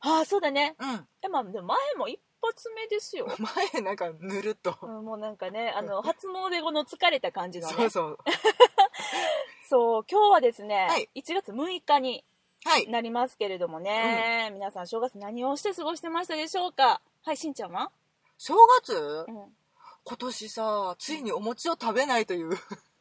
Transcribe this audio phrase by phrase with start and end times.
[0.00, 0.74] ああ、そうだね。
[0.78, 1.06] うん。
[1.22, 3.26] え、まあ、でも前も一発目ですよ。
[3.72, 7.74] 前なんかぬるっと、うん、もうなんかね、あの、初詣後の疲れた感じのね。
[7.74, 8.18] そうそう。
[9.68, 11.08] そう、今日はですね、はい。
[11.14, 12.24] 1月6日に
[12.64, 12.86] はい。
[12.88, 17.00] なりますけれどもね、皆さん正月何をして過ごしてましたでしょうか？
[17.22, 17.90] はい、しんちゃんは？
[18.36, 19.24] 正月？
[19.28, 19.56] うん。
[20.04, 22.50] 今年さついにお餅を食べないという。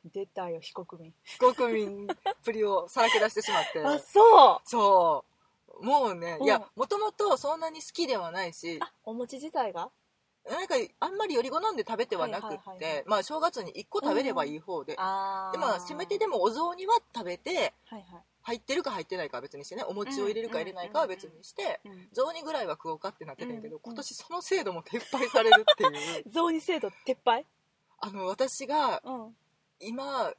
[0.05, 1.13] 出たよ、非国民。
[1.23, 3.83] 非国民っぷりをさらけ出してしまって。
[3.83, 4.69] あ、そう。
[4.69, 5.38] そう
[5.81, 6.45] もうね、うん。
[6.45, 8.79] いやもともとそんなに好きではないし。
[8.81, 9.89] あ、お餅自体が？
[10.49, 12.79] なんかあんまりより好んで食べてはなくっはいはいはいはい。
[12.79, 15.51] てまあ正月に1個食べればいい方で、あー。
[15.51, 18.23] でまあせめてでもお雑煮は食べてはいはい。
[18.41, 19.83] 入ってるか入ってないかは別にしてね。
[19.83, 22.07] お餅を入れるか入れないかは別にしてうん。
[22.13, 23.81] 雑煮ぐらいは食おうかってなってたんやけど、うん。
[23.83, 26.23] 今年その制度も撤廃されるっていう。
[26.31, 27.45] 雑煮制度撤廃？
[27.99, 29.35] あの私がうん。
[29.81, 30.35] 今こ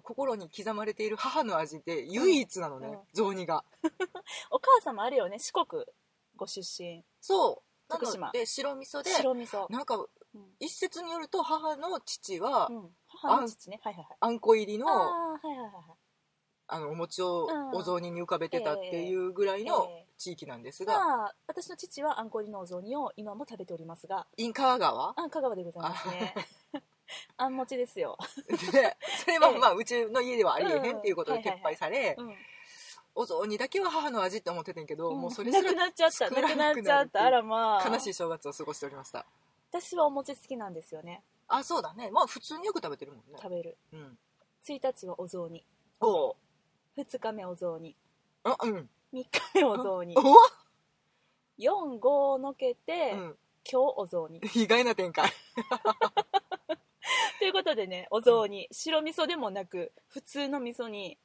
[0.00, 3.64] 心に刻まれている母の味で唯一なのね、うん雑煮が
[4.50, 5.84] お母様あれよね、四国
[6.36, 7.04] ご出身。
[7.20, 9.66] そうな徳島ので白味噌で白味噌。
[9.70, 10.56] なんかうん。
[10.60, 12.96] 一説によると母の父は、うん。
[13.06, 13.80] 母の父ね。
[13.82, 14.16] はいはいはい。
[14.20, 15.84] あんこ入りのああー、はいはいはいはい。
[16.68, 25.12] あのお餅をうんお雑煮に浮かべてたっていうぐらいのえ地域なんですが、まあ、私の父はあんこ入りのお雑煮を今も食べておりますが、イン川川？
[25.20, 26.34] あん香川でございますね。
[27.36, 28.16] あん餅ですよ。
[28.48, 32.36] でそれはええまあうちの家ではありえへんっていうことで撤廃されうん。
[33.14, 36.30] お雑煮だけは母の味って思ってたんやけど、もうそれなすらくなっちゃった。
[36.30, 37.22] なくなっちゃった。
[37.24, 37.88] あらまあ。
[37.88, 39.26] 悲しい正月を過ごしておりました
[39.70, 41.22] 私はお餅好きなんですよね。
[41.48, 43.76] あそうだねまあ普通によく食べてるもんね食べる。
[43.92, 44.18] うん
[44.64, 45.66] 1日はお雑煮。
[46.00, 46.36] おう
[46.96, 47.96] 2日目お雑煮。
[48.44, 50.16] あうん3日目お雑煮。
[50.16, 50.20] お
[51.58, 53.38] 4、5をのけて、うん
[53.70, 54.40] 今日お雑煮。
[54.54, 55.30] 意外な展開
[57.38, 58.68] ということでね、お雑煮。
[58.70, 61.18] 白味噌でもなく、普通の味噌に、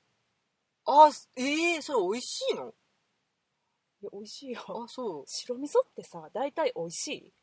[0.85, 2.73] あええそれ美味しいの？
[4.01, 4.61] いや美味しいよ。
[4.85, 5.23] あそう。
[5.27, 7.33] 白味噌ってさ大体美味しい。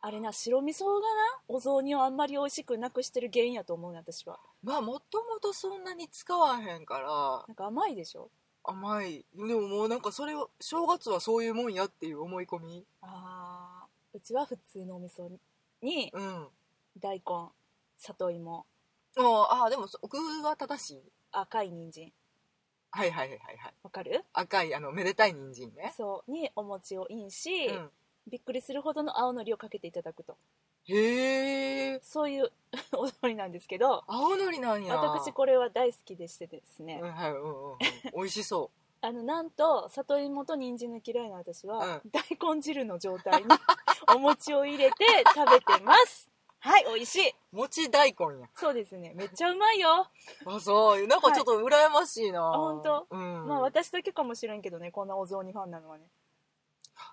[0.00, 1.06] あれな白味噌がな
[1.48, 4.38] お雑煮をあんまり美味しくなくしてる原因やと思うね私は。
[4.62, 7.44] まあもともとそんなに使わへんから。
[7.48, 8.30] なんか甘いでしょ？
[8.62, 9.24] 甘い。
[9.34, 12.86] でももうなんかそれを正月はそういうもんやっていう思い込み。
[13.00, 15.28] あーうちは普通のお味噌
[15.80, 16.10] に。
[16.12, 16.48] うん
[17.00, 17.50] 大根
[17.96, 18.66] 里芋。
[19.16, 21.02] もうあでもそ具は正しい。
[21.32, 22.12] 赤い人参。
[22.90, 23.74] はいはいはいはいはい。
[23.82, 24.24] わかる？
[24.32, 25.92] 赤いあのめでたい人参ね。
[25.96, 27.90] そうにお餅をインし、うん。
[28.26, 30.36] びっくりするほどの青のりをかけていただくと。
[30.86, 32.52] へえそういう
[32.92, 34.96] お雑煮なんですけど青のりなんや。
[34.98, 37.78] 私これは大好きでしてですね、うんはいうんうんうん。
[38.14, 42.10] 美味しそ あのなんと里芋と人参の嫌いな私は、うん。
[42.10, 43.48] 大根汁の状態に
[44.14, 46.28] お餅を入れて食べてます
[46.64, 47.28] はい美味しい。
[47.28, 48.48] う餅大根や。
[48.54, 49.12] そうですね。
[49.14, 50.08] めっちゃうまいよ、
[50.46, 51.06] あそう。
[51.06, 53.06] なんかちょっと羨ましいな、あ本当？
[53.10, 53.46] うん。
[53.46, 56.04] まあ私だけかもしれんけどねこんなお雑煮ファンなのはね。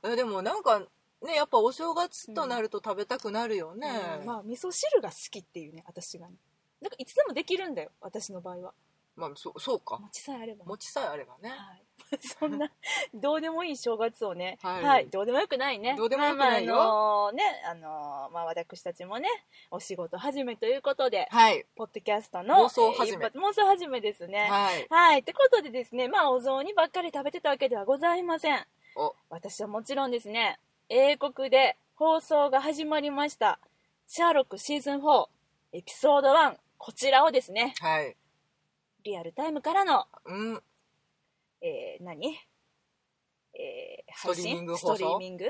[0.05, 3.89] えでもなんかねやっぱお正月となると食べたくなるよね、
[4.21, 4.25] うん。
[4.25, 6.35] まあ味噌汁が好きっていうね私がね。
[6.81, 8.73] だからいつでもできるんだよ私の場合は。
[9.17, 9.97] まあそそうか。
[9.99, 10.63] 餅さえあればね。
[10.67, 11.49] 餅さえあればね。
[11.49, 11.83] はい
[12.39, 12.71] そんな
[13.13, 15.05] どうでもいい正月をね、は、はい。
[15.05, 15.95] いどうでもよくないね。
[15.95, 16.75] どうでもよくないよ。
[16.75, 16.95] まあまあ、
[17.27, 19.29] あのね、あのまあ私たちもね、
[19.69, 21.65] お仕事始めということで、はい。
[21.75, 23.25] ポッドキャストの妄想始め。
[23.25, 24.47] 妄想始めですね。
[24.49, 24.87] はい。
[24.89, 25.19] はい。
[25.19, 28.65] ってことでですね、まあお雑煮ばっかり食べてたわけではございません。
[28.95, 29.15] お。
[29.29, 33.59] 私はもちろんですね、英国で放送が始まりました、
[34.07, 35.27] シャーロックシーズン4、
[35.73, 38.15] エピソード1、こちらをですね、はい。
[39.03, 40.63] リアルタイムからのうん
[41.61, 42.37] えー、何？
[43.53, 44.87] えー、ストリーミング放送？
[44.89, 45.45] 配信ストリーミング？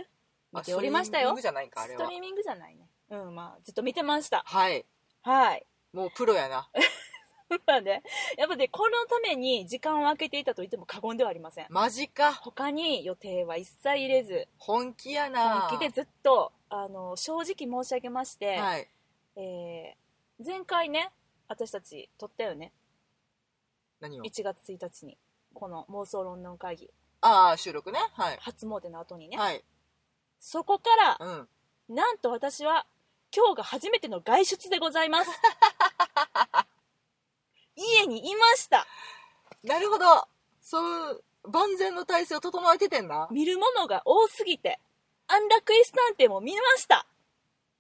[0.54, 1.30] 見あておりましたよ。
[1.30, 2.00] ストリーミングじゃないんかあれは。
[2.00, 2.88] ストリーミングじゃないね。
[3.10, 4.44] うんまあずっと見てました。
[4.46, 4.86] はい。
[5.22, 5.66] はい。
[5.94, 6.70] もうプロやな。
[7.66, 8.04] まあね。
[8.38, 11.68] やっぱねこのために時間を空けていたと言っても過言ではありません。
[11.70, 12.34] マジか。
[12.34, 14.48] 他に予定は一切入れず。
[14.58, 15.62] 本気やな。
[15.70, 18.90] 本気でずっとあの正直申し上げまして、はい。
[19.36, 20.02] えー
[20.44, 21.12] 前回ね
[21.48, 22.74] 私たち撮ったよね。
[24.00, 25.16] 何を？1月1日に
[25.54, 26.90] この妄想ロンドン会議。
[27.22, 28.00] ああ収録ね。
[28.14, 28.38] はい。
[28.42, 29.64] 初詣の後にね、はい。
[30.40, 31.30] そこからう
[31.94, 31.96] ん。
[31.96, 32.86] なんと私は
[33.36, 35.30] 今日が初めての外出でございます。
[37.76, 38.88] 家にいました。
[39.64, 40.28] なるほど。
[40.62, 44.80] そう万全の体制を整えててんな見るものが多すぎて
[45.28, 47.06] 安楽椅子探偵も見ました。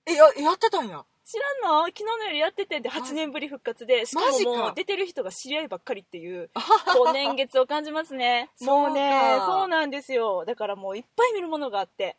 [0.05, 1.85] えややってたんや知らんの？
[1.85, 4.05] 昨日の夜やっててんで8年ぶり復活で。
[4.05, 4.49] しかマジか。
[4.49, 6.49] ももう出てる人が知り合いばっかりっていう
[6.93, 8.49] こう年月を感じますね。
[8.55, 8.89] そうか。
[8.89, 10.45] もうねそうなんですよ。
[10.45, 12.17] だからもういっぱい見るものがあって。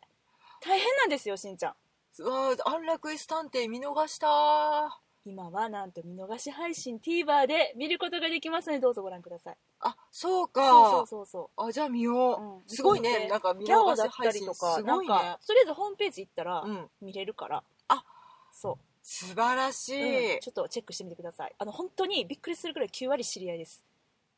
[0.65, 1.73] 大変なんですよしんちゃん。
[2.19, 9.55] うわー安楽椅子探偵見逃した今はなんと見逃し配信 TVer で見ることができますのでどうぞご覧ください。
[9.81, 10.61] あそうか。
[10.69, 11.67] そうそうそうそう。
[11.67, 12.61] あじゃあ見よう、うん。
[12.67, 13.27] すごいね。
[13.29, 15.13] なんか見ギャオ逃しだったり配信とかなんすごいね。
[15.13, 16.89] かとりあえずホームページ行ったらうん。
[17.01, 18.03] 見れるから、あ。
[18.51, 21.53] そ素晴らしう、い、うんちょっとチェックしてみてください。
[21.59, 23.83] あの本当にびっくりするくらい9割知り合いです。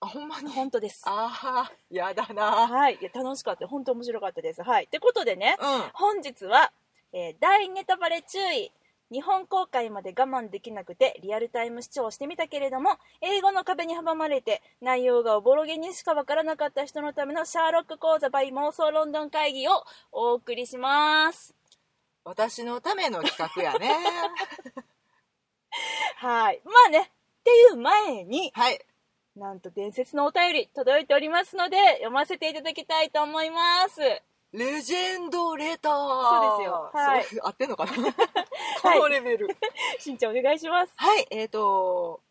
[0.01, 0.49] あほんまに？
[0.49, 1.03] 本当です。
[1.05, 2.67] ああやだな。
[2.67, 2.97] はい。
[2.99, 3.67] いや楽しかった。
[3.67, 4.63] 本当面白かったです。
[4.63, 4.85] はい。
[4.85, 5.67] ってことでねうん。
[5.93, 6.71] 本日は、
[7.13, 8.71] えー大ネタバレ注意。
[9.11, 21.53] 日本公開まで我慢できなくてリアルタイム視聴してみたけれども英語の壁に阻まれて内容がおぼろげにしかわからなかった人のためのシャーロック講座 by 妄想ロンドン会議をお送りします
[22.25, 23.89] 私のための企画やね。
[26.17, 26.61] はい。
[26.65, 28.85] まあねっていう前にはい。
[29.35, 34.01] なんと伝説のお便り届いておりますので読ませていただきたいと思います。
[34.53, 35.93] レジェンドレター。
[35.93, 36.91] そうですよ。
[36.93, 37.25] はい。
[37.41, 37.91] 合ってんのかな？
[38.81, 39.47] このレベル。
[39.99, 40.93] しんちゃんお願いします。
[40.95, 41.27] はい。
[41.29, 42.21] えーと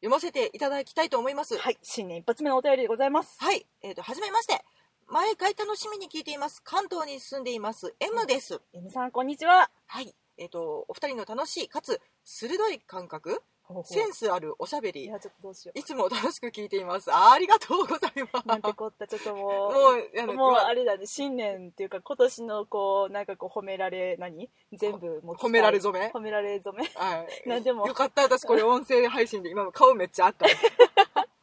[0.00, 1.58] 読ませていただきたいと思います。
[1.58, 1.78] はい。
[1.82, 3.36] 新年一発目のお便りでございます。
[3.38, 4.64] はい、えー、と、はじめまして。
[5.12, 6.62] 毎回楽しみに聞いています。
[6.62, 7.96] 関東に住んでいます。
[7.98, 8.60] M です。
[8.72, 10.14] M さんこんにちははい。
[10.38, 13.42] えっ、と、お二人の楽しい、かつ、鋭い感覚、
[13.84, 17.10] センスあるおしゃべり、いやちょっとどうしよいつも楽しく聞いています。
[17.12, 18.44] ありがとうございます。
[18.44, 24.48] うなんてこったちょっともうもう、もう今あれだね新年っていうか今年のこうなんかこう褒められ何？
[24.72, 26.12] 全部もう褒められ初め？
[26.14, 26.84] 褒められ初め？
[26.94, 27.28] はい。
[27.48, 30.46] なんでもよかった、私これ音声配信で今の顔めっちゃあった。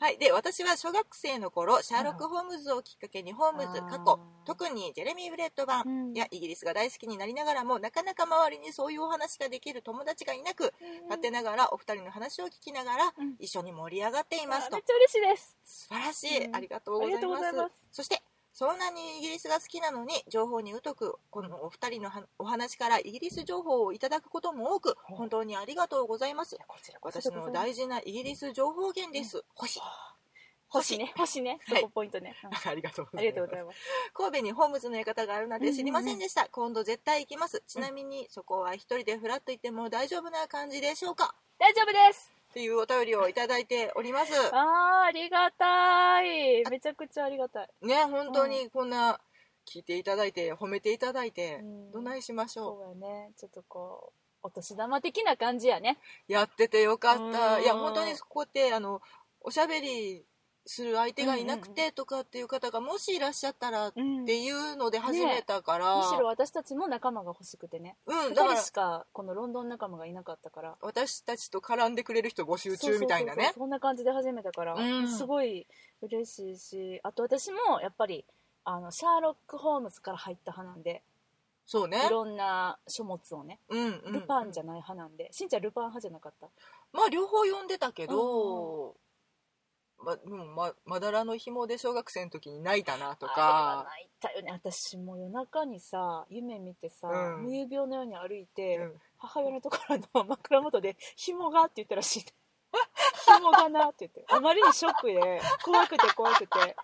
[0.00, 0.18] はい。
[0.18, 6.12] で、私は小学生の頃、シャーロック・ホームズをきっかけに、ホームズ、かっこ、特にジェレミー・ブレット版、うん。
[6.14, 10.72] やイギリスが大好きになりながらもなかなか周りにそういうお話ができる友達がいなく
[11.04, 13.36] 勝手ながらお二人の話を聞きながらうん。
[13.38, 14.76] 一緒に盛り上がっていますと。
[14.76, 15.56] あめっちゃ嬉しいです。
[15.64, 17.74] 素晴らしい、ありがとうございます。
[17.92, 18.22] そして
[18.60, 26.58] そんなにイギリスが好きなのに情報に疎くこのお二人のはお話からイギリス情報をいただくことも多く本当にありがとうございます。
[26.68, 29.80] こちら私の大事なイギリス情報源です、星。
[30.68, 31.10] 星ね。
[31.16, 31.58] 星ね。
[31.66, 31.84] そはい。
[31.84, 32.50] こポイントね、うん。
[32.70, 33.32] ありがとうごあざい
[33.64, 33.78] ます。
[34.12, 37.62] 神戸にホームズの館があるなんて知りませんでした、今度絶対行きます。
[37.66, 41.34] ちなみにそこは一人でフラッと行っても大丈夫な感じでしょうか？
[41.58, 44.32] 大丈夫ですっていうお便りをいただいております。
[44.52, 46.64] あーありがたい。
[46.68, 47.68] めちゃくちゃありがたい。
[47.82, 49.20] ね本当にこんな
[49.72, 51.92] 聞いていただいて褒めていただいてうん。
[51.92, 53.30] どないしましょそうやね。
[53.38, 54.12] ちょっとこう
[54.42, 55.98] お年玉的な感じやね。
[56.28, 57.58] うやっててよかった。
[57.58, 57.62] うん。
[57.62, 59.00] いや本当にそこってあの
[59.42, 60.24] おしゃべり
[60.66, 67.96] する相手がいなくてとかっていう方がもしいらっしゃったらっうんていうので始めたから、むしろ私たちも仲間が欲しくてね。
[68.06, 70.76] 2うんだから人しかこのロンドン仲間がいなかったから。
[70.82, 73.52] 私たちと絡んでくれる人募集中みたいなね。
[73.54, 75.08] そんな感じで始めたから、うん。
[75.08, 75.66] すごい
[76.02, 77.00] 嬉しいし。
[77.02, 78.24] あと私もやっぱり
[78.64, 81.02] あのシャーロック・ホームズから入った派なんで。
[81.66, 82.04] そうね。
[82.06, 83.60] いろんな書物をね。
[83.68, 84.12] うんうんうん。
[84.12, 86.48] ルパンじゃない派なんで、しんちゃんルパン派じゃなかった？
[86.92, 88.14] まあ両方読んでたけど、
[88.88, 88.98] まで
[90.26, 94.52] もままだらの紐で小学生の時に泣いたなとか、泣いたよね。
[94.52, 97.44] 私も夜中にさ夢見てさ、うん。
[97.44, 98.92] 無遊病のように歩いて、うん。
[99.18, 102.24] 母親のところの枕元で「紐が」って言ったらしい。
[103.36, 104.24] 紐がなって言って。
[104.28, 106.76] あまりにショックで怖くて怖くて。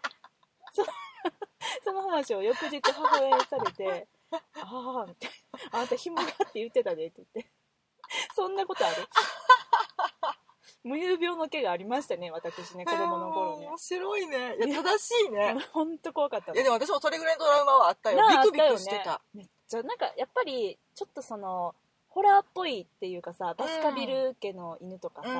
[0.73, 0.85] そ
[1.83, 5.31] その話を翌日母親にされて「ああ」みたい
[5.73, 7.51] な「あんた紐が」って言ってたでって言って。
[8.35, 9.09] そんなことある？
[10.87, 13.67] 無遊病の毛がありましたね私ね子供の頃ね。
[13.67, 14.55] 面白いね。
[14.65, 15.57] いや正しいね。
[15.73, 16.53] 本当怖かった。
[16.53, 18.19] いやでも私もそれぐらいのトラウマはあったよ。
[18.29, 19.21] ビクビクしてた。
[19.35, 21.75] めっちゃなんかやっぱりちょっとその
[22.09, 25.37] ホラーっぽいっていうかさバスカビル家の犬とかさ、うん。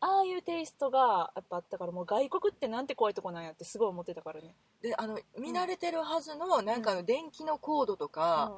[0.00, 4.54] ああいうテイストがやっぱあったからもう外国ってなんて怖いとこなんやってすごい思ってたからね。
[4.80, 8.50] であの見慣れてるはずのなんかあの電気のコードとか、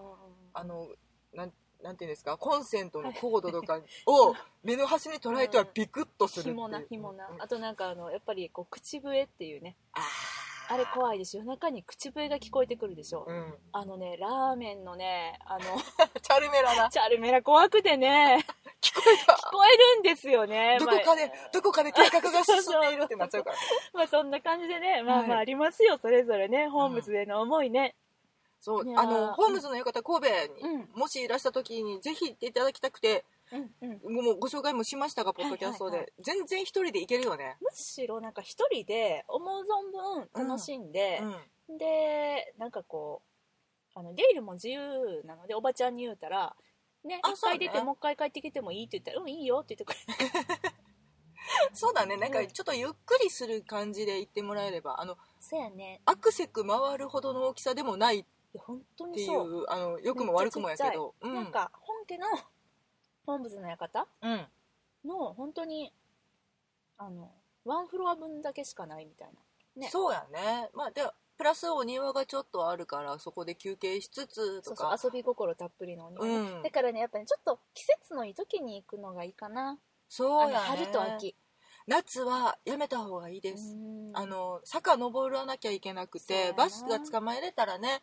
[0.55, 0.89] あの
[1.33, 1.53] なん
[1.83, 7.43] なんていうんですかコンセントのコードとかを目の端に捉えてはビクッとするなひもなうん。
[7.43, 9.77] あとなんかあのやっぱりこう口笛っていうね。
[9.93, 10.01] あ
[10.71, 13.55] あれ怖いでしょ夜中に口笛が聞こえてくるでしょ、ーうん。
[13.73, 15.61] あのねラーメンのねあの
[16.21, 16.91] チャルメラな。
[16.91, 18.45] チャルメラ怖くてね。
[18.83, 19.33] 聞こえた。
[19.33, 20.77] 聞こえるんですよね。
[20.79, 23.45] どこかでまあどこかで計画が進んでいるってなっちゃう。
[23.45, 23.51] か。
[23.51, 23.57] ら
[23.95, 25.97] まあそんな感じでねまあまあはいありますよ。
[25.99, 28.08] それぞれねホームズへの思いね、そうい
[28.67, 30.89] やーあのホームズの館神戸に、うん。
[30.95, 33.71] もしいらした時にぜひ行っていただきたくてうん
[34.07, 34.15] うん。
[34.25, 37.57] もうご紹介もしましたがポッドキャストで、はいはい全然一人で行けるよね。
[37.61, 41.23] むしろなんか一人で思う存分楽しんで、
[41.69, 43.23] でなんかこ
[43.95, 46.55] うあの出入りも自由なのでおばちゃんに言うたら
[47.05, 50.73] ね一回出てもう一回帰ってきてもいいって言ったらうんいいよって言ってくれる。
[51.73, 52.17] そうだね。
[52.17, 52.49] なんかうん。
[52.49, 56.03] ちょっとゆっくりする感じで行ってもらえればあのそうやね。
[56.05, 58.25] アクセク回るほどの大きさでもないっい
[58.55, 59.65] や本当にそうう。
[59.69, 61.15] あの良くも悪くもやけど。
[61.21, 61.35] うん。
[61.35, 62.27] なんか本家の
[63.27, 64.47] 本仏の館うん。
[65.05, 65.93] の本当に
[66.97, 67.31] あの
[67.65, 69.83] ワンフロア分だけしかないみたいな。
[69.83, 69.89] ね。
[69.91, 70.71] そうやね。
[70.75, 71.03] まあで
[71.37, 74.97] プラスお庭がちょっとあるからそこで休憩しつつとか。
[75.03, 76.63] 遊び心たっぷりのお庭ね、うん。
[76.63, 79.79] だからねやっぱり、ね、ちょっと季節のいい時に行くのがいいかな。
[80.09, 80.65] そうやね。
[80.67, 81.35] 春と秋
[81.89, 83.75] 夏はやめた方がいいです。
[83.75, 84.17] うん。
[84.17, 88.03] あの坂登らなきゃいけなくてバスが捕まえれたらね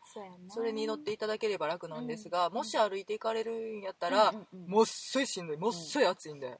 [0.49, 2.53] それに乗っていただければ楽なんですが、うん。
[2.53, 4.69] もし歩いていかれるんやったら、うんうんうん。
[4.69, 6.59] もっそいしんどいもっそい暑いんで、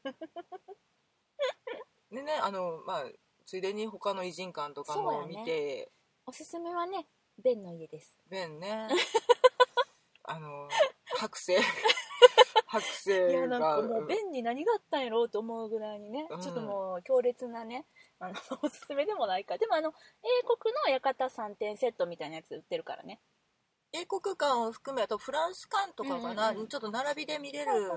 [2.12, 3.04] でねあのまあ
[3.46, 5.90] ついでに他の偉人館とかも見て、
[6.28, 7.08] おすすめはね
[7.44, 8.16] ベンの家です。
[8.30, 8.88] 弁ね。
[10.28, 10.68] あの
[11.20, 11.60] 剥製
[12.70, 16.42] 剥い製やなんがかもうベンに何があったんやろうと思うぐらいにね、うん。
[16.42, 17.86] ちょっともう強烈なね
[18.20, 23.20] あの おすすめでもないかでもあの英国の館3点セットみたいなやつ売ってるからね。
[23.92, 26.68] 英国館を含めあとフランス館とかかな、うんうんうん。
[26.68, 27.90] ちょっと並びで見れる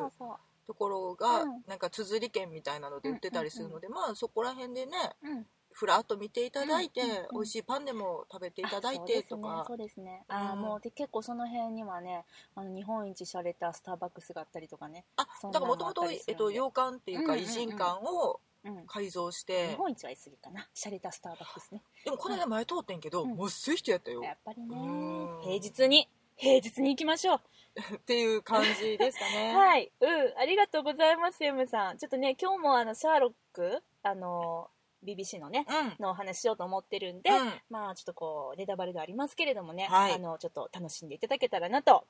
[0.66, 1.64] ところが、うん。
[1.66, 5.47] なんか綴り券みたいなので売ってたりするので、まあそこら辺でねうん
[5.78, 9.61] ふらっと見ていただいて、うん美味しいパンでも食べていただいてとか。
[9.61, 10.25] あそうですねね。
[10.28, 12.25] あもうで結構その辺にはね
[12.56, 18.87] あの日本一洒落たスターバックスがあったりとかねあだからもともと、えっと、洋館っていうかうんうんうん偉人館をうん。
[18.88, 20.68] 改造し日て、本一は言い過ぎかな。
[20.75, 21.80] 洒落たスターバックスね。
[22.04, 23.37] でもこの間前通ってんけど、うん。
[23.37, 24.20] もうすい人やったよ。
[24.20, 24.76] やっぱりね。
[24.76, 25.40] うん。
[25.42, 27.40] 平日に平日に行きましょう。
[27.97, 29.54] っていう感じでしたね。
[29.54, 31.99] はい、うん、ありがとうございます、M さん。
[31.99, 34.70] ちょっとね、今日もあのシャーロック、あの
[35.05, 36.05] BBC のね、うん。
[36.05, 37.52] のお話しようと思ってるんで、うん。
[37.71, 40.14] まあちょっとこうネタバレではありますけれどもね、はい。
[40.14, 42.05] あのちょっと楽しんでいただけたらなと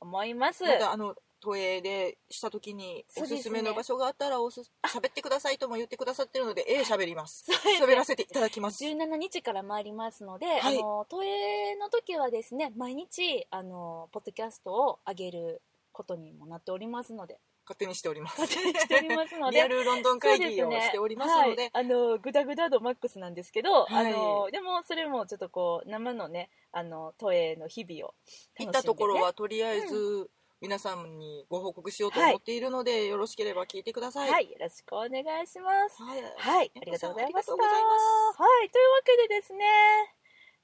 [0.00, 0.64] 思います。
[0.64, 4.60] またあの都営でした時におすねすすめの場所があったらおす
[4.92, 7.44] 喋ってくださいとも言ってくださってるのでええ喋ります。
[7.80, 8.84] 喋らせていただきます。
[8.84, 10.78] 17日から参りますので、はい。
[10.78, 18.40] あの都営の時はですね毎日あのポッドキャストを上げることにもなっておりますので勝手にしております。
[18.40, 19.58] 勝手にしておりますので。
[19.58, 21.62] リアルロンドン会議をしておりますので。
[21.64, 24.14] はい、あのグダグダ度マックスなんですけど、はい。
[24.14, 28.14] あのでもそれもちょっとこう生のねあの都営の日々を
[28.58, 30.30] 楽しんで、ね、行ったところはとりあえず
[30.62, 34.30] 皆さんにご報告しようと思っているので、よろしければ聞いてください。
[34.30, 36.02] はい、よろしくお願いします。
[36.02, 36.72] はい、はい。
[36.74, 37.52] ありがとうございました。
[37.52, 38.70] はい。
[38.70, 39.64] というわけでですね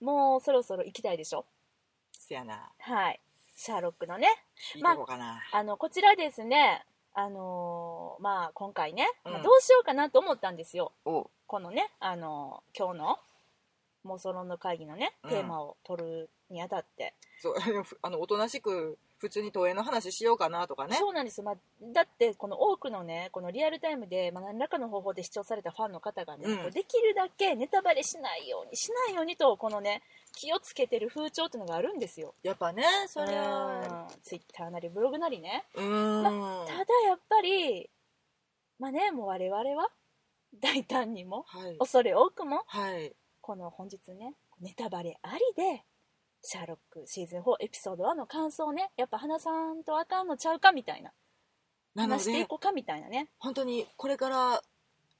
[0.01, 1.45] もうそろそろ行きたいでしょ？
[2.19, 2.71] せやな。
[2.79, 3.21] はい。
[3.57, 4.27] シャーロックのね。
[4.75, 5.41] 聞いていこうかな。
[5.53, 6.85] あのこちらですね
[7.15, 10.93] あのーまあ今回ね、まあうんどうしようかなと思ったんですよ。
[11.05, 13.19] おこのね、あの今日の
[14.07, 15.31] 妄想論の会議のねうん。
[15.31, 17.55] テーマを取るにあたって、そう
[18.03, 20.97] あのおとなしく普通に投影の話しようかなとかね。
[20.97, 21.57] そうなんですよ、まあ、
[21.95, 30.03] だってこの多くのねこのリアルタイムで、まあ、何らかの方法で視聴されたファンの方がね、うんできるだけネタバレしないようにしないようにとこのね
[30.33, 34.07] 気をつけてる風潮っていうのがあるんですよやっぱね、そりゃ。
[34.23, 36.67] ツイッターなりブログなりねうーん。
[36.67, 36.79] ただ
[37.09, 37.89] やっぱり
[38.79, 39.89] まあねもう我々は
[40.61, 41.79] 大胆にもはい。
[41.79, 43.15] 恐れ多くもはい。
[43.41, 45.83] この本日ねネタバレありで
[46.47, 51.11] シャーロックシーズン4エピソード1の感想をねやっぱ花さんとあかんのちゃうかみたいな。
[51.97, 53.29] 話していこ、うかみたいなね。
[53.39, 54.63] 本当にこれから、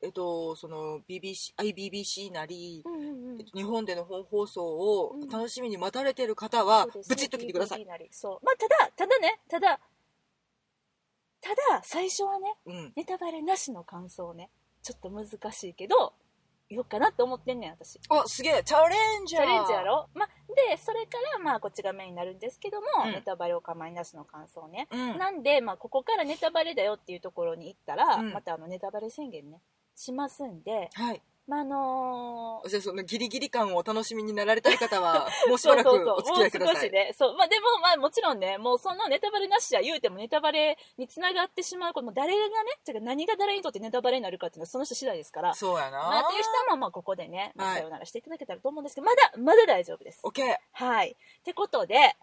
[0.03, 3.41] えっと、その BBC、IBBC なり、うんうんうん。
[3.41, 5.29] えっと日本での本放送をうん。
[5.29, 7.79] 楽しみに待たれてる方はブチッと来てください。
[7.79, 8.09] り。
[8.11, 8.45] そう。
[8.45, 9.81] まあただただねただ
[11.41, 12.93] ただ最初はねうん。
[12.97, 14.51] ネタバレなしの感想ね
[14.83, 16.13] ちょっと難しいけど
[16.69, 18.01] 言おうかなって思ってんねん私。
[18.09, 19.43] あ、すげえ、チャレンジャー。
[19.43, 25.19] チャレンジやろ、まあ、でそれからまあこっちがメインになるんですけども、うんネタバレお構いなしの感想ね、うん。
[25.19, 29.61] なんで、まあ、ここからネタバレだよっていうところに行ったら、うんまたあのネタバレ宣言ね
[29.95, 31.23] しますんで、はい。
[31.47, 36.75] まああのーじゃあそのギリギリ感をお楽しみになられたい方は、 もうしばらくお付き合いください。
[36.75, 45.55] もう少しねそう、まあ、でもまあもちろんねもうそのネタバレなしや言うてもネタバレにつながってしまうこともう誰がねてか何が誰にとってネタバレになるかっていうのはその人次第ですから。
[45.55, 45.99] そうやな。
[45.99, 47.77] まあ、っていう人はまあまあここでね、まあはい。
[47.77, 50.21] さようならしていただけたらと思うんですけど、まだまだ大丈夫です。
[50.23, 50.57] オッケー。
[50.73, 51.11] はい。
[51.11, 52.17] ってことで。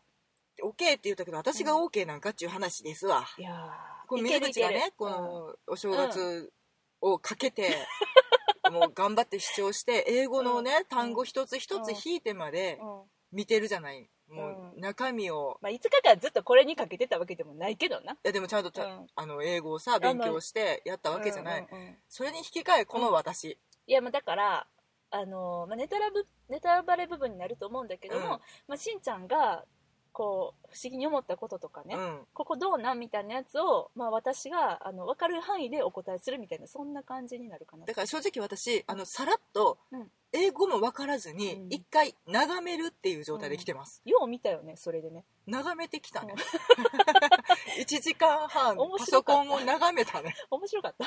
[0.64, 3.26] オッケーって言ったけど、私がオーケーなんかっていう話ですわ。
[3.38, 4.08] いやー。
[4.08, 6.52] この水口がねこのお正月
[7.00, 7.76] をかけて、
[8.72, 13.00] もう頑張って視聴して、 英語のね、単語一つ一つ引いてまでうん。
[13.02, 14.10] うん見てるじゃない。
[14.30, 18.14] もう中身を、まあ、5日間ずっとこれにかけてたわけでもないけどな。
[18.14, 19.08] いやでもちゃんとた、うん。
[19.16, 24.68] あの英語をさ勉強してやったわけじゃない、うんうんうんそれに引き換えこの私、いや、まあ、だから、
[25.12, 28.30] あのーまあ、ネタラブネタバレ部分になると思うんだけども、うん。
[28.68, 29.66] まあ、しんちゃんが
[30.12, 32.20] こう不思議に思ったこととかね、うん。
[32.34, 37.86] ここどうなんみたいなやつを、まあ、私があの分かる範囲でお答えするみたいなそんな感じになるかな。
[37.86, 40.12] だから正直私あのさらっとうん。
[40.34, 41.68] 英語も分からずにうん。
[41.70, 45.26] 一回眺めるっていう状態で来てます、よう見たよねそれでね。
[45.48, 46.36] 眺めてきたね。
[46.36, 47.82] うん。
[47.84, 50.36] 1時間半面パソコンを眺めたね。
[50.50, 51.06] 面白かった。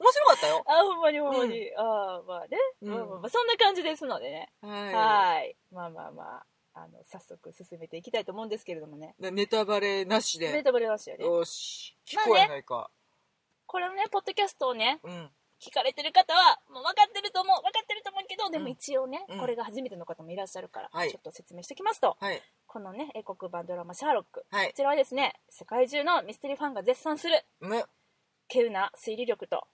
[0.00, 2.90] 面白かったよ、 あほんまにほんまに、ああまあね、うん。
[2.90, 4.52] まあまあまあそんな感じですのでね。
[4.62, 4.94] はい。
[4.94, 5.56] はい。
[5.70, 6.46] まあまあまあ
[6.82, 9.14] あの早速進めていきたいと思うんですけれどもね。
[9.20, 10.52] でネタバレなしで。
[10.52, 11.96] ネタバレましたよねよし。
[12.06, 12.32] 聞まあね。
[12.32, 12.90] こえないか、
[13.66, 15.30] これのねポッドキャストをねうん。
[15.60, 18.70] 聞かれてる方はもう分かってると思う分かってると思うけどでもうん。
[18.72, 19.40] 一応ね、うん。
[19.40, 21.10] これが初めての方もいらっしゃるから、はい。
[21.10, 22.42] ちょっと説明しておきますとはい。
[22.66, 24.68] このね英国版ドラマ「シャーロック」はい。
[24.68, 27.68] こちらはですね世界中のミステリーファンが絶賛するむ
[28.48, 29.66] 稀有な推理力と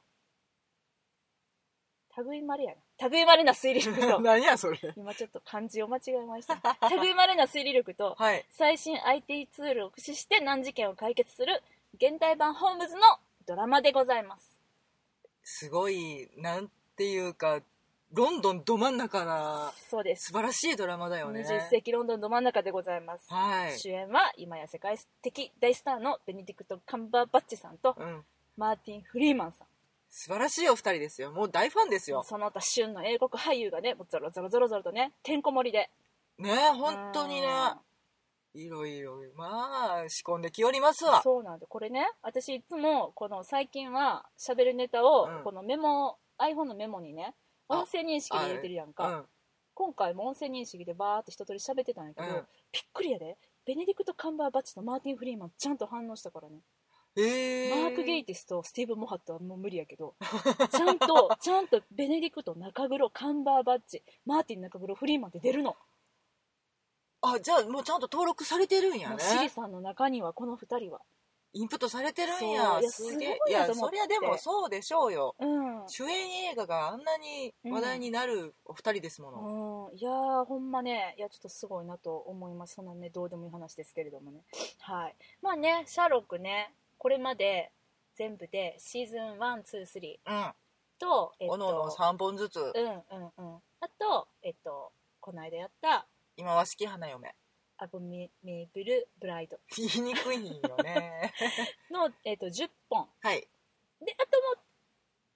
[2.22, 3.08] 類まれやな。
[3.08, 4.78] 類まれな推理力と 何やそれ。
[4.96, 6.78] 今ちょっと漢字を間違えました。
[7.02, 8.44] 類まれな推理力とはい。
[8.50, 11.62] 最新 IT ツールを駆使して難事件を解決する
[11.94, 13.00] 現代版ホームズの
[13.46, 14.60] ドラマでございます。
[15.42, 17.62] すごいなんていうか
[18.12, 20.28] ロンドンど真ん中なそうです。
[20.28, 21.42] 素晴らしいドラマだよね。
[21.42, 28.24] 20世紀ロンドンど真ん中でございます、はい、主演は今や世界的大スターのベネディクト・カンバーバッチさんとうん、
[28.56, 29.66] マーティン・フリーマンさん
[30.18, 31.30] 素晴らしいお二人ですよ。
[31.30, 32.24] もう大ファンですよ。
[32.26, 35.90] その他旬の英国俳優がねもうゾロゾロゾロゾロとねてんこ盛りで。
[36.38, 37.48] ねえ本当にね。
[38.54, 41.20] いろいろまあ仕込んできよりますわ。
[41.22, 45.44] そうなんでこれね私いつもこの最近は喋るネタをうん。
[45.44, 47.34] このメモ、iPhone のメモにね
[47.68, 49.24] あ音声認識で入れてるやんか、うん。
[49.74, 52.34] 今回も音声認識でバーって一通り喋ってたんやけど、うん。
[52.72, 53.36] びっくりやで。
[53.66, 56.60] ベネディクト・カンバーバッチとマーティン・フリーマンちゃんと反応したからね、
[57.16, 60.14] えー、マーク・ゲイティスとスティーブ・モハットはもう無理やけど
[60.70, 65.76] ちゃんと ちゃんとベネディクト中黒カンバーバッチマーティン中黒フリーマンって出るの、
[67.22, 69.16] あじゃあもうちゃんと登録されてるんやね。
[69.18, 71.00] シリさんの中にはこの2人は。
[71.52, 72.78] インプットされてるんや。
[72.80, 75.34] いやすげえいいやそりゃでもそうでしょうよ。
[75.38, 75.88] うん。
[75.88, 81.14] 主演映画があんなに話題になるお二人ですもの、うん、いやーほんまね。
[81.16, 82.74] いやちょっとすごいなと思います。
[82.74, 84.42] そんなねどうでもいい話ですけれどもね。
[84.80, 85.16] はい。
[85.40, 86.74] まあねシャーロックね
[87.06, 87.70] これまで
[88.16, 90.52] 全部でシーズン123うん。
[90.98, 93.60] とえっとおのおの3本ずつ、うんうんうん。
[93.80, 94.90] あとえっと
[95.20, 97.32] この間やった今は式花嫁。
[97.78, 99.56] アボミメーブル・ブライド。
[99.76, 101.32] 言いにくいんよね。
[101.92, 103.08] の、えっと、10本。
[103.20, 103.40] はい。
[104.00, 104.64] であとも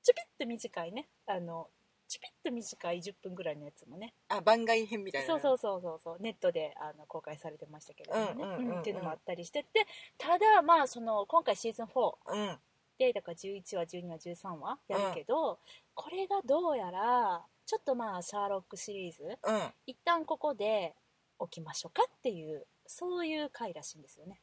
[0.02, 1.08] ちょぴっと短いね。
[1.26, 1.70] あの
[2.10, 4.14] ちょぴっと短い10分ぐらいのやつもね。
[4.28, 6.00] あ番外編みたいなそうそうそうそう。
[6.02, 9.86] そうネットであの公開されてましたけれどもね、っていうのもあったりしてて
[10.18, 12.58] ただまあその今回シーズン4うん。
[12.98, 15.60] でだから11話12話13話やるけど、
[15.94, 19.22] これがどうやらちょっとまあシャーロックシリーズ。
[19.22, 19.72] うん。
[19.86, 20.96] 一旦ここで
[21.38, 24.40] 置きましょうかっていうそういう回らしいんですよね。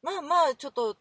[0.00, 0.96] まあまあちょっと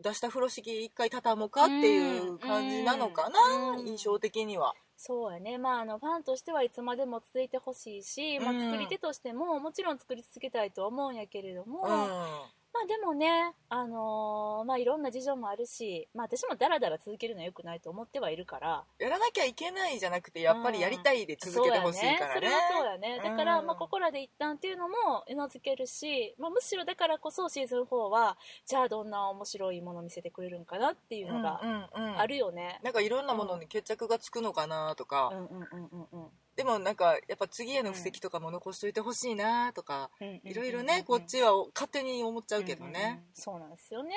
[0.00, 3.38] 出した風呂敷一回畳もうかっていう感じなのかな、
[3.76, 3.86] うん。
[3.86, 5.58] 印象的にはそうやね。
[5.58, 8.70] まああのファンとしてはいつまでも続いてほしいし、まあ、うん。
[8.70, 22.34] 作り手としてももちろん作り続けたいとは思うんやけれども、うんまあでもね、あのーまあいろんな事情もあるし、まあ私もダラダラ続けるのは良くないと思ってはいるから、やらなきゃいけないじゃなくてやっぱりやりたいで続けてほしいからね,、そうやね。
[22.34, 23.20] それはそうやね。
[23.22, 32.80] だから、うんまあここらで一旦っていうのもうなずけるし、まあむしろだからこそシーズン4は、じゃあどんな面白いものを見せてくれるんかなっていうのがうんうんうんあるよね。
[32.82, 36.30] なんかいろんなものに決着がつくのかなとか、うんうんうんうんうん。
[36.56, 40.10] でもなんかやっぱ次への布石とかも残しといてほしいなとか、
[40.44, 43.42] いろいろねこっちは勝手に思っちゃうけどうんうんね、うん。
[43.42, 44.14] そうなんですよね。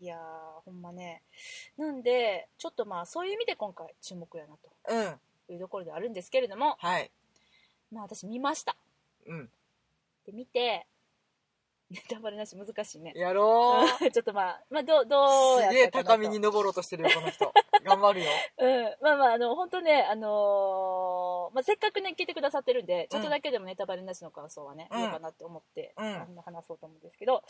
[0.00, 0.18] いやー
[0.64, 1.22] ほんまね。
[1.76, 5.20] なんでちょっとまあそういう意味で今回注目やなうん。
[5.46, 6.76] というところであるんですけれども。
[6.78, 7.10] はい。
[7.92, 8.76] まあ私見ました。
[9.26, 9.50] うん。
[10.26, 10.86] で見て
[11.92, 13.12] ネタバレなし難しいね。
[13.14, 13.86] やろう。
[14.10, 17.52] ちょっとまあまあどうどうやすげえ高みに登ろうとしてるよこの人。
[17.84, 18.30] 頑張るよ。
[18.58, 24.98] うん、まあまああの本当ねあのーまあ、せっかくね聞いてくださってるんでちょっとだけでもネタバレなしの感想はね、うん。
[24.98, 26.36] 言おうかなって思って、うん。
[26.42, 27.44] 話そうと思うんですけど、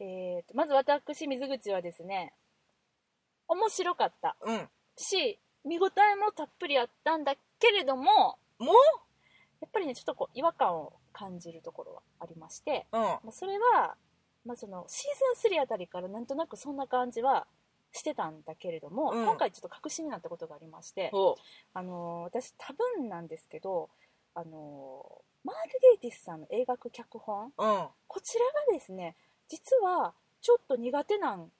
[0.00, 2.34] えーとまず私水口はですね
[3.48, 4.36] 面白かった。
[4.42, 4.70] うん。
[4.96, 8.72] し見応えもたっぷりあったんだけれどもも
[9.60, 13.02] やっぱりねちょっとこう違和感を感じるところはありまして、ううん。
[13.02, 13.96] まあ、それは、
[14.44, 17.46] まあ、そのシーズン3あたりからなんとなくそんな感じは
[17.92, 19.24] してたんだけれども、うん。
[19.24, 21.36] 今回ちょっと確信になったことがありまして、ほ
[21.74, 23.90] あのー私多分なんですけど、
[24.34, 27.88] あのーマーク・ゲイティスさんの映画脚本ううん。
[28.06, 29.16] こちらがですね
[29.48, 31.50] 実はちょっと苦手なん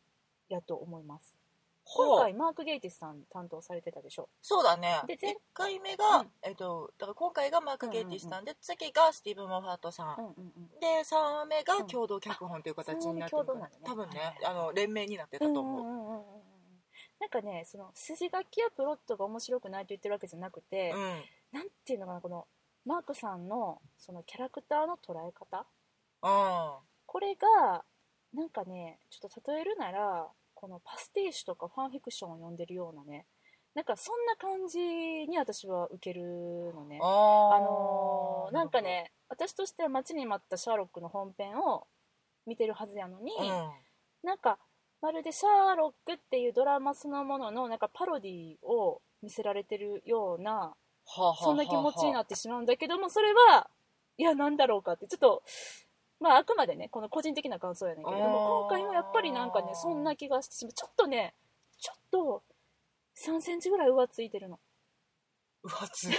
[0.48, 1.36] やと思います
[1.84, 4.28] 今回マーク・ゲイティスさん担当されてたでしょ。
[4.40, 5.02] そうだね。
[5.06, 6.30] で前1回目が、うん。
[6.42, 10.80] えっとだから今回がマーク・ゲイティスさんで、次がスティーブン・モファットさん、うんうんうん。
[10.80, 16.22] で3話目が共同脚本という形になってるから、うんあ多分ね、はいはいあの連名になってたと思う、んんんんん。
[17.20, 21.22] なんかねその筋書きやプロットが面白くないと言ってるわけじゃなくて、うん。
[21.52, 22.46] なんていうのかなこの
[22.84, 25.66] マークさんのそのキャラクターの捉え方？
[26.22, 27.84] あこれが
[28.32, 30.28] なんかねちょっと例えるなら
[30.62, 33.26] このパステージとかファンフィクションを読んでるようなね
[33.74, 36.22] なんかそんな感じに私は受ける
[36.72, 37.00] のね。
[37.02, 41.86] あのーなんかね私としては待ちに待ったシャーロックの本編を
[42.46, 43.70] 見てるはずやのに、うん。
[44.22, 44.58] なんか
[45.00, 50.74] まるでシャーロックっていうドラマそのもののなんかパロディを見せられてるような
[51.42, 53.68] そんな気持ちになってしまうんだけどもそれは
[54.16, 55.42] いやなんだろうかってちょっと
[56.22, 61.34] まああくまでねこの個人的な感想やねんけれども今回もやっぱりなんかねそんな気がしてしまうちょっとね
[61.78, 62.42] ちょっと
[63.26, 64.58] 3センチぐらい浮ついてるの。
[65.64, 66.14] 浮つい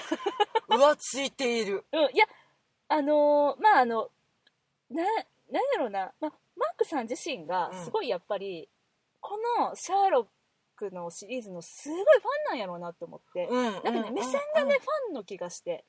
[0.69, 1.85] 浮ついている。
[1.91, 2.25] うんいや
[2.89, 4.09] あのーまああの
[4.89, 8.69] ななんやろうな、まあ、マークさん自身がすごいやっぱり、
[9.19, 10.25] このシャーロッ
[10.75, 12.05] クのシリーズのすごいファ
[12.49, 13.63] ンなんやろうなと思って、うん。
[13.71, 15.85] なんかね、目線がね、ファンの気がして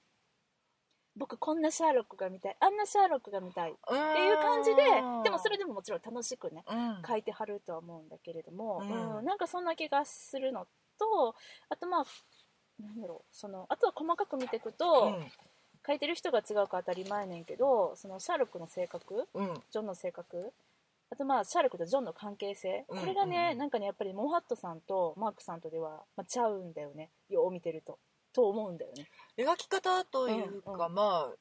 [1.16, 2.56] 僕こんなシャーロックが見たい。
[2.58, 3.70] あんなシャーロックが見たい。
[3.70, 4.82] っっていう感じで
[5.22, 7.02] でもそれでももちろん楽しくねうん。
[7.06, 9.18] 書いてはるとは思うんだけれども、うん。
[9.18, 10.66] うんなんかそんな気がするの
[10.98, 11.34] と
[11.68, 12.04] あとまあ
[12.82, 15.16] なんだろうそのあとは細かく見ていくと、
[15.86, 19.54] 書いてる人が違うか当たり前ねんけどそのシャーロックの性格うんうん。
[19.70, 20.52] ジョンの性格
[21.10, 23.00] あとまあシャーロックとジョンの関係性、うん。
[23.00, 23.58] これがね、うん。
[23.58, 27.10] なんかねやっぱりモハットさんとマークさんとでは、まあ、ちゃうんだよね。
[27.28, 27.98] よう見てると
[28.34, 29.08] と思うんだよね。
[29.38, 30.94] 描き方というか、うんうん。
[30.94, 31.34] まあ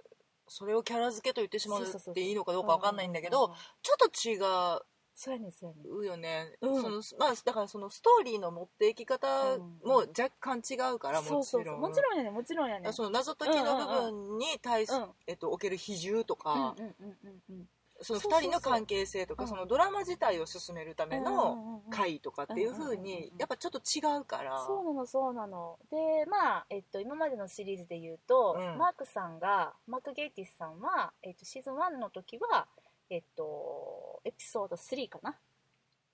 [0.48, 3.56] それをキャラ付けと言ってしまうっていいのかどうかわかんないんだけど、うううん。
[3.82, 4.84] ちょっと違
[5.16, 5.98] そうやねんそうやねん。
[6.00, 6.82] うよね、うん。
[6.82, 11.44] そのまあ、だからそのストーリーの持っていき方も若干違うから、もちろん。
[11.46, 11.78] そうそうそう。
[11.78, 12.94] もちろんやねんもちろんやねん。
[12.94, 15.10] その謎解きの部分に対す、うん。
[15.28, 17.70] えっと、おける比重とか、うんうんうんうんうん
[18.04, 18.40] そのそうそうそう。
[18.40, 19.50] 2人の関係性とかうん。
[19.50, 24.64] そのドラマ自体を進めるための回とかっていう風うにうんやっぱちょっと違うから。
[24.66, 25.80] そうなのそうなの。
[25.90, 28.78] でまあ、えっと、今までのシリーズで言うと、うん。
[28.78, 32.68] マークさんがマーク・ゲイティスさんは、えっと、シーズン1の時は
[33.10, 35.36] えっとエピソード3かな？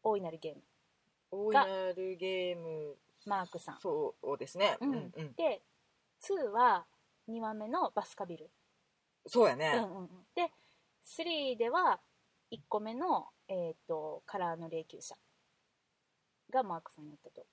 [0.03, 0.61] 大いなるゲーム。
[1.31, 2.95] 大いなるゲーム。
[3.25, 3.79] マークさん。
[3.79, 5.33] そうですね、ううんんうん。
[5.33, 5.61] で
[6.21, 6.85] 2は
[7.29, 8.49] 2話目のバスカビル、
[9.27, 10.51] そうやね、うんうんうん、で
[11.05, 12.01] 3では
[12.51, 15.15] 1個目の、えっとカラーの霊柩車。
[16.51, 17.45] がマークさんやったと、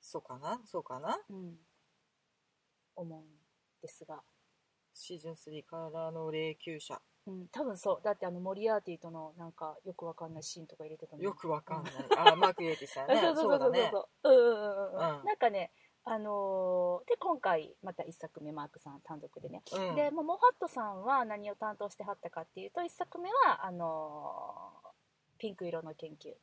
[0.00, 0.58] そうかな？
[0.64, 1.18] そうかな？
[1.28, 1.52] うん、
[2.96, 3.24] 思うん
[3.82, 4.22] ですが。
[4.94, 6.98] シーズン3からの霊柩車。
[7.26, 8.00] うん、多分そう。
[8.02, 13.16] だってあのモリアーティとのなんかよくわかんないシーンとか入れてたのよくわかんない、あマーク・イエティさんね。
[13.20, 14.30] そうそうそうそうそう。
[14.30, 15.24] うんうんうん、うん。
[15.24, 15.72] なんかね
[16.06, 19.94] あのーで今回また1作目マークさん単独でね、うん。
[19.94, 24.88] でもうモハットさんは何を担当してはったかっていうと1作目はあのー
[25.38, 26.34] ピンク色の研究、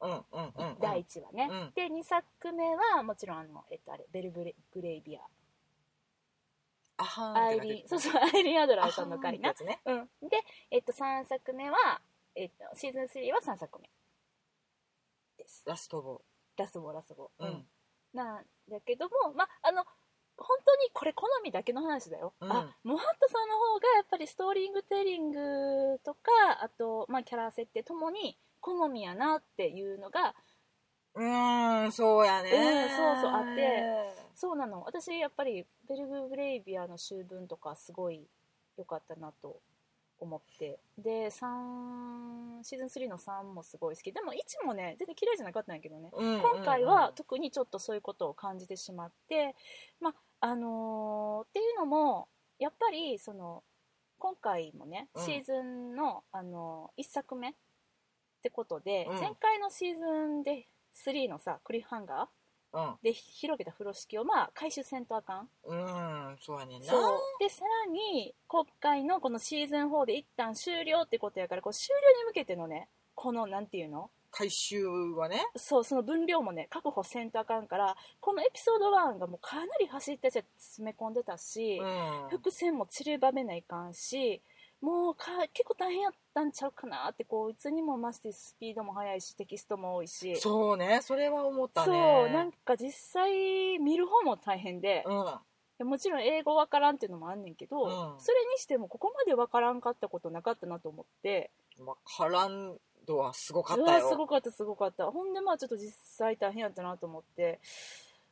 [0.00, 0.76] うんうんうんうん。
[0.80, 1.72] 第1話ね、うん。
[1.74, 2.64] で2作目
[2.96, 5.20] はもちろんあの、えっと、あれベルブレグレイビア。
[7.00, 9.80] アイリンそうそうアイリン・アドラーさんの回なね。
[9.84, 12.00] うん、で、えっと、3作目は、
[12.34, 13.88] えっと、シーズン3は3作目。
[15.36, 15.62] です。
[15.66, 16.22] ラストボ
[16.56, 17.64] ラスボラスボ、うん
[18.14, 19.84] なんだけどもまああの
[20.36, 22.52] 本当にこれ好みだけの話だよ、うん。
[22.52, 26.20] あモハットさんの方がやっぱりストーリングテリングとか
[26.62, 30.34] あと、まあ、キャラ設定ともに好みやなっていうのが
[31.14, 34.82] うーんそうやね、うんそうそうあってそうなの。
[34.82, 38.28] 私やっぱりベルグ・グレイビアの秋分とかすごい
[38.76, 39.60] 良かったなと
[40.20, 40.78] 思って。
[40.96, 44.12] で3シーズン3の3もすごい好き。
[44.12, 46.10] でも1もね全然嫌いじゃなかったんやけどね。
[46.12, 49.54] うん今回は特にちょっとそういうことを感じてしまって、
[50.00, 52.28] まああのーっていうのも
[52.58, 53.62] やっぱりその
[54.18, 55.24] 今回もねうん。
[55.24, 57.52] シーズンの、あの1作目っ
[58.42, 59.20] てことで、うん。
[59.20, 65.48] 前回のシーズンで3のさクリフハンガーで広げた風呂敷をまあ回収せんとあかん。
[65.64, 66.86] うんうんそうやねんな。
[66.86, 67.20] そう。
[67.40, 74.10] でさらに今回のこのシーズン4で一旦終了ってことやからこう終了に向けてのねこのなんていうの？
[74.30, 75.42] 回収はね。
[75.56, 82.28] そうその分量もね確保せんとあかんからこのエピソード1がもうかなり走ってて詰め込んでたし、うん。
[82.28, 84.42] 伏線も散りばめないかんし
[84.80, 90.36] もうか結構大変やったんちゃうかなってこういつにも増してスピードも速いしテキストも多いし。
[90.36, 91.00] そうね。
[91.02, 91.86] それは思ったね。
[91.86, 95.34] そうなんか実際見る方も大変で、うん。
[95.78, 97.90] でもちろん英語わからんっていうのもあんねんけど、うん。
[98.20, 101.50] それにしてもここまでわからんかったことなかったなと思って。
[101.84, 104.08] まあ、からんドはすごかったよ。
[104.08, 105.10] すごかったすごかった。
[105.10, 107.58] ほんでまあちょっと実際大変やったなと思って。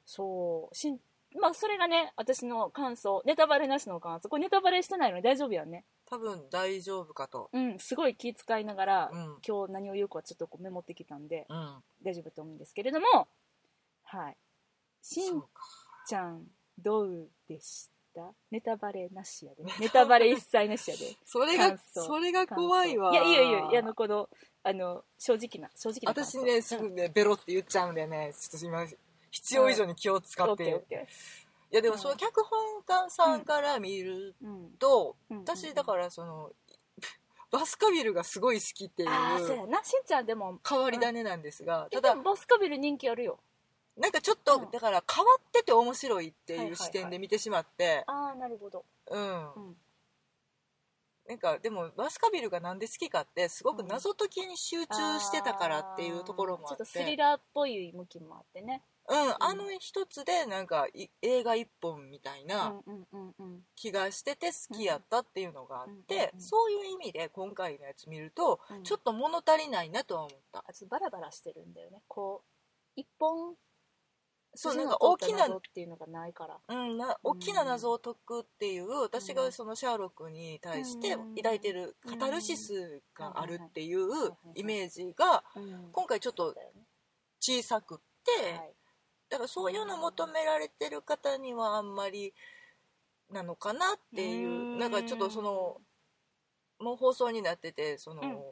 [0.04, 0.98] そうしん
[1.40, 3.22] まあそれがね私の感想。
[3.26, 4.28] ネタバレなしの感想。
[4.28, 7.50] これネタバレしてないのに大丈夫やんね多分大丈夫かと。
[7.52, 9.36] うんすごい気遣いながら、うん。
[9.46, 11.82] 今日何を言うかはちょっとこうメモってきたんでうん。
[12.04, 13.28] 大丈夫と思うんですけれども
[14.04, 14.36] はい。
[15.02, 15.48] しんか
[16.08, 16.44] ちゃん
[16.78, 18.32] どうでした？
[18.50, 19.64] ネタバレなしやで。
[19.80, 21.16] ネタバレ一切なしやで。
[21.24, 23.12] それがそれが怖いわ。
[23.12, 24.28] いやいいよいいよいやあのこの
[24.62, 28.86] あの正直な正直な私ねすぐねベロって言っちゃうんでねちょっと今
[29.30, 31.45] 必要以上に気を使って、ケーオッケい
[31.76, 34.34] やでもその脚本家さんから見る
[34.78, 35.38] と、うん。
[35.38, 36.50] 私だからその
[37.50, 39.82] バスカビルがすごい好きっていうああそうやな。
[39.84, 40.58] しんちゃんでも。
[40.68, 43.38] 変わり種なんですが、たただだバスカビル人気あるよ。
[43.96, 44.70] なんかちょっと、うん。
[44.70, 46.76] だから変わってて面白いってはいうはい。
[46.76, 48.84] 視点で見てしまって、ああなるほど。
[49.10, 49.54] うん。
[49.54, 49.76] うん。
[51.28, 56.84] なんかでもバスカビルがなんで好きかってすごく謎解きに集中してたからっていうところもあって。
[56.84, 63.60] ちょっとスリラーっぽい向きもあってねうん、あの一つでなんかい映画一本みたいなうんうんうんうん。
[63.74, 68.82] 気がしてて好きやったっていうのがあって、うんうんうんそういう意味で今回のやつ見ると、うん。
[68.82, 70.64] ちょっと物足りないなとは思った。
[70.66, 72.02] あちょっとバラバラしてるんだよね。
[72.08, 72.42] こ
[72.96, 73.54] う一本
[74.56, 76.58] そうなんか大きな通った謎っていうのがないから。
[76.68, 81.34] うん、な大きな謎を解くっていう、私がそのシャーロックに対してうん。
[81.34, 85.90] 抱いてるカタルシスがあるっていうはいイメージがうん。
[85.92, 86.54] 今回ちょっと
[87.40, 88.74] 小さくって、はい
[89.28, 92.34] だからそういうの求められてる方にはあんまり
[93.30, 94.78] なのかなっていううん。
[94.78, 95.80] なんかちょっとその
[96.78, 98.42] もう放送になっててその、うん。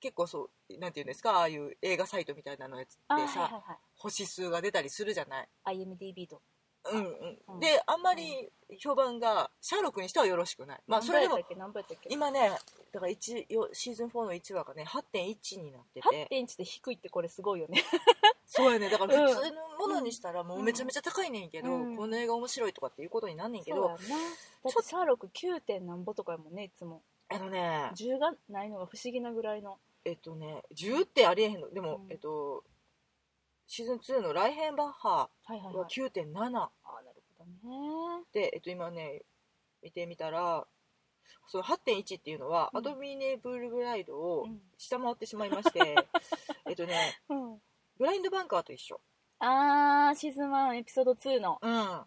[0.00, 3.78] 結構そうなんていうんですかああいう映画サイトみたいなのやつあでさ、はいはいはい。
[3.96, 6.42] 星数が出たりするじゃない？IMDB と
[6.92, 7.56] うんううん。
[7.56, 10.80] ん、であんまり評判がシャーロックにしてはよろしくない。
[10.86, 11.38] まあそれでも
[12.10, 12.50] 今ね
[12.92, 16.28] だから一よシーズン4の1話がね8.1になってて。
[16.30, 17.82] 8.1で低いってこれすごいよね。
[18.46, 18.90] そうやね。
[18.90, 19.34] だからうん。
[19.34, 21.96] 普通のものにしたらもうめちゃめちゃ高いねんけど、うん。
[21.96, 23.98] この映画面白いとかっていうことになんねんけどそうやな。
[23.98, 25.60] だってシャーロック 9.
[25.60, 27.02] 点なんぼとかやもんねいつも。
[27.28, 29.78] あのね10がないのが不思議なぐらいの。
[30.04, 31.70] えっとね10ってありえへんの。
[31.70, 32.12] でも、うん。
[32.12, 32.62] えっと
[33.66, 38.24] シーズン2のライヘンバッハはいはいははい9.7ああなるほどね。
[38.32, 39.22] で、えっと、今ね
[39.82, 40.66] 見てみたら
[41.46, 42.78] その8.1っていうのは、うん。
[42.78, 44.60] アドミネブルブライドをうん。
[44.78, 45.96] 下回ってしまいまして、
[46.66, 47.62] えっとねうん。
[47.98, 49.00] ブラインドバンカーと一緒、
[49.38, 51.58] あーシーズン1エピソード2の。
[51.60, 52.06] うん、は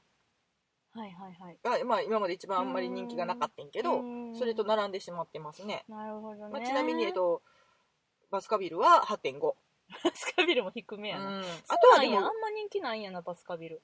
[0.95, 1.59] いはいはい。
[1.63, 4.35] が、まあ、今まで一番あんまり人気がなかったんやけどうん。
[4.35, 7.41] それと並んでしまってますね、なるほどね、まあ、ちなみに、えっと、
[8.29, 9.55] バスカビルは8.5、
[10.03, 13.81] バスカビルも低めやな、うん、ああとはでもあんま人気ないんやなバスカビル。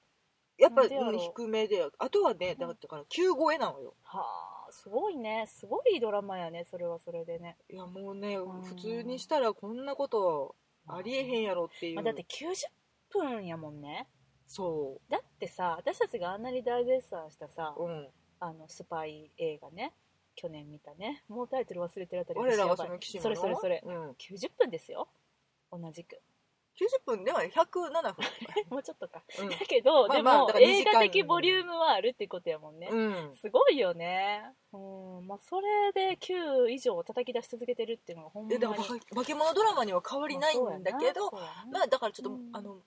[0.57, 1.15] やっぱなんでやろう。
[1.15, 3.95] ん低めであとはねだから9超えなのよ。
[4.03, 4.21] は
[4.67, 5.45] あすごいね。
[5.47, 8.61] すごいドラマやねそれはそれでね、いやもうねうん。
[8.61, 10.55] 普通にしたらこんなこと
[10.87, 12.67] ありえへんやろっていう、まあ、だって90
[13.09, 14.07] 分やもんね。
[14.47, 19.93] そだってさ私たちがあんなに大絶賛したさ、う、うん、あのスパイ映画ね
[20.35, 21.23] 去年見たね。
[21.27, 23.81] もうタイトル忘れてるあたり我らがその騎士それそれそれ。
[23.85, 25.07] うん、90分ですよ
[25.77, 26.21] 同じく。
[26.75, 28.25] 90分では107分、
[28.69, 29.23] もうちょっとか。
[29.39, 29.49] うん。
[29.49, 32.97] だけど、まあでもまあだから2映画的ボリュームはあるってことやもんね、う
[33.31, 34.43] ん、すごいよね。
[34.71, 35.27] うん。
[35.27, 38.59] まあそれで9以上叩き出し続けてるっていうのがほんまに。
[38.59, 41.65] 化化け物ドラマには変わりないんだけど、まあそうやな。
[41.71, 42.49] まあだからちょっと、うん。
[42.53, 42.81] あの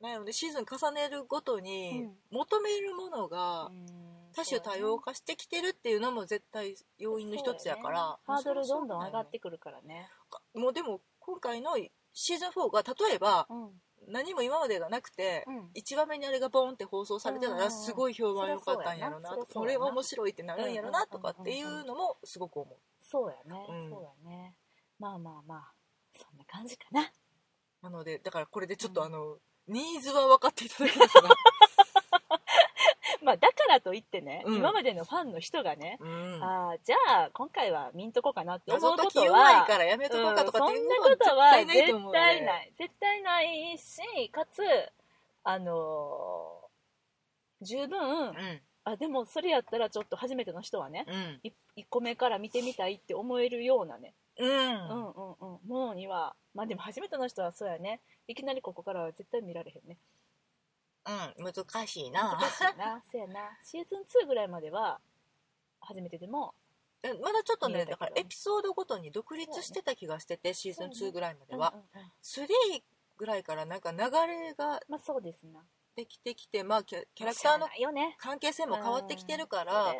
[0.00, 4.14] なのでシーズン重ねるごとにうん求めるものがうん。
[4.34, 8.10] 多種多様化してきてるっていうのも絶対要因の一つやから。
[8.10, 8.16] ね。
[8.26, 10.10] ハードルどんどん上がってくるからね。
[10.54, 11.76] もうでも今回の
[12.12, 13.70] シーズン4が例えばうん。
[14.06, 15.70] 何も今までがなくて、うん。
[15.74, 19.54] 1話目にあれがボーンって放送されてたうんらすごい評判良かったんやろなそりゃそうやな。
[19.54, 22.76] これは面白いってなるんやろなうんとかっていうのもすごく思う。
[23.00, 23.90] そうやね、うん。
[23.90, 24.54] そうやね。
[24.98, 25.72] まあまあまあ。
[26.18, 27.10] そんな感じかな。
[27.82, 31.34] なのでだからこれでちょっとうんあの、ニーズは分かっていただけたかな
[33.24, 34.56] まあだからといってね、うん。
[34.56, 36.42] 今までのファンの人がね、うん。
[36.42, 44.62] ああじゃあ今回は見んとこかなって思うこと弱いはからやめとこうかとかっていううんのそんなことは絶対ないと絶対ない絶対ないしかつ
[45.42, 48.60] あのー十分、うん。
[48.84, 51.40] あでもそれやったらちょっと初めての人はね、うん。
[51.42, 54.48] い1個目から見てみたいって思えるようなね、うん。
[54.48, 55.68] うんうんうん。
[55.68, 58.00] ものにはまあでも初めての人はそうやね。
[58.28, 59.96] いきなりここからは絶対見られへんね
[61.06, 62.38] うん難しいな。
[62.38, 63.02] 難しいな。
[63.10, 63.58] そうやな。
[63.62, 65.00] シーズン2ぐらいまでは
[65.80, 66.54] 初めてでも。
[67.02, 71.72] えまだちょっとねだからエピソードごとに独立してた気がしててシーズン2ぐらいまでは。
[71.74, 72.12] うんうんうん。
[72.22, 72.82] 3
[73.16, 75.64] ぐらいからなんか流れがまあそうですな。
[75.96, 77.68] できてきてまあキャラクターの
[78.18, 79.94] 関係性も変わってきてるかうんら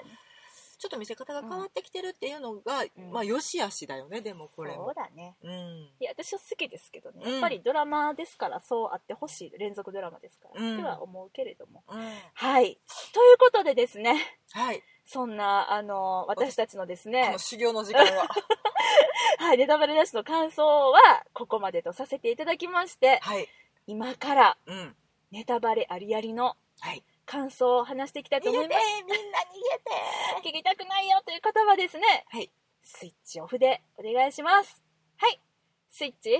[0.76, 3.10] ちょっと見せ方が変わってきてるっていうのが、うん。
[3.12, 5.36] まあよしあしだよねでもこれそもうだね。
[5.42, 5.50] うん。
[5.52, 7.32] いや私は好きですけどね、うん。
[7.32, 11.82] やっぱりドラマですからそうあってほしい連続ドラマですから、うんっては思うけれども。
[11.88, 12.12] うん。
[12.34, 12.78] はい。
[13.12, 14.16] ということでですね。
[14.52, 14.82] はい。
[15.06, 18.28] そんなあの私たちのですこね の修行の時間は。
[19.38, 23.18] はいネタバレなしの感想はここまでとさせていただきまして。
[23.22, 23.48] はい。
[23.86, 24.96] 今からうん。
[25.30, 28.80] ネタバレありありのはい感想を話していきたいと思います。
[29.02, 32.24] みんな逃げて聞きたくないよという方はですね。
[32.28, 32.50] はい。
[32.82, 34.82] スイッチオフでお願いします。
[35.16, 35.40] はい。
[35.88, 36.36] スイッチ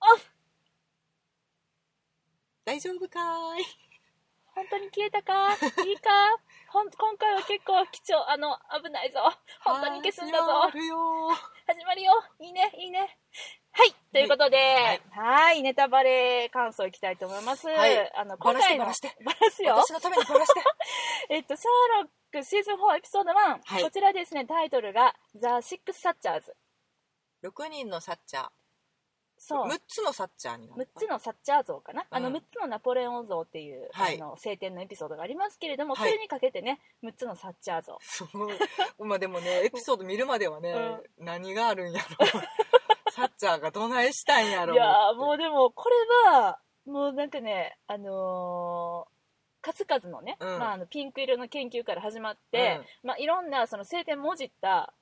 [0.00, 0.22] オフ。
[2.64, 3.64] 大丈夫かーい。
[4.54, 5.54] 本当に消えたか？
[5.86, 6.10] いいか？
[6.68, 8.22] ほん今回は結構貴重。
[8.30, 9.20] あの危ないぞ。
[9.64, 10.70] 本当に消すんだぞ。
[10.70, 12.12] 始まるよ。
[12.38, 13.18] いいねいいね
[13.72, 13.94] はい。
[14.12, 15.62] ということではい。
[15.62, 18.12] ネタバレ感想いきたいと思います、はい。
[18.14, 19.16] あのバラしてのバラして。
[19.24, 19.74] バラすよ。
[19.76, 20.60] 私のためにバラして。
[21.30, 23.82] えっとシャーロックシーズン4エピソード1、はい。
[23.82, 26.54] こちらですねタイトルが「ザ・シックス・サッチャーズ。
[27.42, 28.48] 6人のサッチャー」
[29.44, 29.66] そう。
[29.66, 32.36] 6つのサッチャーになる6つのサッチャー像かな、あのうん。
[32.36, 34.20] 6つのナポレオン像っていう、はい。
[34.20, 36.10] あの晴天のエピソードがありますけれども、はい。
[36.10, 37.98] それにかけてね6つのサッチャー像。
[38.02, 38.26] そ
[38.98, 39.04] う。
[39.04, 42.26] まあでもねエピソード見るまではね、何があるんやろ
[43.14, 49.12] サッチャーがどないしたんやろいやーもううでもこれはもうなんかねあのー
[49.64, 50.58] 数々のね、うん。
[50.58, 54.92] まあ、あのピンク色の研究から始まって、まあ、いろんなその晴天もじった、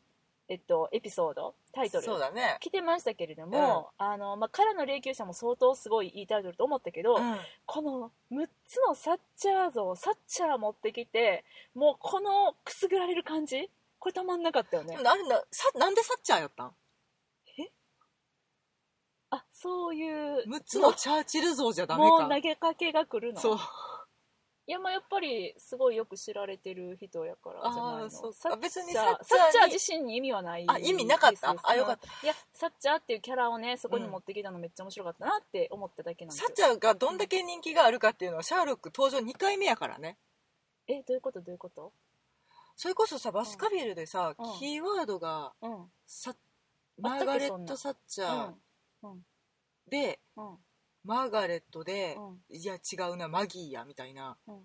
[0.50, 2.58] えっと、エピソードタイトルそうだね。
[2.60, 7.36] 来てましたけれども、あのまあ、からの霊柩車も相当すごいいいタイトルと思ったけど、うん。
[7.64, 11.42] この6つのサッチャー像サッチャー持ってきて
[11.74, 13.70] もうこのくすぐられる感じ？
[13.98, 14.94] これたまんなかったよね。
[14.96, 16.72] でもあれなさなんでサッチャーやったん？
[19.30, 22.10] あそういう6つのチャーチル像じゃダメか。
[22.10, 23.40] もう投げかけが来るの？
[23.40, 23.58] そう。
[24.66, 28.10] いやまあやっぱりすごいよく知られてる人やからじゃないの。
[28.10, 28.32] そう。
[28.32, 31.56] サッ別にサッサッチャー自身に意味はないあ意味なかった。
[31.64, 32.06] あよかった。
[32.24, 36.38] いやサッチャーっていうキャラをねそこに持ってきたのめっちゃ面白かったなって思っただけなんで。
[36.38, 40.18] すよサッチャーがどんだけ人気があるかっていうのはシャーロック登場2回目やからね。
[40.86, 41.40] えどういうこと？
[41.40, 41.92] どういうこと？
[42.76, 44.58] それこそさバスカビルでさ、うん。
[44.58, 45.92] キーワードがうん。
[46.98, 48.46] マーガレット・サッチャー。
[48.48, 48.62] うん
[49.88, 50.58] で、うん。
[51.04, 52.56] マーガレットで、うん。
[52.56, 54.36] いや違うなマギーやみたいな。
[54.46, 54.60] うん。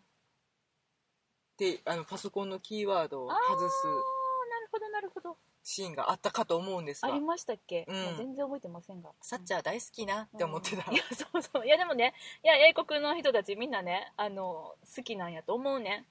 [1.58, 3.88] であのパソコンのキーワードを外す。
[3.88, 5.38] なるほどなるほど。
[5.64, 7.96] シーンがあったかと思うんですがありましたっけ、うん。
[7.96, 9.12] もう全然覚えてませんが。
[9.22, 10.24] サッチャー大好きな？
[10.24, 11.66] って思ってた、うんいやそうそう。
[11.66, 16.06] いやでもねいや英国の人たちみんなねあの好きなんやと思うね。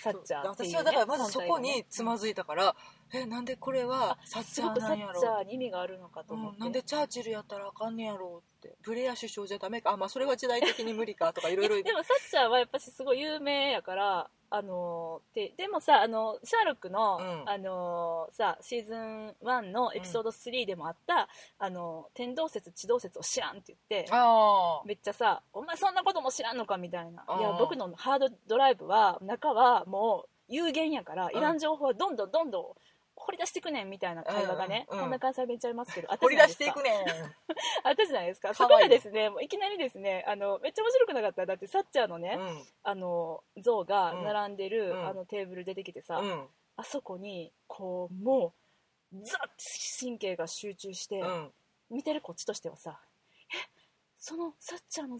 [0.00, 2.76] サッチャーっていう、ね、私はだからまずそこにつまずいたから、
[3.12, 5.20] えなんでこれはあサッチャーなんやろ？
[5.20, 8.76] チャーに意味があるのかと思って、うん、なんでチャーチルやったらあかんねやろうって。
[8.82, 9.92] ブレア首相じゃダメか？
[9.92, 11.82] あまあそれは時代的に無理かとかいろいろ。
[11.82, 17.48] でもサッチャーはやっぱしすごい有名やからあのででもさあのシャーロックの,、うん。
[17.48, 27.40] あのさシーズン1のエピソード3でもあった、あの天動説地動説を知らんって言ってあめっちゃさ「お前そんなことも知らんのか」みたいな「あー。
[27.40, 31.30] いや僕のハードドライブは中はもう有限やからん。
[31.30, 32.64] いらん情報はどんどんどんどん
[33.18, 35.02] 掘り出していくねん」みたいな会話がね、うんうん。
[35.04, 37.04] こんな関西弁ちゃいますけど 掘り出していくねん。
[37.84, 38.48] あったじゃないですか。
[38.48, 41.46] かそこがですねもういきなりですねあのめっちゃ面白くなかった。
[41.46, 42.38] だってサッチャーのね、
[42.82, 45.06] あの像が並んでる、うん。
[45.06, 46.30] あのテーブル出てきてさ、うん。
[46.30, 48.54] うんあそこにこうも
[49.12, 49.64] うザッて
[50.00, 51.52] 神経が集中して、うん。
[51.90, 53.00] 見てるこっちとしてはさ
[53.52, 53.56] え
[54.16, 55.18] そのサッチャーの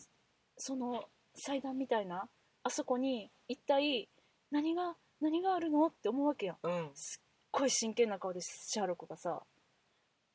[0.57, 2.29] その祭壇みたいな
[2.63, 4.09] あそこに一体
[4.51, 5.87] 何が何があるの？
[5.87, 6.91] って思うわけやんうん。
[6.95, 9.43] すっごい真剣な顔でシャーロックがさ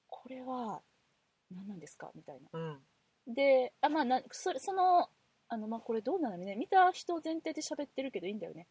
[0.07, 0.81] これは
[1.53, 2.11] 何なんですか？
[2.15, 2.49] みたいな。
[2.51, 3.33] うん。
[3.33, 5.09] であまあなそれその
[5.49, 8.67] あのまあこれどうなのね見た人前提で喋ってるけどいいんだよね。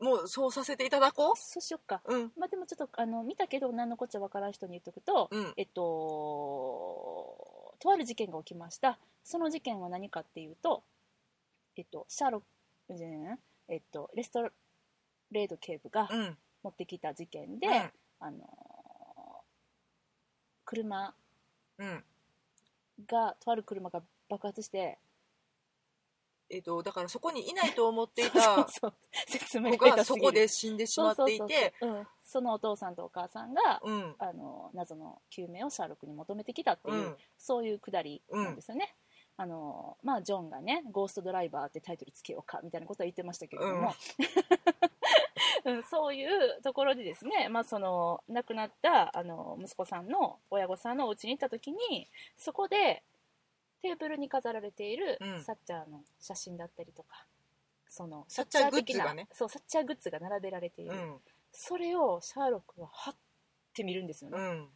[0.00, 2.00] もうそうさせていただこそうしよっか。
[2.06, 2.32] ううん。
[2.38, 5.52] まあでもちょっとあの見たけど何のこっちゃわからん人に言っとくと、うん。
[5.56, 5.82] えっと
[7.80, 8.98] とある事件が起きました。
[9.24, 10.82] その事件は何かっていうと
[11.76, 12.42] えっとシャーロッ
[12.88, 13.38] クじゃない？
[13.68, 14.48] えっとレスト
[15.30, 17.90] レード警部がうん持ってきた事件で、うん。
[18.20, 19.44] あの
[20.64, 21.14] 車
[21.78, 22.04] うん。
[23.06, 24.98] がとある車が爆発して
[26.50, 31.74] えっとだからそこにいないと思っていた 子がそこで死んでしまっていて。
[32.30, 34.14] そのお父さんとお母さんが、うん。
[34.18, 37.16] あの謎の究明をシャーロックに求めてきたっていう、うん。
[37.38, 38.94] そういうくだりなんですよね。
[39.40, 43.94] あのまあ、ジョンがね「ゴーストドライバー」ってタイトルつけようかみたいなことは言ってましたけれども、
[45.76, 53.02] うんそういうところでですね、まあ、その亡くなったあの息子さんの親御さんのお家に行った時にそこで
[53.80, 55.44] テーブルに飾られているうん。
[55.44, 57.26] サッチャーの写真だったりとか、
[57.88, 59.28] そのサッチャー的ながね。
[59.32, 61.20] そうサッチャーグッズが並べられていうる、ん。
[61.52, 63.14] それをシャーロックははっ
[63.72, 64.68] て見るんですよね、うん。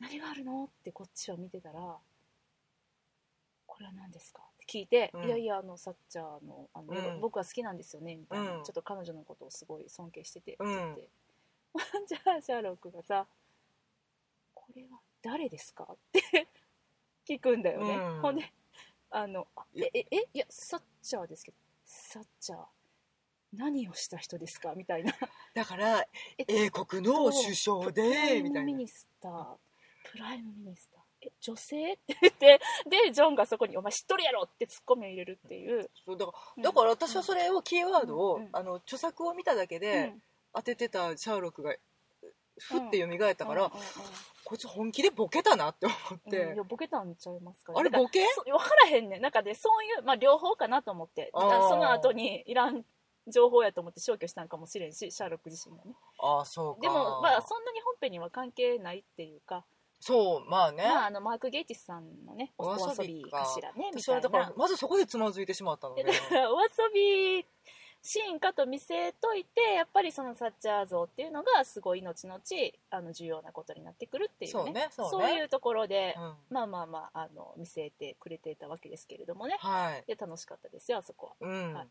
[0.00, 0.64] 何があるの？
[0.64, 1.96] ってこっちは見てたら
[3.66, 4.42] これは何ですか？
[4.66, 5.24] 聞いて、うん。
[5.24, 7.20] いやいやあのサッチャーのあの、うん。
[7.20, 8.64] 僕は好きなんですよねみたいな、うん。
[8.64, 10.68] ちょっと彼女のことをすごい尊敬しててってうん。
[10.76, 11.08] 言って、
[12.08, 13.26] じゃあシャーロックがさ
[14.54, 16.48] 「これは誰ですか?」って
[17.28, 18.20] 聞くんだよね、うん。
[18.20, 18.52] ほんで
[19.10, 22.64] あのあえええいやサッチャーですけどサッチャー
[23.52, 24.74] 何をした人ですか？
[24.74, 25.14] みたいな。
[25.54, 29.56] だからえ英国の首相 Prime みたいなミ nister。
[30.10, 30.93] Prime Minister
[31.24, 31.92] え女性？
[31.94, 36.62] って言ってでジョンがそこに「お前知っとるやろ!」ってツッコミを入れるっていう、そうだかうん。
[36.62, 40.22] らだから私はそれをキーワードを、あの著作を見ただけうでん。
[40.52, 41.74] 当ててたシャーロックが
[42.60, 43.68] ふって蘇ったから、
[44.44, 46.54] こいつ本気でボケたなって思って、うん。
[46.54, 47.80] いやボケたんちゃいますかね。
[47.80, 48.24] あれボケ？
[48.34, 49.20] そ分からへんねん。
[49.20, 51.30] なんかねそういう、まあ、両方かなと思って。
[51.32, 51.40] そ
[51.76, 52.84] の後にいらん
[53.26, 55.94] 情報やと思って消去したんかもしれんしシャーロック自身がね。
[56.20, 56.80] ああそうか。
[56.82, 59.64] でもまあそんなに本編には関係ないっていうか、
[60.06, 66.02] そうまあね、まあ、あのマーク・ゲイティスさんのねおお遊びびかかしらねみ私たいだからまずそこでつまずいてしまったので。
[66.52, 67.46] お遊び
[68.02, 72.38] シーンかと見せといてやっぱりそのサッチャー像っていうのがすごい後々
[72.90, 74.90] あの重要なことになってくるっていうね。
[74.90, 75.36] そうねそうね。
[75.36, 76.34] いうところで、うん。
[76.50, 79.56] まあまあまああの見せてくれてたわけですけれどもね。
[79.58, 80.04] はい。
[80.06, 81.48] で楽しかったですよあそこは。
[81.48, 81.88] うん、はい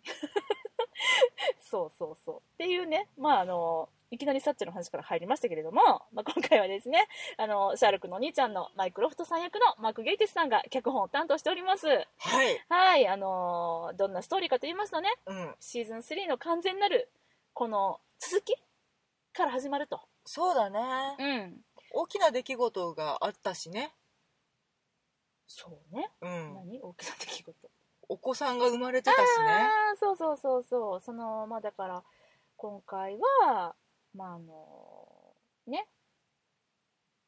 [1.59, 2.37] そうそうそう。
[2.37, 5.81] っていうねまああのいきなりサッチの話から入りましたけれども、
[6.13, 11.87] まあ、今回はですねあのシャーロックのお兄ちゃんのマイク・ロフトさん役のマーク・ゲイティスさんが脚本を担当しております。
[11.87, 11.97] は
[12.43, 17.09] い、はいあのどんなストーリーかと言いますとねうん、シーズン3の完全なる
[17.53, 18.55] この続き
[19.33, 20.79] から始まると、そうだね、
[21.17, 23.93] うん、大きな出来事があったしね、
[25.47, 26.79] そうね、うん、何？
[26.81, 27.71] 大きな出来事
[28.13, 29.69] お子さんが生まれてたしね。
[29.99, 31.01] そうそうそうそう。
[31.01, 32.03] そのまあだから
[32.57, 33.75] 今回は
[34.15, 35.33] まああの
[35.67, 35.87] ね。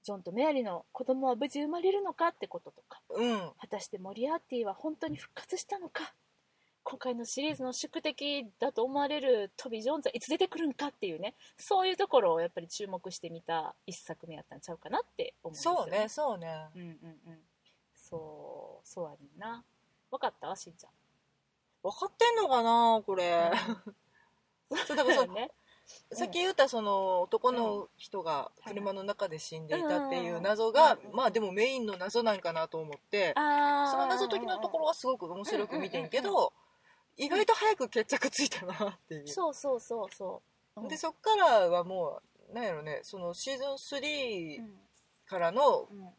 [0.03, 3.01] ジョンとメアリーの子供は無事生まれるのかってこととか。
[3.09, 3.39] うん。
[3.59, 6.13] 果たしてモリアーティは本当に復活したのか。
[6.83, 11.33] 今回のシリーズの宿敵だと思われるトビー・ジョーンズはいつ出てくるんかっていうね。
[11.57, 16.67] そういうところをやっぱり注目してみた一作目やったんちゃうかなって思うんですよそうねそうね。
[16.75, 16.89] うんうんう
[17.31, 17.39] ん。
[17.95, 19.63] そうそうやねんな
[20.15, 20.55] 分かった？
[20.55, 20.91] しんちゃん。
[21.83, 23.01] 分かってんのかな？
[23.05, 23.51] これ、
[24.87, 25.33] そうだからそう。
[25.33, 25.51] ね。
[26.13, 33.41] さっき言ったその男の人が車の中で死んでいたっていう謎うんがうんまあでもメインの謎なんかなと思ってそ
[33.97, 36.51] の謎解きのところはすごく面白く見てんけど
[37.17, 39.27] 意外と早く決着ついたなっていう。
[39.27, 40.41] そうそうそうそ
[40.75, 42.19] う、うんでそっからはも
[42.51, 44.69] うなんやろねそのシーズンう3ん
[45.27, 46.09] からのうん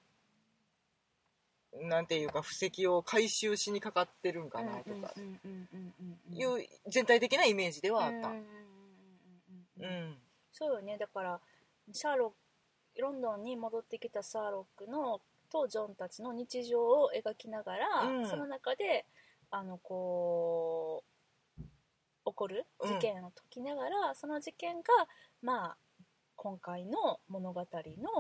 [1.83, 5.13] なんていうか布石を回収しにかかってるんかなとか。
[5.17, 8.17] うんうんうんうんうんうんいう全体的なイメージではあった。
[8.17, 8.45] うんうんうんうん
[9.79, 9.87] ううん。
[9.87, 10.19] うんん。
[10.53, 10.99] そうよね。
[10.99, 11.41] だから
[11.93, 12.37] シャーロック
[13.03, 15.21] ロンドンに戻ってきたシャーロックの
[15.51, 18.29] とジョンたちの日常を描きながら、うん。
[18.29, 19.07] その中で
[19.51, 21.05] あのこ
[21.59, 21.63] う
[22.25, 24.83] 起こる事件を解きながら、その事件が
[25.43, 25.77] まあ
[26.37, 27.67] 今回の物語う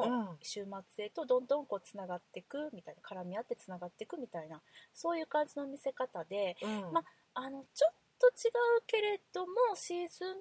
[0.04, 0.38] のん。
[0.42, 0.64] 終
[0.94, 4.60] 末へとどんどんこうつながっていくみたいな絡み合ってつながっていくみたいな
[4.94, 6.92] そういう感じの見せ方でうん。
[6.92, 7.04] ま
[7.34, 8.48] あのちょっと違
[8.80, 10.38] うけれどもシーズン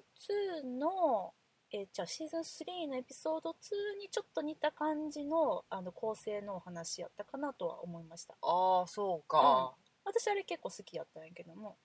[0.64, 1.34] 2の
[1.72, 3.54] えーじゃあシーズン3のエピソード2
[4.00, 8.34] にちょっと似た感じのあの構成のお話やったかなとは思いました。
[8.40, 9.74] ああそうか。
[10.04, 11.76] 私あれ結構好きやったんやけども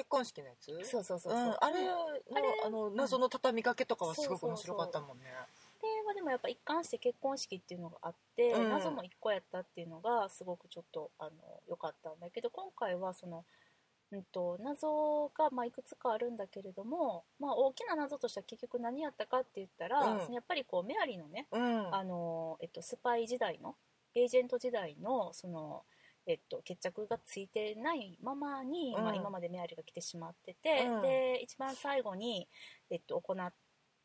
[0.00, 0.66] 結婚式のやつ？
[0.90, 1.92] そうそうそうそう、うん、あれの
[2.64, 5.24] あの謎の畳みかけとかはすごく面白かったもんね。
[5.24, 8.70] でまあでもやっぱ一貫して結婚式っていうのがあって、うん。
[8.70, 11.30] 謎も一個やったっていうのがすごくちょっとあの
[11.68, 13.44] 良かったんだけど今回はその、
[14.10, 20.20] うん、と謎がまあいくつかあるんだけれども、まあ、大きな謎としては結局何やったかって言ったら、うん。
[20.20, 21.94] そのやっぱりこうメアリーのねうん。
[21.94, 23.76] あの、えっと、スパイ時代の
[24.14, 25.82] エージェント時代のその、
[26.30, 32.48] えっと、決着がついてないままに、うんまあ、今までメアリーが来てしまってて、うんで一番最後に、
[32.90, 33.52] えっと、行っ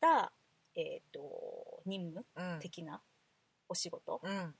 [0.00, 0.32] た、
[0.74, 2.58] えっと、任務うん。
[2.60, 3.00] 的な
[3.68, 4.54] お仕事、うん。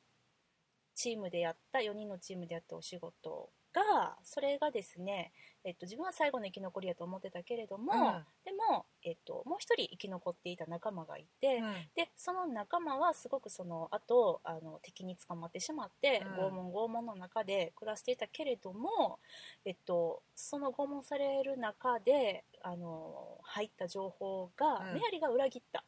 [0.94, 5.32] チームでやった4人のチームでやったお仕事がそれがですね、
[5.64, 8.24] えっと、自分は最後の生き残りやと思ってたけれども、うん。
[8.44, 11.60] でも、えっと、もう一人生き残っていた仲間がいて、
[11.94, 16.46] でその仲間はすごくその後あの敵に捕まってしまって、うん。
[16.46, 19.18] 拷問拷問の中で暮らしていたけれども、
[19.64, 24.94] えっと、その拷問される中であの入った情報が、うん。
[24.94, 25.82] メアリが裏切ったっ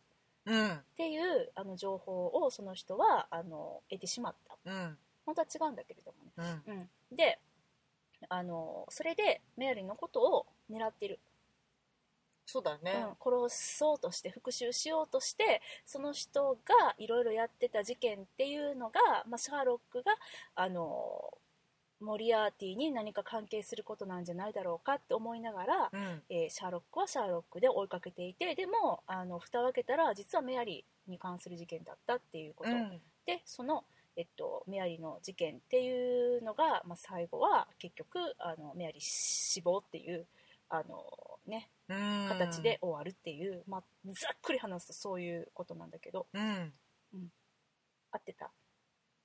[0.48, 0.78] うん。
[0.96, 4.56] ていうあの情報をその人はあの得てしまった。
[4.64, 4.98] うん。
[5.26, 6.78] 本当は違うんだけれどもね、うん。
[6.78, 7.38] うん、で
[8.28, 11.18] あのそれでメアリーのことを狙ってる。
[12.50, 20.12] そうだね、うん、殺そうとして復讐しようとしてその人がいろいろやってた事件っていうのが、まあ、シャーロックが
[20.54, 21.36] あの
[22.00, 26.22] モリアーティに何か関係することなんじゃないだろうかって思いながら、うん。
[26.30, 33.00] えーシャーロックはシャーロックで追いかけていてでもあの蓋を開けたら実はメアリーに関する事件だったっていうこと、うん。
[33.26, 33.84] でその、
[34.18, 40.26] えっと、メアリーの事件っていうのが、まあ、最後は結局あのメアリー死亡っていう
[40.68, 41.04] あの、
[41.46, 42.26] ね、うん。
[42.28, 46.26] 形で終わるっていう、まあ、ざっくり話すとそういうことなんだけど。
[46.34, 46.72] うん。
[48.10, 48.50] 合ってた、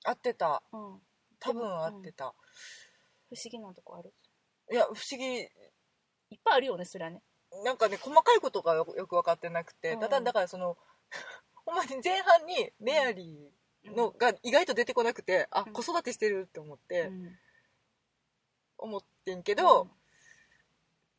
[0.04, 0.62] 合ってた。
[0.72, 1.00] うん、
[1.40, 2.32] 多分合ってた、
[3.28, 4.12] 不思議なとこある？
[4.70, 5.40] いや不思議。
[6.30, 7.20] いっぱいあるよねそれはね。
[7.64, 10.00] なんかね細かいことがよよく分かってなくて、うん。
[10.00, 10.76] ただだからその
[11.66, 15.72] ほんまに前半にメアリーのが意外と出てこなくて、あうん。
[15.72, 17.38] 子育てしてるって思って、うん。
[18.78, 19.90] 思ってんけど、うん。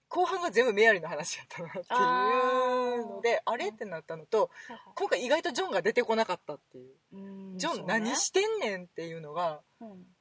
[0.08, 4.50] 後半が全部メアリーの話やったなっていうのであれってなったのと
[4.94, 6.94] 今回意外とジョンが出てこなかったっていう。
[7.14, 7.58] うん。
[7.58, 10.15] ジョン何してんねんっていうのがうん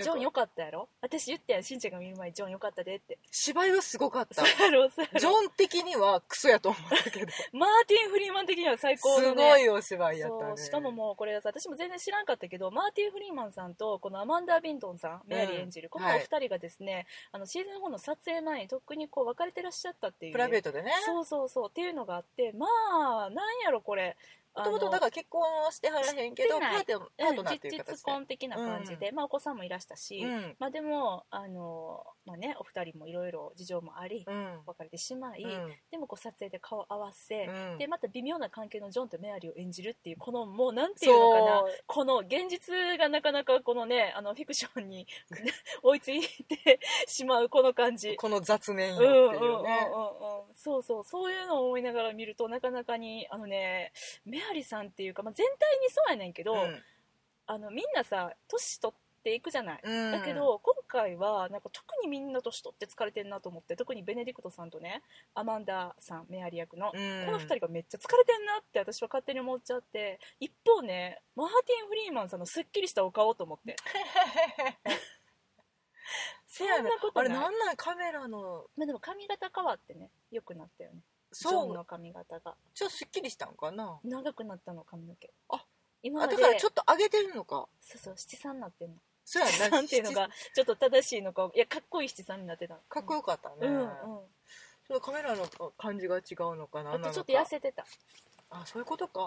[0.00, 0.88] ジョンよかったやろ？
[1.00, 3.18] 私言ったやんしんちゃんが見る前にジョンよかったでって。
[3.30, 4.34] 芝居はすごかった。
[4.34, 5.20] そうやろそうやろ。
[5.20, 7.32] ジョン的にはクソやと思ったけど。
[7.32, 10.56] すマーティン・フリーマン的には最高の、ね、ごいお芝居やったね。
[10.58, 20.32] しかももうこれさ私も全然知らんかったけどマーティン・フリーマンさんとこのアマンダー・ビントンさんメアリー演じる、このおはい二人がですね、あのシーズン4の撮影前にとっくにこう別れてらっしゃったっていう。
[20.32, 20.92] プライベートでね。
[21.06, 21.68] そうそうそう。
[21.70, 22.66] っていうのがあってま
[23.26, 24.16] あなんやろこれ
[24.58, 28.02] もともとだから結婚はしてはらへんけどパーテパートナーっていう実形で。
[28.02, 30.56] 婚的な感じで、まあ、お子さんもいらしたし、うん。
[30.58, 34.58] まあ、でもあの、まあね、お二人もいろいろ事情もあり、うん。
[34.66, 35.72] 別れてしまい、うん。
[35.90, 37.78] でもこう撮影で顔合わせ、うん。
[37.78, 45.06] でまた微妙な関係のジョンとメアリーを演じるっていうこのもうなんていうのかなこの現実がなかなかこのねあのフィクションに
[45.82, 48.16] 追いついてしまうこの感じ。
[48.16, 49.90] この雑念ようんうんってうんうんいうね
[50.48, 50.54] うん。
[50.54, 51.04] そうそう。
[51.04, 53.92] そういうのを思いながら見るとなかなかにあのね
[54.24, 56.82] メアリさんっていうか、まあ、全体にそうやねんけど、うん。
[57.46, 60.12] あのみんなさ年取っていくじゃない、うん。
[60.12, 65.02] だけど今回はなんか特にみんな年取って疲れてるなと思って特にベネディクトさんとね
[65.34, 67.26] アマンダさんメアリー役の、うん。
[67.26, 73.76] この2人がめっちゃ疲れてんなって私は勝手に思っちゃって一方ねマーティン・フリーマンさんのすっきりしたお顔と思って。
[76.46, 77.28] せやねそんなことない。
[77.28, 77.76] あれなんなん？
[77.76, 81.00] カメラのまあでも髪型変わってね良くなったよね
[81.32, 82.54] ジョンの髪型が。
[82.74, 83.98] ちょっとすっきりしたんかな？
[84.04, 85.30] 長くなったの髪の毛。
[85.50, 85.64] あ
[86.02, 86.34] 今まで。
[86.34, 87.66] あだからちょっと上げてるのか。
[87.80, 88.94] そうそう七三になってんの。
[89.24, 92.74] そうや七三っていうのがちょっと正しいのかいやかっこいい七三になってた。
[92.74, 93.88] のかっこよかったね、うんうん。
[94.86, 96.94] そのカメラの感じが違うのかな？
[96.94, 97.84] あとちょっと痩せてた。
[98.50, 99.20] あそういうことか、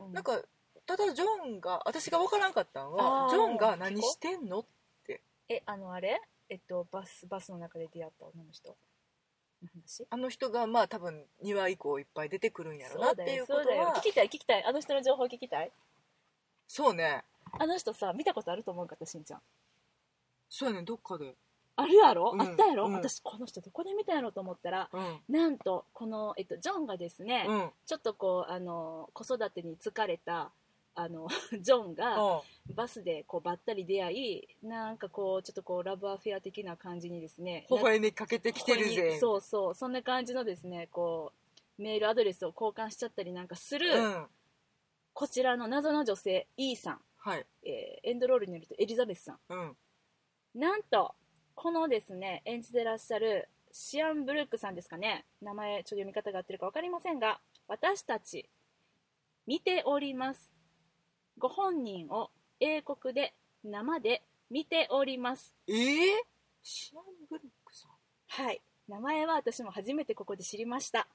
[0.00, 0.06] うん。
[0.06, 0.12] うん。
[0.12, 0.40] なんか
[0.86, 1.24] ただジョ
[1.56, 4.64] ンが私が分からんかったのはジョンが何してんの
[5.48, 6.20] えあのあれ？
[6.50, 8.76] えっとバスバスの中で出会った女の人
[9.62, 10.06] の話？
[10.10, 13.84] あの人がまあ多分2話以降いっぱい出てくるんやろなっていうことよそうだよ。
[13.88, 14.64] は聞きたい聞きたい。
[14.64, 15.70] あの人の情報聞きたい？
[16.66, 17.24] そうね。
[17.58, 19.40] あの人さ見たことあると思うかったしんちゃん。
[20.48, 21.34] そうやねどっかで。
[21.76, 22.42] あるやろ、うん。
[22.42, 22.94] あったやろ、うん。
[22.94, 25.20] 私この人どこで見たやろと思ったらうん。
[25.28, 27.70] なんとこの、えっと、ジョンがですね、うん。
[27.86, 30.50] ちょっとこうあの子育てに疲れた
[30.94, 31.28] あの
[31.60, 32.42] ジョンがあ
[32.74, 39.12] バスでこうばったり出会いなんかこうちょっとこうラブアフェア的な感じにですね微笑みかけてきてるぜ。
[39.14, 41.32] にそうそうそんな感じのですねこ
[41.78, 44.26] うメールアドレスを交換しちゃったりなんかする、うん。
[45.12, 47.46] こちらの謎の女性 E さん、はい。
[47.62, 49.58] えーエンドロールによるとエリザベスさうん。
[49.58, 49.76] ん
[50.54, 51.14] なんと
[51.54, 55.24] このですね演じてらっしゃるシアン・ブルックさんですかね。
[55.40, 58.48] 名前ちょっと読み方が合ってるか分かりませんが私たち
[59.46, 60.50] 見ております
[61.38, 62.30] ご本人を
[62.60, 63.32] 英国で
[63.64, 65.54] 生で見ております。
[65.68, 65.74] えー、
[66.62, 67.90] シアン・ブルックさん。
[68.26, 68.60] はい。
[68.88, 71.06] 名前は私も初めてここで知りました。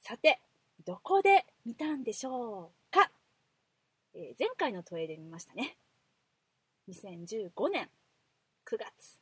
[0.00, 0.40] さて
[0.84, 3.10] どこで見たんでしょうか、
[4.14, 5.76] えー前回の投影で見ましたね。
[6.88, 7.88] 2015年
[8.66, 9.20] 9月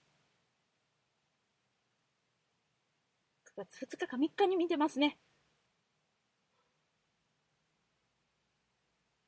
[3.57, 5.17] 9月2日か3日に見てますね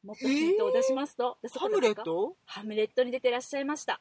[0.05, 2.37] もっとヒントを出しますと、でそこハムレット？
[2.45, 4.01] ハムレットに出てらっしゃいました。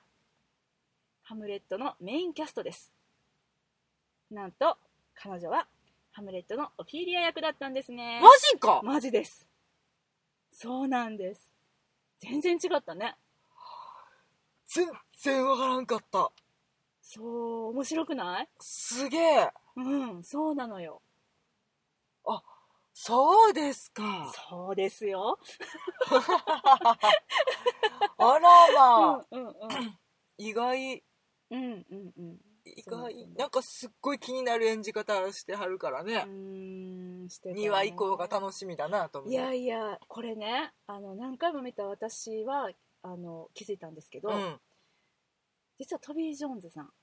[1.24, 2.92] ハムレットのメインキャストです。
[4.30, 4.78] なんと、
[5.16, 5.66] 彼女は
[6.12, 8.20] ハムレットのオフィリア役だったんですね。
[8.22, 9.48] マジかマジです。
[10.52, 11.54] そうなんです。
[12.20, 13.16] 全然違ったね。
[14.68, 14.88] 全
[15.22, 16.32] 然わからんかった
[17.02, 18.50] そう、面白くない？
[18.60, 19.82] すげえう
[20.18, 21.02] ん、そうなのよ。
[22.94, 24.32] そうですか。
[24.50, 25.40] そうですよ。
[28.18, 30.00] あらまあ、うんうんうん。
[30.38, 31.04] 意外。
[31.50, 32.40] うんうんうん。
[32.66, 33.28] 意外。
[33.36, 37.54] なんかすっごい気になる演じ方してはるからね、うーんしね。
[37.54, 42.70] 2話以降が楽しみだなと思ういやいやこれねあの何回も見た私は
[43.02, 44.62] あの気づいたんですけど、うん、
[45.78, 46.94] 実はトビー・ジョーンズさん。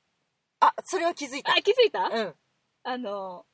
[0.61, 1.53] あそれは気づいた。
[1.53, 2.35] あ気づいた、うん。
[2.83, 3.47] あの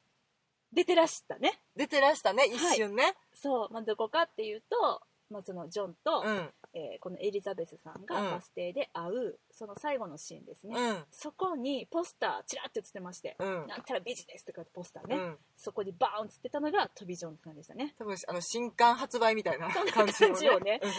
[0.77, 1.59] 出てらしたね。
[1.75, 6.51] 出てらしたね一瞬ね、そう、まあ、どこかっていうと、まあ、そのジョンと、うん。
[6.75, 8.05] えーこのエリザベスさんうん。
[8.07, 11.05] がバス停で会う、その最後のシーンですね、うん。
[11.11, 13.67] そこにポスターちらっと映ってまして、うん。
[13.67, 15.37] なんたらビジネスとかってポスターね、うん。
[15.57, 17.95] そこにバーン映ってたのがトビー・ジョーンズさんでしたね。
[17.99, 20.81] 多分あの新刊発売みたいな感じの感じよね。
[20.83, 20.93] あの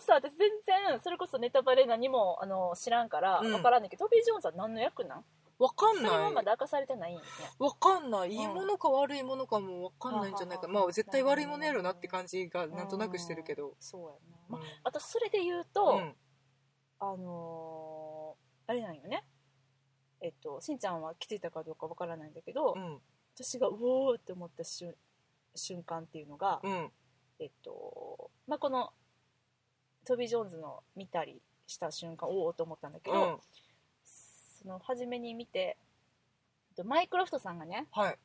[0.00, 3.50] さ私全然それこそネタバレ何もあの知らんからうん。
[3.50, 5.24] 分からんねんけど、トビー・ジョーンズは何の役なん？
[5.60, 8.32] わかんそれはまないだ明かされてないんですねわかんない。
[8.32, 10.66] いいものか悪いものかもわかんないんじゃないか。
[10.66, 10.72] うん。
[10.72, 13.68] まあ絶対悪いものやろなって感じがなんとなくしてるけど。
[13.68, 14.66] うんそうやな、まあうん。
[14.84, 16.16] あとそれで言うと、うん。
[16.98, 19.22] あのーあれなんよね。
[20.22, 22.98] えっとしんちゃんは気づいたかどうかわからないんだけど、うん。
[23.34, 24.94] 私がうおーって思った瞬
[25.54, 26.90] 瞬間っていうのが、うん。
[27.38, 28.94] えっとまあこの
[30.06, 33.38] トビー・ジョーンズの見たりした瞬間おおと思ったんだけど、うん
[34.62, 35.76] その初めに見て
[36.70, 38.18] えっとマイクロフトさんがねはい。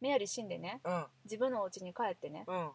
[0.00, 1.04] メアリー死んでねうん。
[1.24, 2.56] 自分のお家に帰ってね、うん。
[2.56, 2.72] は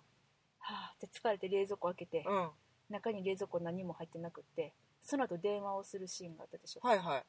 [0.60, 2.50] あって疲れて冷蔵庫開けて、うん。
[2.90, 7.24] 中に冷蔵庫何も入ってなくってその後電話をするシーンがあったでしょ、はいはい。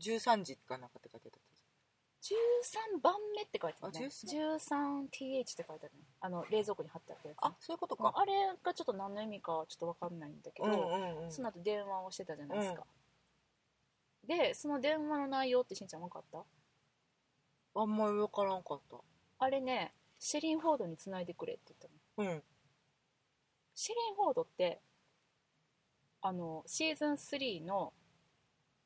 [0.00, 1.48] 13時かなんかって書いてあった。
[2.20, 4.06] 13番目って書いてあるね。
[4.06, 6.04] あ 13th って書いてあるね。
[6.20, 7.38] あの冷蔵庫に貼ってあったやつ。
[7.38, 8.08] ね、あそういうことか。
[8.08, 11.32] うんあれがちょっと何の意味かはちょっと分かんないんだけど、うんうんうん。
[11.32, 12.84] その後電話をしてたじゃないですか、
[14.28, 16.44] でその電話の内容ってしんちゃん分かった？
[17.74, 18.98] あんまり分からんかった。
[19.40, 22.30] あれねシェリン・フォードにつないでくれって言ったの。
[22.30, 22.42] うん。
[23.74, 24.80] シェリン・フォードって
[26.20, 27.92] あのシーズン3の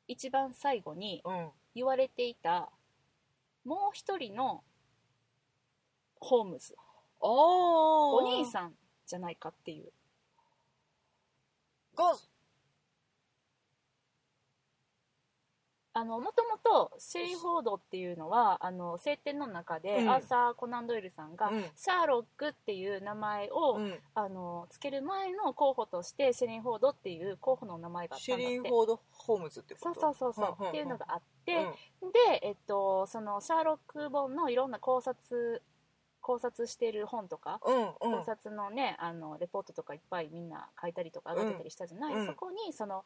[0.07, 1.51] 一番最後にうん。
[1.75, 2.69] 言われていた
[3.65, 4.63] もう一人の
[6.19, 6.75] ホームズ。
[7.19, 8.75] おお兄さん
[9.07, 9.91] じゃないかっていう。
[11.95, 12.15] が
[15.95, 20.09] あのもともとシェリー・フォードっていうのはあの晴天の中で、うん。
[20.09, 21.61] アーサー・コナン・ドイルさんが、うん。
[21.75, 23.99] シャーロックっていう名前を、うん。
[24.15, 28.53] あのつける前の候補としてシェリン・フォードっていう候補の名前があったシェんだって。
[28.55, 29.99] リー・フォード・ホームズってこと？
[29.99, 30.69] そうそうそうそう、んんん。
[30.69, 31.67] っていうのがあって、
[32.01, 32.11] うん。
[32.11, 35.61] で、えっと、そのシャーロック本のいろんな考察
[36.21, 38.19] 考察している本とか、うんうん。
[38.19, 42.25] 考察のねあのレポートとかいっぱいみんな書いたりとか上げてたりしたじゃない、うん。
[42.25, 43.03] そこにその、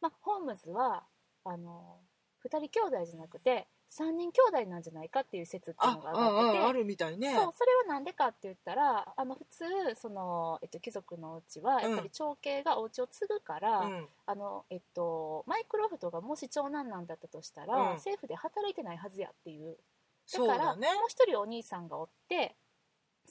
[0.00, 1.02] ま、ホームズは
[1.44, 1.96] あの
[2.44, 7.34] 2人兄弟じゃなくて3人兄弟なんじゃないかっていう説っていうあのが上がっててあるみたいね。
[7.34, 9.64] そうそれはなんでかって言ったらあの普通
[9.94, 14.08] その、えっと、貴族のうちはやっぱり長兄がお家を継ぐから、うん。
[14.26, 17.88] あのえっと、マイクロフトがもし長男なんだったとしたら、うん。
[17.94, 19.72] 政府で働いてないはずやっていう。
[19.72, 19.78] だ
[20.26, 22.54] そうからだねもう一人お兄さんがおって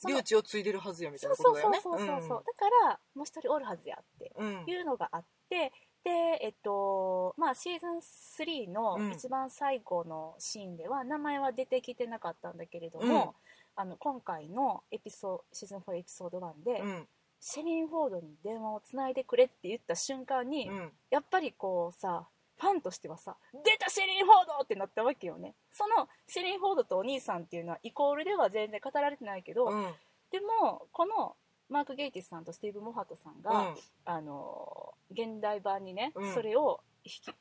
[0.08, 2.08] 領地を継いでるはずやみたいそうなことそうだよね。
[2.08, 4.64] そうそうそうそう、だからもう一人おるはずやってうん。
[4.66, 5.72] いうのがあって
[6.08, 9.12] でえっとまあシーズン3のうん。
[9.12, 13.32] 一番最後のシーンでは名前は出てきてなかったんだけれども、うん。
[13.76, 17.08] あの今回のエピソシーズン4エピソード1で、うん。
[17.40, 20.92] シェリン・フォードに電話をつないでくれって言った瞬間に、うん。
[21.10, 22.26] やっぱりこうさ
[22.60, 23.36] ファンとしてはさ
[23.66, 25.56] 出たシェリン・フォードってなったわけよね。
[25.72, 29.94] そのシェリン・フォードとお兄さんっていうのはイコールでは全然語られてないけど、うん。
[30.32, 31.36] でもこの
[31.70, 33.76] マーク・ゲイティスさんとスティーブ・モハトさんが、うん。
[34.06, 36.34] あの現代版にね、うん。
[36.34, 37.34] それを引き起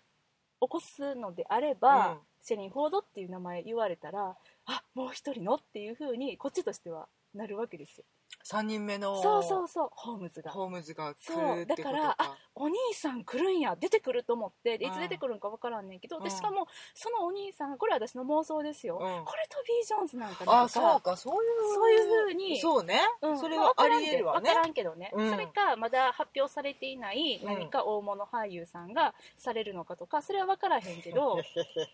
[0.61, 2.19] こすのであれば、うん。
[2.47, 8.05] シェリン・フォードっていう名前言われたらあもう一人のっていう風にこっちとしてはなるわけですよ
[8.47, 9.89] 3人目のそうそうそう。
[9.93, 10.53] ホームズが。
[10.53, 11.93] ホームズが来そうるってことか。
[11.93, 14.95] だからあお兄さん来るんや出てくると思ってでいうん。
[14.95, 16.31] つ出てくるんか分からんねんけど、でうん。
[16.31, 19.25] しかもそのお兄さんこれ私の妄想ですよ、うん。
[19.25, 23.01] これトビー・ジョーンズなんかなあそうかそういうそういう風にそうね。
[23.23, 24.49] うんそれはありえるわね。
[24.49, 25.31] 分からんけどね、うん。
[25.31, 27.47] それかまだ発表されていないうん。
[27.47, 31.39] 何か大物俳優さんがされるのかとかそれは分からへんけど。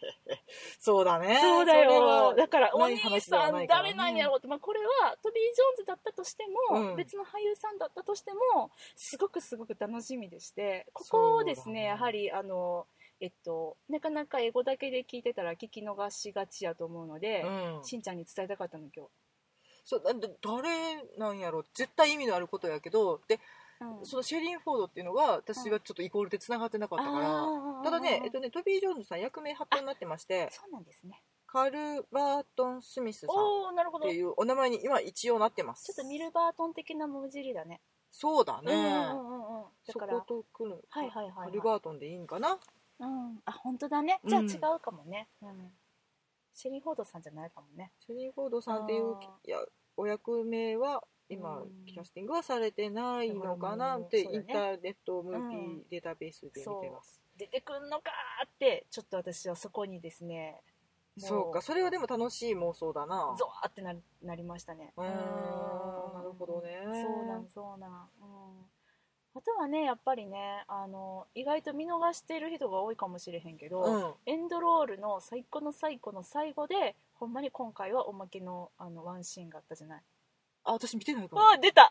[0.78, 1.38] そうだね。
[1.40, 1.92] そうだよ。
[2.28, 6.97] はだからお兄さなんいから誰なんやろうって、まあ、これはトビー・ジョーンズだったとしても、うん。
[6.97, 12.86] 別の俳優さんだったとしてもすごくすごく楽しみでしてここをですねやはりあの
[13.20, 17.84] えっと、なかなか英語だけで聞いてたら聞き逃しがちやと思うので、うん。
[17.84, 19.07] しんちゃんに伝えたかったの今
[19.84, 21.64] そう誰なんやろ。
[21.74, 23.40] 絶対意味のあることやけどで日、
[23.84, 24.07] うん。
[24.07, 27.84] そのシェリン・フォードっていうのが私がちょっとイコールでつながってなかったから、あー。
[27.84, 30.49] ただね、えっとね、トビー・ジョーンズさん役名発表になってまして。
[30.51, 31.22] そうなんですね
[31.53, 34.07] カルバートン・スミスさんっおおなるほど。
[34.07, 35.92] ちょていうお名前に今一応なってます。
[35.92, 37.82] っとミルバートン的な文字りだね。
[38.11, 39.64] そうだね、うんうんうんうん。
[39.64, 41.50] だそからこと来る、はいはいはいはい。
[41.50, 42.59] カルバートンでいいんかな？
[43.00, 43.38] うん。
[43.44, 44.18] あ本当だね。
[44.24, 45.70] じゃあうん違うかもね、うん。
[46.55, 47.92] シェリー・フォードさんじゃないかもね。
[48.00, 49.59] シェリー・フォードさんっていういや
[49.98, 51.84] お役名は今うん。
[51.84, 53.96] キャスティングはされてないのかな？
[53.96, 54.44] うんってそうだね。
[54.48, 60.71] インターネットムービーデータベースで見てます、出てくんのかーってちょっと私はそこにですねも
[61.18, 63.34] そうかそれはでも楽しい妄想だな。
[63.38, 64.92] ゾワーってななりましたね。
[64.96, 66.78] うーんなるほどね。
[66.84, 67.98] そうなんそうなん、うん、
[69.34, 74.14] あとはねやっぱりねあの意外と見逃してる人が多いかもしれへんけど、うん。
[74.32, 80.02] エンドロールの最高の最高の最後でほんまに今回はおまけのあのワンシーンがあったじゃない。
[80.64, 81.42] あ私見てないかも。
[81.42, 81.90] あ出た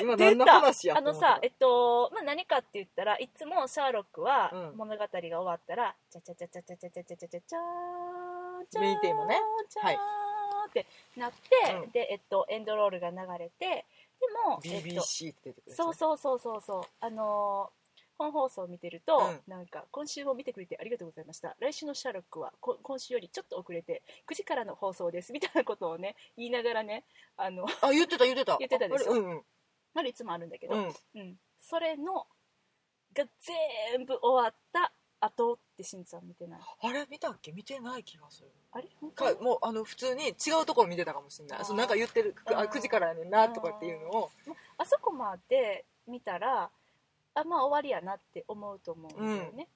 [0.00, 4.76] 今出何のた話やあのさえっと、まあ、何かって言ったらいつもシャーロックはうん。
[4.76, 9.96] 物語が終わったら「チャチャチャチャチャチャチャチャチャチャチャーチャー
[10.68, 10.86] って
[11.16, 13.84] なって、うんで、えっと、エンドロールが流れて
[14.20, 17.80] でも、えっと、BBC って出てくるそうそうそうそうそうあのー
[18.20, 27.04] 本放送を見てると、うんなんか今週も見てくれてありがとうございました来週のシャーロックはこ今週よりちょっと遅れて9時からの放送ですみたいなことをね言いながらね
[27.38, 29.42] あのあ言ってた言ってた言ってたでしょうん
[29.94, 30.94] うんまだいつもあるんだけど、うん。
[31.16, 32.26] うん、それの
[33.12, 33.24] が
[33.94, 36.60] 全部終わった後ってしんちゃん見てない。
[36.60, 38.50] あれ見たっけ見てない気がする。
[38.72, 38.88] あれ？
[39.14, 41.64] かもうあの普通に違うところ見てたかもしれない。
[41.64, 44.30] そうなんか言ってるあうん9時からやねんなとかっていうのを。
[44.78, 46.70] あそこまで見たら
[47.34, 49.68] あまあ終わりやなって思うと思うんだよね、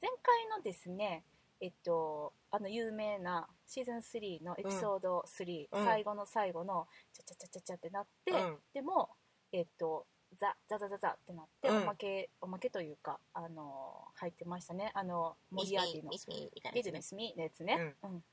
[0.00, 1.24] 前回のですね
[1.60, 5.84] えっとあの有名なシーズン3のエピソード3、うん。
[5.84, 8.56] 最後の最後のチャチャチャチャチャってなって、うん。
[8.74, 9.10] でも
[9.52, 10.06] えっと
[10.38, 11.82] ザザザザザってなって、うん。
[11.82, 14.90] おまけおまけというかあの入ってましたね。
[14.94, 16.26] あのモリアーティのビジ
[16.62, 16.92] やつね。
[16.92, 18.24] ネスミのやつね、うん。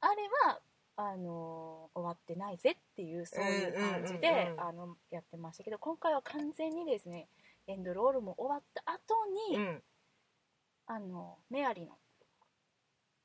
[0.00, 0.60] あれは
[0.96, 4.54] あの終わってないぜっていうそういう感じで、
[5.10, 7.28] やってましたけど今回は完全にですね
[7.66, 9.82] エンドロールも終わった後に、うん。
[10.86, 11.92] あのメアリの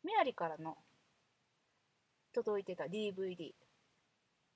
[0.04, 0.78] メアリからの
[2.34, 3.54] 届いてた DVD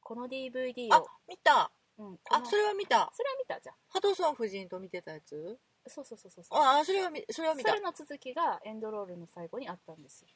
[0.01, 3.11] この DVD あを、見たうん、あそれは見た。
[3.13, 5.59] それは見たじゃんハドソン夫人と見てたやつ？
[5.87, 6.59] そうそうそうそうそう。
[6.59, 7.71] ああそれは見それは見た。
[7.71, 10.27] それの続きがエンドロールの最後にあったんですよ。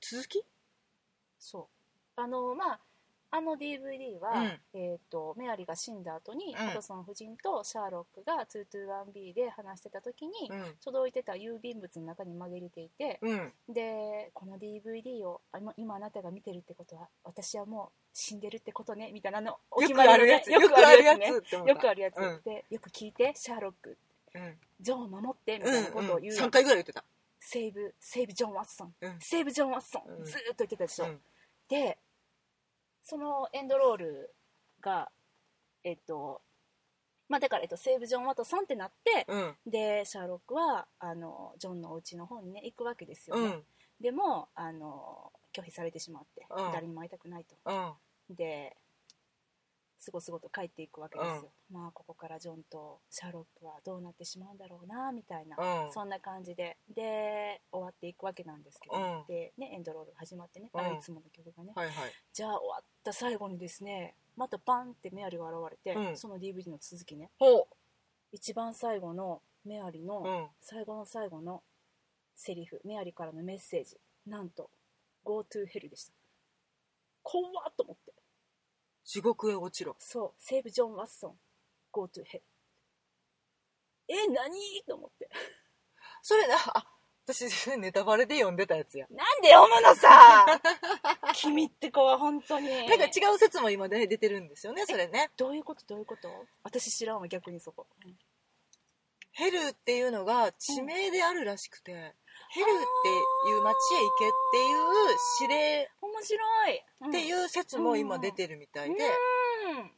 [0.00, 0.44] 続き？
[1.38, 1.68] そ
[2.16, 2.20] う。
[2.20, 2.80] あのまあ
[3.32, 4.60] あの DVD は、うん。
[4.74, 6.54] えー、とメアリが死んだ後に、ん。
[6.54, 10.74] ハドソン夫人とシャーロックが 221B で話してた時に、うん。
[10.84, 13.52] 届いてた郵便物の中に紛れていて、うん。
[13.68, 21.72] でこの DVD をあ今今あなたが見てるってことは私はもう死んでるってことねみたいなのおよ決まりのねくあるやつよくあるやつねって思った。
[21.72, 22.40] よくあるやつ、うん。
[22.44, 23.96] でよく聞いてシャーロック
[24.34, 24.54] うん。
[24.80, 27.04] ジョンを守ってみうんたいなことを言う、3回ぐらい言ってた。
[27.40, 29.16] セーブセーブジョン・ワッソン、うん。
[29.18, 30.24] セーブジョン・ワッソン、うん。
[30.24, 31.20] ずーっと言ってたでしょ、うん。
[31.68, 31.98] で
[33.02, 34.34] そのエンドロール
[34.80, 35.10] が
[35.84, 36.42] えっと
[37.28, 39.54] まあだから、えっと、セーブ・ジョン・ワトソンってなって、うん。
[39.64, 43.62] でシャーロックはあのジョンのお家の方にね行くわけですよね、うん。
[44.00, 46.72] でもあの拒否されてしまって、うん。
[46.72, 47.56] 誰にも会いたくないと。
[47.64, 48.34] うん。
[48.34, 48.76] で
[50.00, 55.92] すごすごと帰っていくわけですよ、まあここからジョンとシャーロックはどうなってしまうんだろうなみたいな、うん。
[55.92, 56.78] そんな感じで。
[56.94, 59.24] で終わっていくわけなんですけど、うん。
[59.28, 60.80] でねエンドロールが始まってね、うん。
[60.80, 62.12] あのいつもの曲がね、はいはい。
[62.32, 66.16] じゃあ終わった最後にですねまたバンってメアリが現れて、うん。
[66.16, 67.30] その DVD の続きね。
[67.38, 67.68] ほ
[68.32, 70.46] 一番最後のメアリのううん。
[70.62, 71.62] 最後の最後の
[72.34, 74.70] セリフメアリからのメッセージなんと
[75.24, 76.14] 「Go to hell」でした。
[77.22, 78.14] 怖っと思って
[79.12, 79.96] 地獄へ落ちろ。
[79.98, 80.32] そう。
[80.38, 81.34] セーブ・ジョン・ワッソン
[81.90, 82.40] Go to hell.
[84.06, 84.52] え何？
[84.86, 85.28] と思って。
[86.22, 86.86] それなあ
[87.26, 89.06] 私ネタバレで読んでたやつや。
[89.10, 90.60] なんで読むのさ！
[91.34, 92.68] 君って子は本当に。
[92.68, 95.30] なんか違う説も今ね出てるんですよねそれね。
[95.36, 95.84] どういうこと？
[95.86, 96.28] どういうこと？
[96.62, 98.16] 私知らんわ逆にそこ、うん。
[99.32, 102.14] ヘルっていうのが地名であるらしくて、
[102.52, 109.90] ヘルっていう町へ行けっていう指令面白い、っていうう説も今出てるみたいで、ん。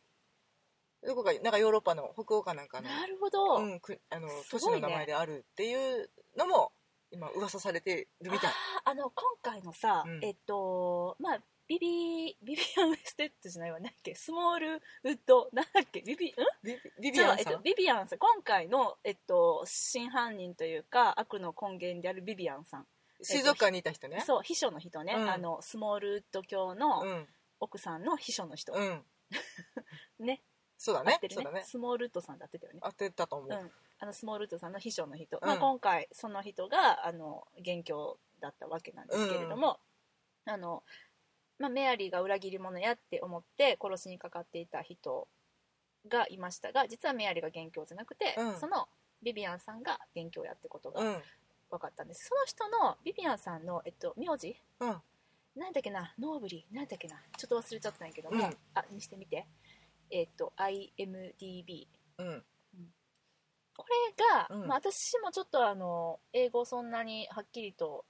[1.05, 6.71] どこかなんかヨーロッパの北欧かなんかのなるほど、うん、くあの都市の名前であるっていうのも
[7.11, 8.51] 今噂されてるみたい
[8.85, 11.39] あの今回のさ、うんえっとまあ
[11.69, 13.81] ビビビビアン・ウェステッドじゃないわ。
[13.81, 14.15] なんだっけ？
[14.15, 15.49] スモールウッド。
[15.53, 16.03] なんだっけ？
[16.03, 16.35] ビビん？
[17.01, 18.19] ビビアンさん、えっと、ビビアンさん？
[18.19, 22.87] 今回の、えっと、真犯人というか悪の根源であるビビアンさん、
[23.23, 24.23] 水族館にいた人ね。
[24.27, 25.31] そう秘書の人ね、うん。
[25.31, 27.27] あのスモールウッド教うのん。
[27.61, 29.05] 奥さんの秘書の人、うん。
[30.19, 30.43] ね。
[30.77, 31.43] そうだ合ってるね。
[31.43, 31.63] そうだね。
[31.65, 32.81] スモールウッドさんだってたよね。
[32.83, 35.47] 当てたと思う、うん、あのスモールウッドさんの秘書の人、うん。
[35.47, 39.79] まあ、今回その人があの元凶だったわけなんですけれども、
[40.45, 40.83] あの
[41.63, 45.29] まあ、メアリーが裏切り者やって思って殺しにかかっていた人
[46.09, 48.57] がいましたが実はメアリーが元凶じゃなくて、うん。
[48.59, 48.89] その
[49.23, 51.17] ビビアンさんが元凶やってことがうん。
[51.71, 52.27] 分かったんです。
[52.27, 54.57] その人のビビアンさんの、えっと、名字？
[54.81, 54.89] うん。
[55.55, 56.13] なんだっけな？
[56.19, 56.75] ノーブリー？
[56.75, 57.17] なんだっけな？
[57.39, 58.57] ちょっと忘れちゃったんやけども、うん。
[58.75, 59.47] あにしてみて。
[60.11, 61.87] えっと IMDB
[62.19, 62.43] うん。
[63.77, 63.87] こ
[64.19, 64.67] れが、うん。
[64.67, 68.05] まあ、私もちょっとあの英語そんなにはっきりと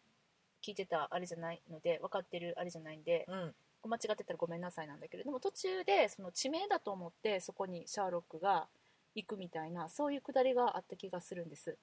[0.64, 3.54] 聞いてたあれじゃないので分かってるあれじゃないんでうん。
[3.84, 8.68] 間違ってたらごめんなさいなんだけれども途中でその地名だと思ってそこにシャーロックが
[9.14, 11.76] 行くみたいなそういうくだりがあった気がするんです。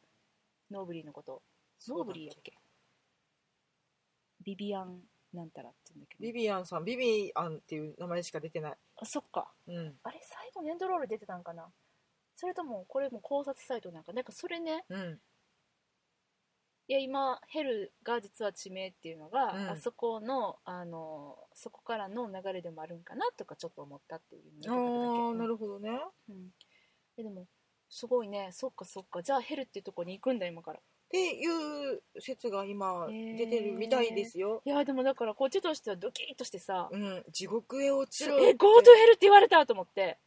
[0.71, 1.41] ノーブリーのこと。
[1.87, 2.53] ノーブリーやっけ
[4.41, 4.99] ビビアン
[5.33, 6.21] なんたらって言うんだけど。
[6.21, 8.77] ビビアンさんビビアンっていう名前しか出てない。
[8.95, 9.51] あそっか。
[9.67, 9.99] うん。
[10.03, 11.67] あれ最後にエンドロール出てたんかな。
[12.35, 14.13] それともこれも考察サイトなんか。
[14.13, 15.19] なんかそれねうん
[16.89, 19.69] いや今 Hell が実は地名っていうのが、うん。
[19.69, 25.91] あそこのあのそこからの流れでもあるんかなとかちょっと思ったっていうああなるほどね。
[26.29, 26.49] うん、
[27.17, 27.45] えでも
[27.89, 28.49] すごいね。
[28.51, 29.21] そっかそっか。
[29.21, 30.79] じゃあ Hell っていうとこに行くんだ今から。
[30.79, 30.81] っ
[31.11, 36.87] ていう説が今出てるみたいですよ、いやでもだからこっちとしてはドキッとしてさ。
[36.91, 38.53] うん、地獄へ落「えちろって。
[38.53, 40.17] Go to hell」って言われたと思って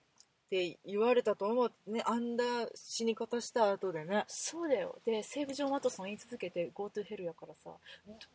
[0.52, 2.44] って言われたと思ってねあんな
[2.74, 4.24] 死に方した後でね。
[4.28, 4.98] そうだよ。
[5.06, 7.70] で Save John Watson 言い続けて「Go to hell」やからさ。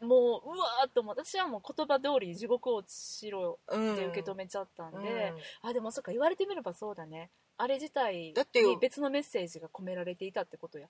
[0.02, 5.70] もううわーっと私はもう言葉通りに地獄落ちろうんって受け止めちゃったんで、うん。
[5.70, 7.30] あでもそっか言われてみればそうだね。
[7.58, 10.88] あれ自体に別のメッセージが込められていたってことや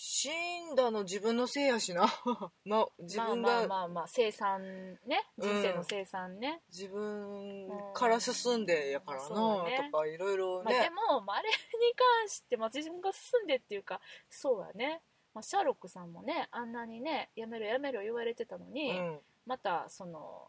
[0.00, 2.06] 死んだの自分のせいやしな。
[2.64, 5.28] ま自分がまあまあまあまあ生産ね。
[5.36, 9.64] 人生の生産ね、自分から進んでやからな、うん。
[9.64, 9.90] ね。
[9.90, 11.56] とかいろいろまあ、でね、も、まあ、あれに
[11.96, 15.02] 関して、まあ、自分が進んでっていうかそうやね、
[15.34, 20.48] まあ、シャーロックさんもねあんなにねやめろやめろ言われてたのに、うん、またその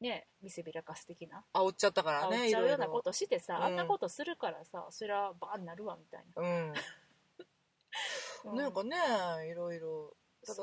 [0.00, 3.62] ね見せびらかす的な煽っちゃったからね煽っちゃうようなこいとしてさ、うん。
[3.62, 6.74] あんなことするからさそりゃバーになるわみたいな、うん、
[8.44, 8.96] なんかね
[9.50, 10.14] いろいろ。
[10.46, 10.62] だか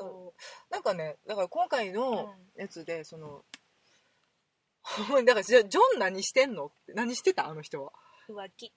[0.70, 3.44] なんかねだから今回う、のやつでその、
[5.24, 6.66] だからじゃあジョン何してんの？
[6.66, 7.48] って何してた？
[7.48, 7.92] あの人は。
[8.28, 8.72] うん、浮気。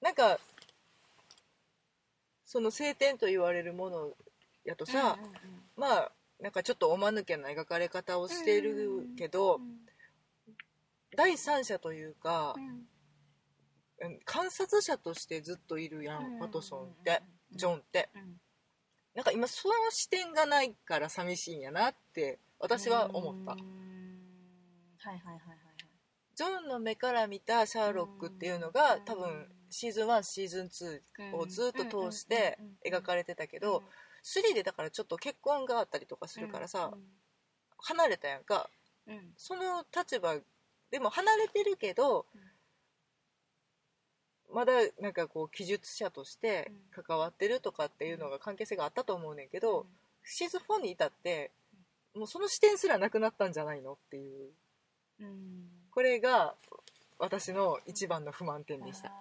[0.00, 0.38] なんか
[2.44, 4.12] その晴天と言われるもの
[4.64, 5.62] やとさ、うんうんうん。
[5.76, 9.86] まあなんかちょっとおまぬけな描かれ方をしてるけど、うん
[11.16, 12.64] 第三者というかう、ん。
[12.64, 12.88] うん
[14.24, 17.22] 観察者としてずっといるやん、ワトソンって、
[17.54, 18.08] ジョンって。
[18.14, 18.40] うん。
[19.14, 23.52] なんか今その視点がないから寂しいんやなって私は思った。
[23.52, 23.68] うん。
[24.98, 25.64] はいはいはいはい
[26.34, 33.82] ジョンの目から見たシャーロックっていうのが多分シーズン1シーズン2をずっと通して描かれてたけど
[34.24, 36.92] 3でだからちょっと結婚があったりとかするからさ
[37.78, 38.68] 離れたやんか。
[39.06, 39.14] うん。
[39.14, 40.36] うんその立場
[40.90, 42.26] でも離れてるけど
[44.52, 49.86] まだなんかこう記述者として関わってるとかっていうのが関係性があったと思うねんけど
[50.22, 51.50] シーズン4に至って
[52.14, 54.50] もうその視点すらなくなったんじゃないのっていう。
[55.20, 55.68] うん。
[55.90, 56.54] これが
[57.18, 59.12] 私の一番の不満点でした。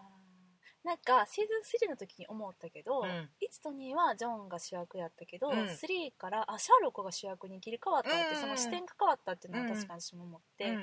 [0.84, 3.06] なんかシーズン3の時に思ったけど、うん。
[3.08, 5.56] 1と2はジョンが主役やったけど、うん。
[5.56, 5.78] 3
[6.18, 8.42] からあシャーロックが主役に切り替わったって、うん。
[8.42, 10.78] その視点が変わったっていうのは確かに私も思って、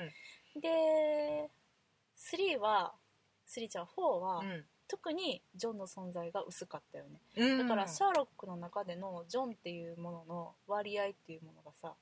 [0.59, 1.49] で
[2.17, 2.93] 3は
[3.55, 4.65] 3ちゃん4は、うん。
[4.87, 7.21] 特にジョンの存在が薄かったよね。
[7.37, 7.57] うん。
[7.59, 11.93] だからシャーロックの中でのジョンっていうものの割合っていうものがさ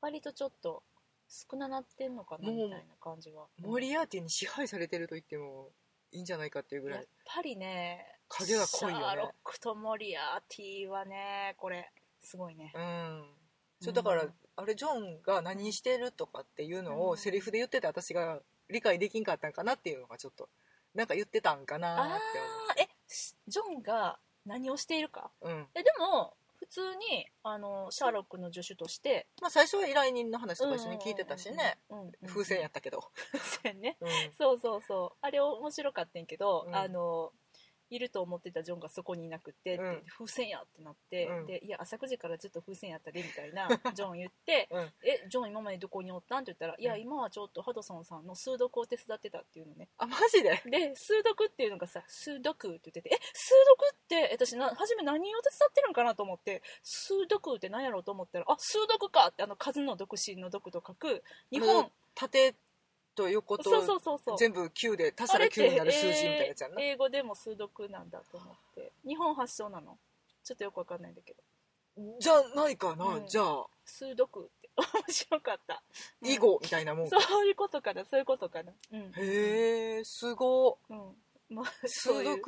[0.00, 0.82] 割とちょっと
[1.28, 3.46] 少ななってんのかなみたいな感じは。
[3.60, 5.70] モリアーティに支配されてると言っても
[6.10, 9.04] いいんじゃないかっていうぐらやっいぱりね影が濃いよね。
[9.04, 11.90] シャーロックとモリアーティはねこれ
[12.20, 12.72] すごいね。
[12.74, 13.24] うん。
[13.80, 14.34] そうだから、うん。
[14.56, 17.08] あれジョンが何してるとかっていうのうん。
[17.10, 18.40] をセリフで言ってて私が
[18.72, 20.48] 理解できんかったんかなっていうのがちょっと
[20.94, 22.16] なんか言ってたんかなってあ
[22.76, 25.30] あえしジョンが何をしているか？
[25.40, 25.66] 思う、うん。
[25.74, 31.78] えでも普通にあのシャーロックの助手としてまあ、最初は依頼人の話とか一緒に聞いてたしね。
[32.26, 33.96] 風船やったけど、 風船ね。
[34.00, 34.08] うん。
[34.38, 35.18] そうそうそう。
[35.20, 36.74] あれ面白かったんやけど、うん。
[36.74, 37.32] あの
[37.94, 39.94] いると思ってたジョンがそこにいなくって、うん。
[39.96, 41.46] で風船やってなって、うん。
[41.46, 44.82] でいや朝9時からずっと風船やったでみたいなジョン言ってうん。
[45.04, 46.42] えジョン今までどこにおったん？
[46.42, 49.88] って言ったら、いやうん今はちょっとハドソンさんの数読を手伝ってたっていうのね。
[49.98, 50.50] あマジで？
[50.70, 61.90] で数読っていうのがさ数読って言っててえ数読って私な初め何を手伝ってるのかなと思って数読って何やろうと思ったらあ数読かってあの数の読心の読と書く日本。
[62.14, 62.54] 縦
[63.14, 64.38] と横とそうそうそうそう。
[64.38, 68.92] 全部9で足したら9になる数字みたいなやつやんな、あれって英語でも数読なんだと思って。
[69.06, 69.98] 日本発祥なの？
[70.44, 71.42] ちょっとよくわかんないんだけど。
[72.18, 73.26] じゃないかな、うん。
[73.26, 73.66] じゃあ。
[73.84, 75.82] 数読って面白かった、
[76.22, 76.28] うん。
[76.28, 78.72] 囲碁みたいなもんか、そういうことかなそういうことかな。
[78.92, 79.12] うん。
[79.16, 80.78] へえすご。
[80.88, 80.98] うん
[81.52, 82.42] もう 数読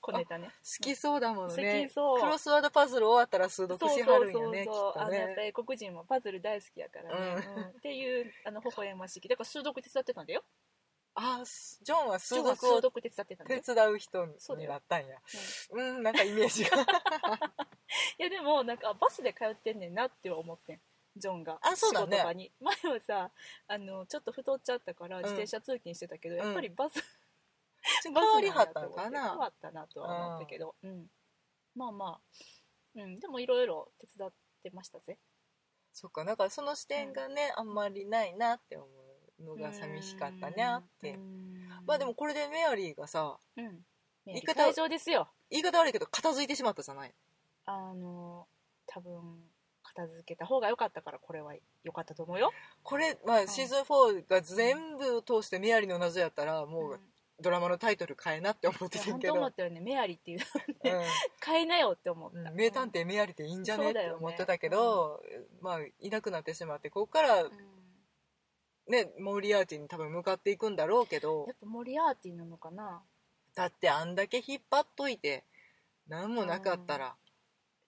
[0.00, 0.48] 小ネタね。
[0.48, 2.20] 好きそうだもの好ねきそう。
[2.20, 7.54] クロスワードパズル終わったら数読しはるんやねきっあとのやっぱね英国人もパズル大好きやからね、うん。
[7.54, 7.68] うん。
[7.70, 10.44] っていうあの微笑ましきだから数読手伝ってたんだよ。
[11.16, 14.26] あすジョンは数ジョンは読を手伝ってたんだ手よ、伝う人
[14.56, 15.16] になったんや。
[15.70, 16.76] うんうんなんかイメージが。
[18.18, 20.80] いやでもなんかあバスで通ってんねんなって思ってん。
[21.16, 21.58] ジョンが。
[21.62, 22.16] あそうだね。
[22.16, 22.52] 仕事場に。
[22.60, 23.30] 前はさ
[23.68, 27.06] あのちょっと太っちゃったから自転車通勤してたけど、うんやっぱりバス、変バ
[28.02, 28.86] スわりはったな。
[28.86, 29.30] んやと思んかな。
[29.30, 31.06] 変わったなとは思ったけど、うん。
[31.74, 32.20] まあまあ、
[32.96, 34.32] うん、でもいろいろ手伝っ
[34.62, 35.18] てましたぜ。
[35.92, 36.24] そっか。
[36.24, 41.14] なんかその視点がね、あんまりないなって思うのが寂しかったなって。
[41.14, 41.68] うん。
[41.86, 43.80] まあでもこれでメアリーがさうん。
[44.26, 45.28] 言い方会場ですよ。
[45.50, 47.12] 言い方悪いけど片付いてしまったじゃない。
[47.66, 48.46] あの
[48.86, 49.38] 多分
[49.82, 52.52] 片付けた方が良かったからこれは良かったと思うよ。
[52.82, 56.90] これ、まあ、シーズン4が全部通してメアリーの謎やったらもうん。
[56.92, 57.00] う
[57.44, 59.80] ドラマのタイトル変えなって思ってたけど、当思ったよね。
[59.80, 60.38] メアリーっていう。
[60.84, 63.90] のねう変えなよって思った、ん、名探偵メアリーでいいんじゃね？
[63.90, 65.22] って思ってたけど、
[65.60, 67.50] まあいなくなってしまってここからうん。
[68.88, 71.44] ねモリアーティに多分向かっていくんだろうけど。
[71.46, 73.02] やっぱモリアーティなのかな？
[73.54, 75.44] だってあんだけ引っ張っといて
[76.08, 77.14] 何もなかったら、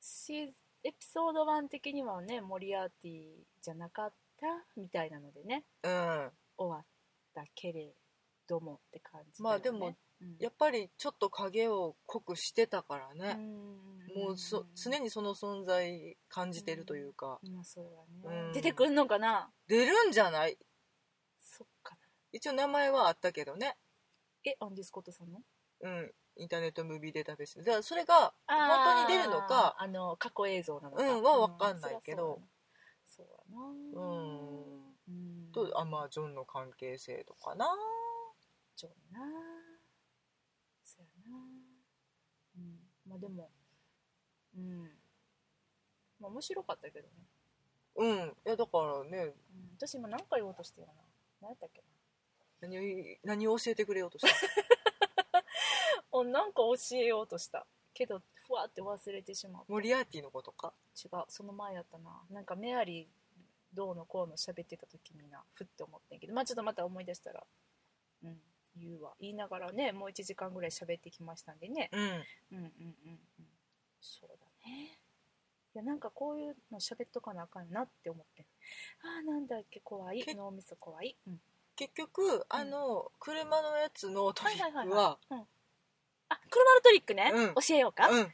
[0.00, 0.52] シーズ
[0.84, 3.24] エピソード1的にはねモリアーティ
[3.60, 4.46] じゃなかった
[4.76, 5.64] みたいなのでね。
[5.82, 6.84] うん、終わっ
[7.34, 7.92] たけれ
[8.48, 9.44] どもって感じね。
[9.44, 10.36] まあでも、うん。
[10.38, 13.76] やっぱりちょっと影を濃くしてたからうね、ん。
[14.16, 17.84] もうそ常にその存在感じてるというか、まあそう
[18.24, 18.52] だね、うん。
[18.52, 19.50] 出てくんのかな？
[19.68, 20.56] 出るんじゃない？
[21.40, 22.00] そっかな。
[22.32, 23.76] 一応名前はあったけどね。
[24.44, 25.40] えアンディ・スコットさんの？
[25.82, 26.12] うん。
[26.38, 27.58] インターネットムービーデータベース。
[27.58, 31.02] でだからそれが本当に出るのかあの過去映像なのか。
[31.02, 32.40] うんは分かんないけど。
[33.06, 33.62] そうやな。
[34.00, 34.86] うん。
[35.08, 35.52] うん。
[35.52, 37.66] とあまあジョンの関係性とかな
[38.76, 39.20] ちょうな。
[40.84, 41.36] そうやな。
[42.58, 42.78] うん。
[43.08, 43.50] まあでも
[44.56, 44.82] うん。
[46.20, 47.14] まあ面白かったけどね、
[47.96, 48.28] うん。
[48.28, 49.34] いやだからね。
[49.52, 50.92] うん、私今何か言おうとしてるな
[51.40, 51.82] 何やったっけ
[52.60, 52.82] 何を
[53.24, 54.28] 何を教えてくれようとした？
[54.28, 55.44] な
[56.12, 57.66] おなんか教えようとした。
[57.94, 60.74] けどふわって忘れてしまうモリアーティのことか？
[61.02, 61.24] 違う。
[61.28, 62.22] その前やったな。
[62.30, 63.06] なんかメアリー
[63.74, 66.34] どうのこうの喋ってた時になふって思ってんけど。
[66.34, 67.46] まあちょっとまた思い出したら。
[68.22, 68.42] うん
[68.78, 71.88] 言うわ言いながらねもう1時間ぐらい喋ってきましたんでね。
[71.92, 72.00] うん。
[72.00, 72.16] うんうん
[72.52, 72.60] うん。
[72.60, 72.68] うん
[74.00, 74.98] そうだね。
[75.74, 78.46] いやなんかこういうの喋っとかなあかんなって思って。
[79.02, 80.22] あーなんだっけ怖い。
[80.22, 81.40] け脳みそ怖い、うん、
[81.74, 85.18] 結局あの車のやつのトリックはいはいは
[86.28, 87.54] あ車のトリックね、うん。
[87.54, 88.32] 教えようか、うん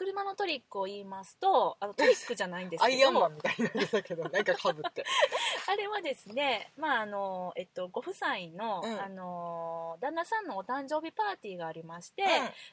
[0.00, 2.98] 車のトリックを言いますとあの トリックじゃないんですアけど。
[2.98, 5.04] イアンマンみたいになってたけどなんかかぶって。
[5.66, 9.00] あれはですね、まああのえっと、ご夫妻の,、うん。
[9.00, 12.24] あの旦那さんのお誕生日パーティーがありまして、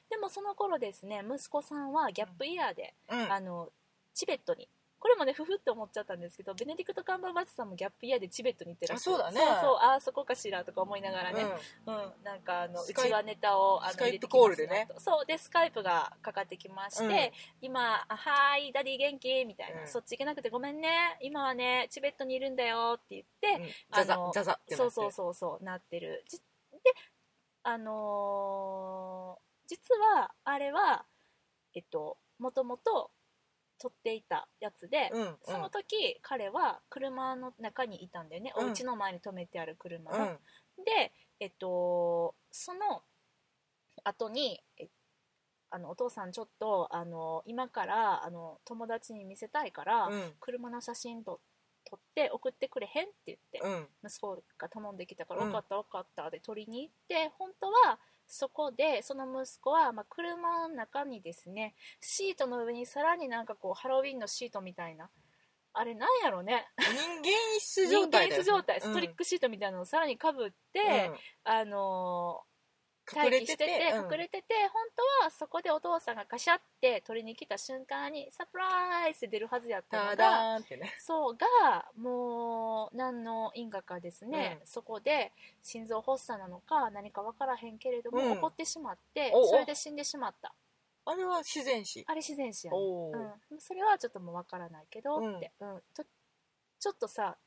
[0.09, 3.23] でもその頃ですね息子さんはギャップイヤーで、うん。
[3.25, 3.31] うん。
[3.33, 3.71] あの
[4.13, 4.69] チベットに
[4.99, 9.39] これもねふふって思っちゃったんですけどベネディクト・カンバーバッチさんもギャップイヤーでチベットに行ってらっしゃるあそうだね。
[9.39, 9.77] そうそう。
[9.81, 11.45] あーそこかしらとか思いながらね、
[11.85, 11.95] うん。
[11.95, 12.13] うん。
[12.23, 14.87] なんかあのうちはネタをあの Skype call でね。
[14.93, 14.99] と。
[14.99, 15.25] そう。
[15.25, 17.31] でスカイプがかかってきまして、
[17.61, 19.87] 今あ「Hi daddy 元気?」みたいな、うん。
[19.87, 21.17] そっち行けなくてごめんね。
[21.21, 23.69] 今はねチベットにいるんだよ」って言って、うん。
[23.93, 26.23] ザザあのザザそうそうそうそうなってる。
[26.27, 26.43] じで
[27.63, 31.05] あのー実はあれは
[31.73, 33.11] えっともともと
[33.79, 35.37] 撮っていたやつで、うんうん。
[35.43, 38.67] その時彼は車の中にいたんだよね、うん。
[38.67, 40.17] お家の前に止めてある車の、
[40.77, 40.83] うん。
[40.83, 43.03] でえっとその
[44.03, 44.87] 後にえ
[45.69, 50.33] あのお父さんちょっとあの今からあの友達に見せたいから、うん。
[50.39, 51.41] 車の写真と
[51.89, 53.87] 撮って送ってくれへんって言って、うん。
[54.03, 55.51] 息子が頼んできたから「うん。
[55.51, 65.09] 分かった分かった」で取りに行って本当はそこでその息子は、まあ、車の中にですねシートの上にさらになんかこうハロウィンのシートみたいな
[65.73, 66.65] あれなんやろね。
[66.79, 66.87] 人
[67.21, 68.35] 間質状態ね。
[68.35, 68.81] 人間質状態うん。
[68.81, 71.11] ストリックシートみたいなのをさらにかぶって、
[71.43, 71.77] あのーうん。
[71.77, 72.56] 隠れて
[73.15, 74.87] 待機しててて隠れてて本
[75.21, 80.59] 当はそこでお父さんがガシャって取りに来た瞬間にサプライズで出るはずやったのタが
[80.99, 84.67] そうがもう何の因果かですね、うん。
[84.67, 85.31] そこで
[85.63, 88.33] 心臓発作なのか何か分からへんけれども、うん。
[88.35, 90.53] 起こってしまってそれで死んでしまった。
[91.05, 92.03] あれは自然死。
[92.05, 93.55] あれ自然死やう。
[93.55, 95.37] ん、それはちょっともう分からないけどうん。
[95.37, 95.81] って、うん。
[95.95, 96.03] と
[96.79, 97.37] ちょっとさ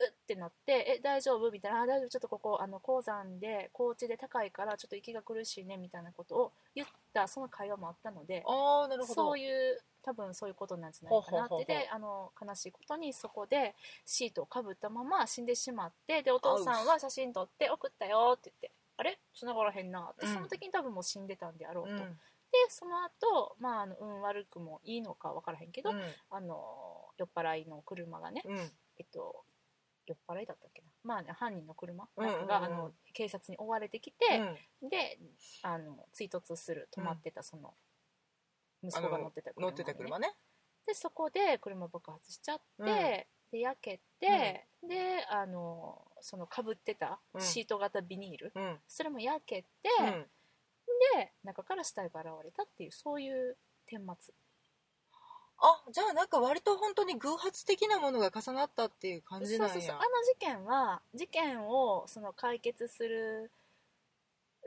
[0.00, 2.08] うってなって「え大丈夫?」みたいなあ「大丈夫。
[2.08, 9.14] ちょっとここあの鉱山で高地で高いからちょっと息が苦しいね」みたいなことを言ったその会話もあったのでああなるほど。
[9.14, 11.64] そういう多分そういうことなんじゃないかなって。
[11.64, 13.74] であの悲しいことにそこで
[14.04, 19.18] シートをかぶったまま死んでしまってでお父さんは写真撮って送ったよって言ってあれ？
[19.34, 20.26] 繋がらへんなって。
[20.26, 20.34] うん。
[20.34, 21.98] その時に多分もう死んでたんであろうと、うん。
[21.98, 22.06] で
[22.68, 26.02] その後、まああの運悪くもいいのか分からへんけど、うん。
[26.30, 28.58] あの酔っ払いの車がね、うん。
[28.98, 29.44] えっと
[30.06, 30.88] 酔っ払いだったっけな。
[31.02, 32.52] まあね犯人の車うんうんうん。
[32.52, 34.26] あの警察に追われてきて、
[34.82, 35.18] で
[35.62, 37.74] あの追突する止まってたその
[38.82, 40.34] 息子が乗ってた車,、乗ってた車ね。
[40.86, 42.86] でそこで車爆発しちゃって、うん。
[42.86, 47.40] で焼けて、であのそのかぶってたうん。
[47.40, 48.78] シート型ビニール、うん。
[48.86, 49.68] それも焼けて、
[50.00, 50.26] うん。
[51.16, 54.34] で中から死体が現れたっていうそういう顛末
[55.58, 59.74] あじゃあなんか割と本当に偶発的なものが重なったっていう感じなんや。
[59.74, 59.96] そうそうそう。
[59.96, 63.50] あの事件は事件をその解決する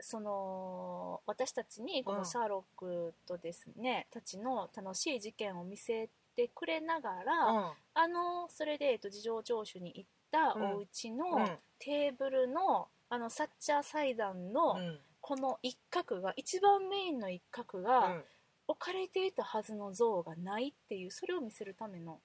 [0.00, 7.72] その私たちにこうんのシャーロックとですね、たちの楽しい事件を見せてくれながら、うん。
[7.94, 11.58] あのそれで、えっと、事情聴取に行ったうんお家のうん。
[11.80, 15.00] テーブルの,、あのサッチャー祭壇のうん。
[15.20, 18.24] この一角が一番メインの一角うがん
[18.68, 22.20] 置かれていたはずの像がないっていうそれを見せるための。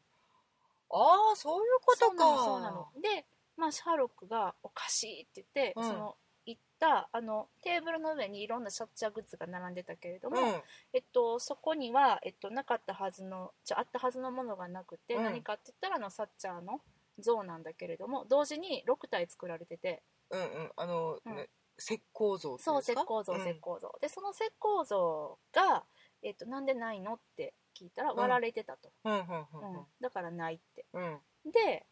[0.91, 2.15] ああそういうことか。
[2.15, 2.87] そうなのそうなの。
[3.01, 3.25] で、
[3.57, 5.83] まあ、シャーロックがおかしいって言って、うん。
[5.87, 6.15] その
[6.45, 10.61] 行ったあのテーブルの上にいろんなシャッチャーグッズが並んでたけれども、うん。
[10.91, 15.23] えっと、そこには、えっと、なかったはずのじゃあったはずのものがなくて、うん。
[15.23, 16.81] 何かって言ったらあのサッチャーの
[17.19, 20.03] 像なんだけれども同時に6体作られてて。
[20.29, 20.71] うんうん。
[20.75, 21.35] あの、うん。
[21.37, 21.47] ね
[21.79, 23.41] 石膏像そう石膏像、うん。
[23.41, 23.97] 石膏像。
[24.01, 25.83] でその石膏像が、
[26.23, 27.13] えっと、なんでないの？
[27.13, 29.25] って聞いたら割られてたと、うんうんうん
[29.99, 30.85] だからないって。
[31.45, 31.85] で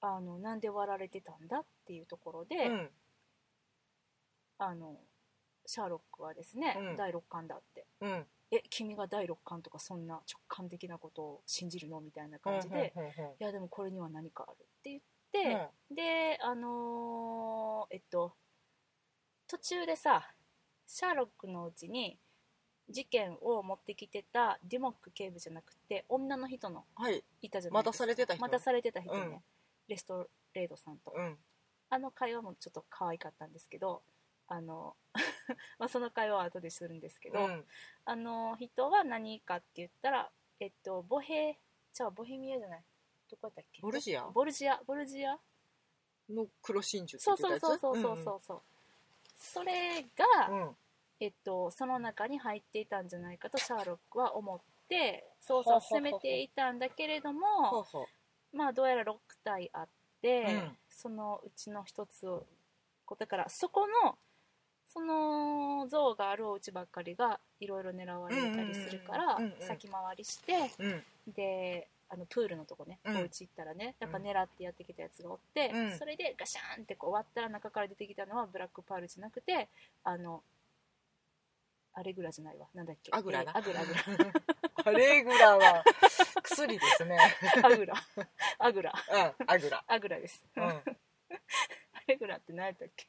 [0.00, 2.90] あのなんで割られてたんだっていうところで、うん。
[4.58, 4.96] あの
[5.66, 6.96] シャーロックはですね、うん。
[6.96, 7.86] 第六感だって。
[8.00, 8.26] うん。
[8.52, 12.00] え君が第六感とかそんな直感的なことを信じるの？
[12.00, 18.34] みたいな感じで、うんうんうんいやでもこれには何かあるって言って、であのーえっと
[19.48, 20.30] 途中でさ
[20.86, 22.18] シャーロックのうちに
[22.88, 27.22] 事件を持ってきてたデュモック警部じゃなくて女の人のはい。
[27.42, 28.40] いたじゃない待たされてた人。
[28.42, 29.42] 待たされてた人ね、うん。
[29.88, 31.36] レストレードさんと、うん。
[31.90, 34.02] あの会話もちょっと可愛かったんですけど
[34.48, 34.96] あの
[35.78, 37.64] まあその会話は後でするんですけど、うん。
[38.04, 40.30] あの人は何かって言ったら
[40.60, 41.58] えっとボヘ
[41.92, 42.84] じゃあボヘミアじゃない。
[43.28, 43.82] どこやったっけ？
[43.82, 44.26] ボルジア？
[44.28, 44.80] ボルジア？
[44.86, 45.38] ボルジア？
[46.30, 47.80] の黒真珠ってそう言ってたやつ？
[47.80, 48.62] そうそうそうそうそうそう。
[49.38, 50.76] それが、うんうん
[51.20, 58.06] えっと、その中に入っていたんじゃないかとシャーロックは思って捜査を進めていたんだけれどもほ
[58.52, 59.88] まあどうやら6体あっ
[60.22, 60.76] て、うん。
[60.88, 62.46] そのうちの一つを
[63.18, 64.16] だからそこの
[64.88, 71.32] その像があるお家ばっかりがいろいろ狙われたりするから先回りしてううん。
[71.34, 73.16] であのプールのとこね、うん。
[73.18, 75.98] お家行ったらねやっぱ狙ってやってきたやつがおって、うん。
[75.98, 79.68] それでガシャンってこう割ったら中から出てきたのはブラックパールじゃなくて
[80.02, 80.42] あの
[81.98, 82.68] アレグラじゃないわ。
[82.74, 83.10] なんだっけ？
[83.12, 84.00] アグラなえーアグラアグラ。
[84.84, 85.82] アレグラは
[86.42, 87.18] 薬ですね。
[87.64, 87.94] アグラ。
[88.58, 88.92] アグラ。
[89.12, 89.84] うんアグラ。
[89.86, 90.62] アグラです、うん。
[90.64, 90.82] ア
[92.06, 93.06] レグラって何やったっけ？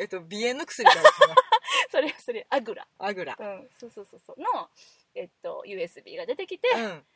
[0.00, 1.34] えっと鼻炎の薬だったな
[1.90, 2.88] それそれアグラ。
[2.98, 3.36] アグラ。
[3.38, 4.40] うんそうそうそうそう。
[4.40, 4.70] の
[5.14, 7.06] えっと USB が出てきて、うん。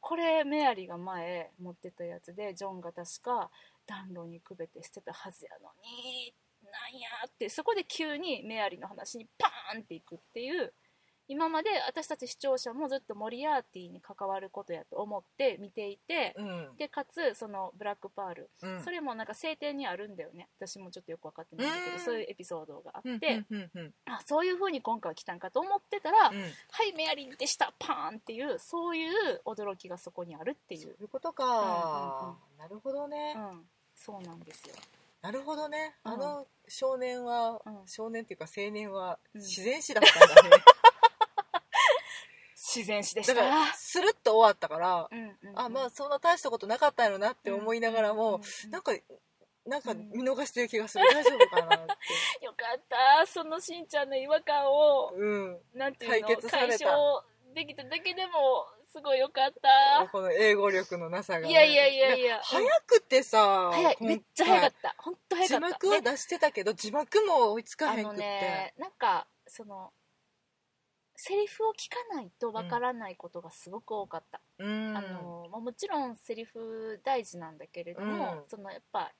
[0.00, 3.50] これメアリーが前持ってたやつでジョンが確か
[3.86, 6.34] 暖炉にくべて捨てたはずやのに
[6.92, 10.72] なんやってそこで急にメアリーの話にパーンっていくっていう
[11.28, 16.68] 今まで私たち視聴者もずっとモリアーティに関わることやと思って見ていて、うん。
[16.76, 18.82] でかつそのブラックパール、うん。
[18.82, 20.48] それもなんか晴天にあるんだよね。
[20.58, 22.00] 私もちょっとよく分かってないんだけど、うん。
[22.00, 23.44] そういうエピソードがあって、
[24.06, 26.40] あそういう風に今回は来たんかと思ってたら、うん。
[26.42, 26.48] は
[26.84, 33.34] いメアリーでしたパーンっていうそういう驚きがそこにあるっていそうう、いうことうんかなるほどね。
[33.36, 33.62] うん、
[33.94, 34.74] そうなんですよ。
[35.22, 35.94] なるほどね。
[36.04, 36.12] うん。
[36.12, 37.86] あの少年はうん。
[37.86, 39.40] 少年っていうか青年はうん。
[39.42, 40.50] 自然死だったんだね。
[42.56, 43.34] 自然史でした。
[43.34, 45.58] だからスルッと終わったからうんうんうん。
[45.58, 48.70] あまあそんな大したことなかったんやろなって思いながらもうん。
[48.70, 48.92] なんか
[49.66, 50.10] なんかうん。
[50.12, 51.04] 見逃してる気がする。
[51.12, 51.94] 大丈夫かなって。
[52.42, 53.26] よかった。
[53.26, 55.60] そのしんちゃんの違和感をうん。
[55.74, 56.78] なんていうの解決された。
[56.78, 60.06] 解消できただけでもすごいよかった。
[60.12, 61.50] この英語力のなさがね。
[61.50, 62.40] いやいやいやいや。
[62.42, 63.96] 早くてさ早い。
[64.00, 64.94] めっちゃ早かった。
[64.98, 65.66] 本当早字かった。
[65.68, 68.18] で幕は出してたけど字幕も追いつかへんくって。
[68.18, 69.92] ねなんかその
[71.16, 74.96] セリフを聞かないとわからないことがすごく多かった、うん。
[74.96, 78.48] あのまあもちろんセリフ大事なんだけれども、うん。
[78.48, 79.12] そのやっぱ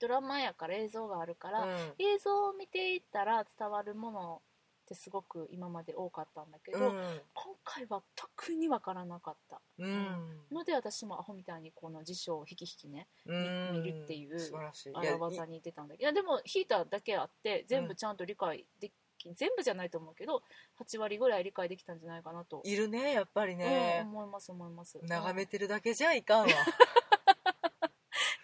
[0.00, 1.70] ドラマやから映像があるから、うん。
[1.98, 4.42] 映像を見ていったら伝わるもの
[4.88, 6.92] っってすごく今まで多かったんだけど、うん。
[7.34, 9.60] 今回は特に分からなかった。
[9.78, 10.40] うん。
[10.50, 13.82] ので私もアホみたいにこの辞書を引き引きねうん。
[13.82, 14.38] 見るっていう
[14.94, 16.02] 荒技に出たんだけど。
[16.02, 20.42] いやでも引いただけあって全部ちゃんと理解でき、全部じゃないと思うけど
[20.80, 24.98] 8割ぐらい理解できたんじゃないかなと、いるねやっぱりうんね、思います思います。
[25.02, 26.46] 眺めてるだけじゃいかんわ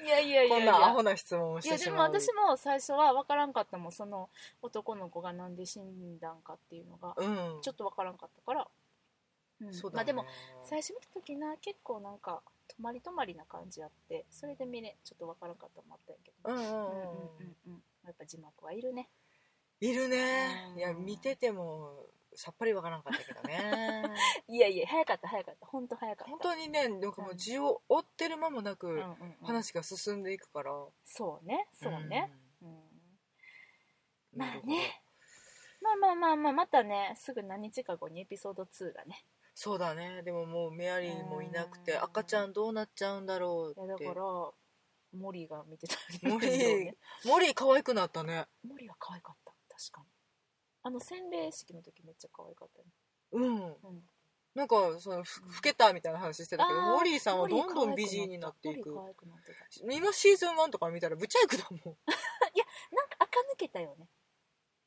[0.04, 0.72] いやいやいやいや。
[0.72, 3.78] こんなアホな質問をしいやでもてしまう私も最初は分からんかった。
[3.78, 4.28] もんその
[4.62, 7.62] 男の子がなんで死んだんかっていうのがうん。
[7.62, 8.68] ちょっと分からんかったから、
[9.62, 9.72] うん。
[9.72, 9.96] そうだね。
[9.96, 10.26] まあでも
[10.62, 17.82] 最初見た時な結構なんか泊まり泊まりな感じあってそれで見れちょっと分からんかったのもあったんやけど、うんうんうんうん。
[18.04, 19.08] やっぱ字幕はいるね。
[19.80, 20.68] いるね。
[20.72, 20.78] うん。
[20.78, 22.06] いや見てても
[22.36, 24.04] さっぱりわからんかったけどね。
[24.48, 25.66] いやいや早かった早かった。
[25.66, 26.30] 本当早かった。
[26.30, 29.36] 本当にねなんかもう字を追ってる間もなくうんうんうん。
[29.42, 30.72] 話が進んでいくから、
[31.04, 32.32] そうねそうね、
[32.62, 32.68] うん。
[32.68, 32.84] うん。
[34.34, 34.72] まあなるほど。
[34.72, 35.02] ね。
[35.80, 39.26] まあまあまあまあまたねすぐ何日か後にエピソード2がね。
[39.54, 40.22] そうだね。
[40.22, 42.04] でももうメアリーもいなくてうん。
[42.04, 44.04] 赤ちゃんどうなっちゃうんだろうって。
[44.04, 44.52] だから
[45.12, 45.96] モリが見てた
[46.28, 48.46] モリねーモリー可愛くなったね。
[48.64, 50.13] モリは可愛かった確かに
[50.84, 52.88] あの洗礼式の時めっちゃ可愛かったね。
[53.32, 53.56] うん。
[53.56, 53.74] うん。
[54.54, 58.94] なんかそのふ老けたみたいな話してたけどモリーさんはどんどん美人になっていく。
[59.90, 61.80] 今シーズン1とか見たらブチャイクだもん。
[62.94, 64.06] なんか垢抜けたよね。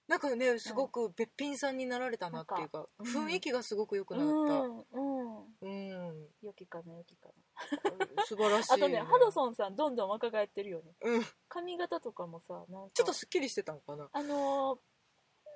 [0.07, 3.06] なんかねすごくべっぴんさんになられたなっていうかうん。
[3.06, 4.86] 雰囲気がすごく良くうなっんうん。
[4.86, 6.28] たうん。
[6.41, 7.28] 良きかな良きか
[8.26, 10.94] 素晴らしいなあとねハドソンさんどんどん若返ってるよね。
[11.02, 11.26] うん。
[11.49, 12.91] 髪型とかもさなんか。
[12.94, 14.10] ちょっとすっきりしてたのかな。
[14.14, 14.80] あのー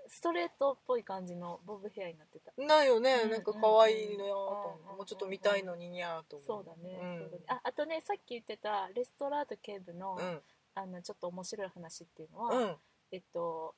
[0.07, 2.51] ストレートっぽい感じのボブヘアになってた。
[2.57, 4.91] ないよね、うんなんか可愛いなと思う。
[4.91, 7.19] んうもうちょっと見たいのににゃーと思そうだね,、うん。
[7.19, 10.41] そうだねああとねさっき言ってたレストラート警部の,、うん。
[10.75, 12.75] あのちょっと面白い話っていうのは、うん。
[13.11, 13.75] えっと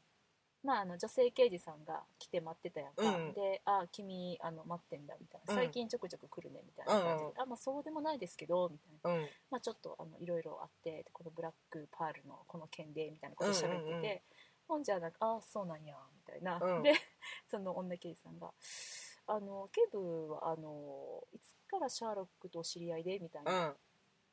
[0.64, 3.34] まあ、あの女性刑事さんが来て待ってたやんか、うん。
[3.34, 5.60] で「あ君あの待ってんだ」みたいな「うん。
[5.60, 9.30] 最近ちょくちょく来るね」みたいな感じで「うんあまあそうでもないですけど」みたいな、うん。
[9.50, 14.22] まあ、ちょっとあのいろいろあってこのブラックパールのこの件でみたいなこと喋ってて、うんうんうん
[14.66, 16.84] ほんじゃなんか「あそうなんや」みたいな、うん。
[16.84, 16.94] で
[17.50, 18.54] その女刑事さんが
[19.28, 23.76] 「あの警部はあのいつからシャーロックとお知り合いで?」みたいな。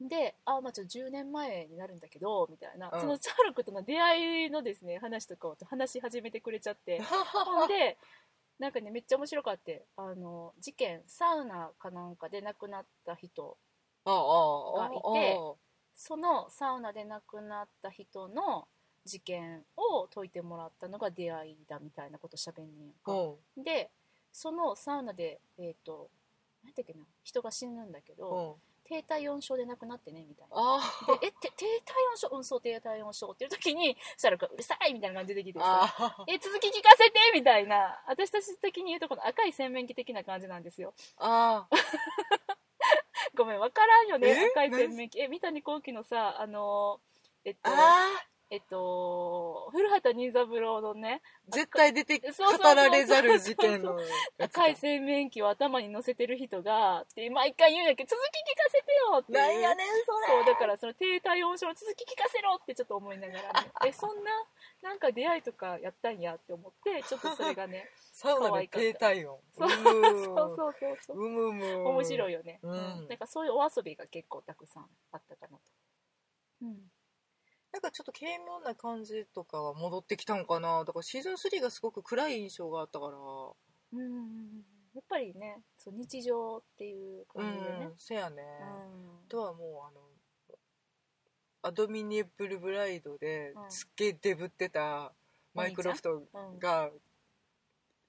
[0.03, 3.01] で、あ、まあちょっと10年前になるんだけど、みたいな、うん。
[3.03, 7.99] そのチャーロックとの出会いのですね、話とかを話し始めてくれちゃって、ほ んで、
[8.59, 13.59] なんかね、めっちゃ面白かって、あの、事件、サウナかなんかで亡くなった人、
[14.75, 15.39] がいて
[15.95, 18.69] そのサウナで亡くなった人の
[19.05, 23.13] 事件を解いてもらったのが出会いだみたいなこと喋んねんやんか。
[23.13, 23.61] う。
[23.61, 23.91] んで、
[24.33, 26.11] そのサウナで、えっ、と、
[26.63, 28.67] なんだっけな、人が死ぬんだけど、う。
[28.67, 30.57] ん低体温症で亡くなってね、みたいな。
[30.57, 30.81] あ
[31.21, 35.65] でえて低体温症うんそう低体温症っていう時にシャーロックがうるさいみたいな感じで出てきて
[36.27, 38.03] え続き聞かせてみたいな。
[38.09, 40.93] 私たち的に言うとこの赤い洗面器的な感じなんですよ。
[41.19, 41.69] あ
[43.37, 44.47] ごめん分からんよねえ？
[44.47, 45.21] 赤い洗面器。
[45.21, 47.01] え三谷幸喜のさあの
[47.45, 48.09] えっとあ
[48.51, 53.97] えっと古畑任三郎のね絶対出て語られざる事件の
[54.39, 60.43] 赤い洗面器を頭に乗せてる人がって毎回言うんやけど続き聞かせてよってなんやねんそれ。
[60.43, 63.71] そうだからその低体温症の続き聞かせろってちょっと思いながらね。
[63.87, 64.31] えそんな
[64.83, 69.39] なんか出会いとかやったんやって思ってちょっとそれがね サウナで低体温。
[69.57, 69.69] そう。
[69.69, 71.17] うそうそうそうそう。
[71.19, 73.09] うむむ面白いよよね、うん。
[73.09, 75.63] なんかそういうお遊びが結構たくさんあったかなと、
[76.63, 76.91] うん、
[77.73, 80.85] なんかちょっと軽妙な感じとかは戻ってきたんかな。
[80.85, 83.17] だからシーズン3がすごく暗い印象があったから。
[83.93, 87.85] うんやっぱりねそう日常っていうう感じでね。
[87.87, 88.43] ん、せやね、
[89.23, 89.29] うん。
[89.29, 90.01] とはもうあの
[91.63, 93.71] アドミニブルブライドでうん。
[93.71, 95.13] すっげえデブってた
[95.55, 96.91] マイクロフトうんが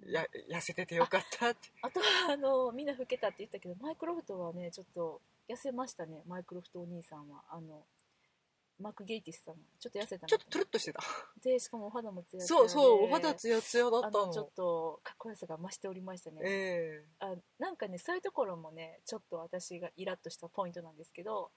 [0.03, 1.71] や痩せててよかったって。
[1.83, 7.43] あとはあのみんな老けたって言ったけどマイクロフトはねちょっと痩せましたねマイクロフトお兄さんは。
[7.51, 7.83] あの
[8.81, 11.01] マーク・ゲイティスさんはちょっと痩せたちょっとトゥルッとしてた。
[11.43, 14.33] でしかもお肌もツヤツヤそうそうでお肌ツヤツヤだったの。
[14.33, 21.51] ちょっとかっこよさが増しておりましたね、えあなんかねそういうところもねちょっと私がイラッとしたポイントなんですけど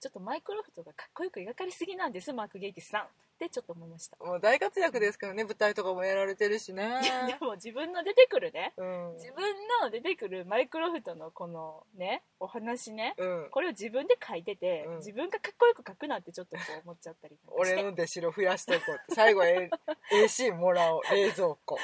[0.00, 3.06] ちょっとマイクロフトがかっこよく描かれすぎなんですマーク・ゲイティスさん
[3.46, 4.18] ってちょっと思いました。
[4.22, 7.00] えもう大活躍ですからね舞台とかもやられてるしね。
[7.02, 8.74] いやでも自分の出てくるね。
[8.76, 9.14] うん。
[9.14, 9.44] 自分
[9.82, 13.48] の出てくるマイクロフトのこのねお話ねうん。
[13.50, 14.96] これを自分で書いてて、うん。
[14.98, 19.70] 自分がかっこよく書くなってちょっとこう思っちゃったり俺の出代増やしとこうって最後え
[20.12, 21.78] えええシーンもらおう冷蔵庫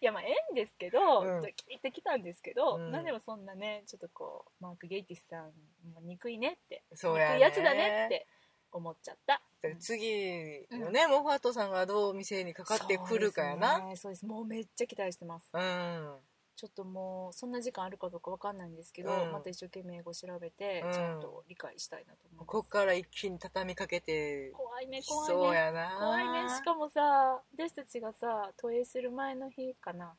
[0.00, 1.40] いやまあええんですけど、うん。
[1.40, 2.90] 聞いてきたんですけど、うん。
[2.90, 5.44] なんでもそんなねちょっとこうマーク・ゲイティスさん
[5.92, 7.34] も憎いねってそうやね。
[7.34, 8.26] 憎いやつだねって
[8.72, 9.42] 思っちゃった。
[9.60, 14.26] で次のね、モファットさんがどう店にかかってくるかやなそうです,、ね、そうです。
[14.26, 15.50] もうめっちゃ期待してます。
[15.52, 16.18] うん。
[16.54, 19.32] ちょっともうそんな時間あるかどうかわかんないんですけど、うん。
[19.32, 20.92] また一生懸命英語調べて、うん。
[20.92, 22.46] ちゃんと理解したいなと思います。
[22.46, 25.96] こっから一気に畳みかけて怖いねき怖いそうねやな。
[25.98, 26.48] 怖いね。
[26.48, 30.16] しかもさ私たちがさ投影する前の日かな。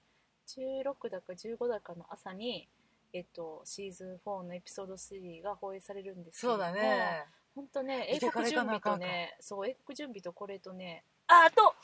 [0.48, 2.68] 16だか15だかの朝に
[3.12, 11.04] えっと、シーズン4のエピソード3が放映されるんですけどもそうだね本当ね英国準備とねそう英国準備とこれとね。
[11.28, 11.76] ああと。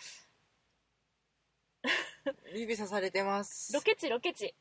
[2.53, 3.73] 指さされてます。
[3.73, 4.55] ロケ地ロケ地。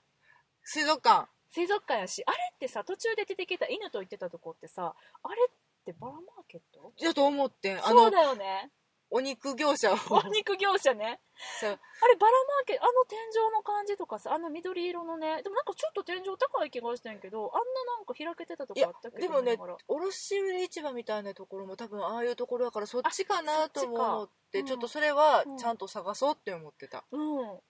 [0.63, 1.29] 水族館。
[1.51, 2.23] 水族館やし。
[2.27, 5.55] あれってさ途中で出てきた犬と言ってたとこってさあれっ
[5.85, 6.93] てバラマーケット？
[7.01, 7.73] だと思って。
[7.73, 8.71] あのそうだよね
[9.15, 9.97] お肉業者を。
[10.11, 11.21] お肉業者ね。
[11.61, 11.71] そう。
[11.71, 19.23] あれバラマーケットあの天井の感じとかさあの緑色のねでもなんかちょっと天井高い気がしてんけどあんななんか開けてたとこあったっけ？
[19.23, 25.59] でもね卸売市場みたいなところも多分ああいうところだからそっちかなとも思って、うんちょっとそれはうん。
[25.59, 27.21] ちゃんと探そうって思ってた、うん。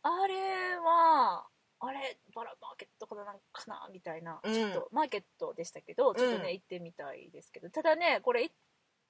[0.03, 1.47] あれは
[1.81, 6.53] あれバラマーケットかなんかなみたいな、うんちょっとマーケットでしたけどちょっとね、うん。
[6.53, 7.69] 行ってみたいですけど。
[7.71, 8.55] ただねこれ行っ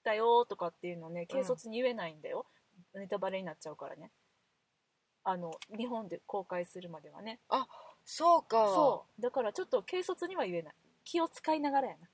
[0.05, 2.47] たよとかっていうのね軽率に言えないんだよ、
[2.95, 4.11] ネタバレになっちゃうからね。
[5.25, 7.41] あの日本で公開するまではね。
[8.05, 8.67] そうか。
[8.67, 9.23] そう。
[9.23, 10.75] だからちょっと軽率には言えない。
[11.05, 12.09] 気を使いながらやな。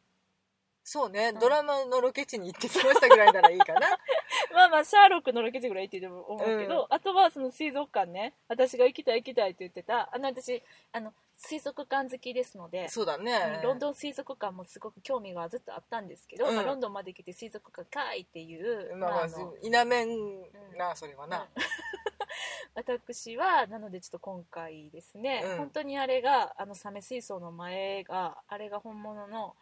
[0.84, 1.38] そうね、ん。
[1.38, 3.80] ドラマのロケ地に行ってきましたぐらいならいいかな。
[4.54, 6.86] まあまあシャーロックのロケ地ぐらいって言っても思うけど、うん。
[6.94, 8.34] あとはその水族館ね。
[8.48, 10.08] 私が行きたい行きたいって言ってた。
[10.12, 10.62] あの私
[10.92, 11.12] あの
[11.42, 13.60] 水族館好きですのでそうだね。
[13.64, 16.54] ロンドン水族館もすごく興味がずっとあったんですけど、うん。
[16.54, 20.42] まあ、ロンドンまで来て水族館かいっていう、まあまあまあめん
[20.76, 21.46] な、それはな、うん。
[22.74, 25.56] 私はなのでちょっと今回ですね、うん。
[25.56, 29.56] 本当にあれがあのサメ水槽の前があれが本物の、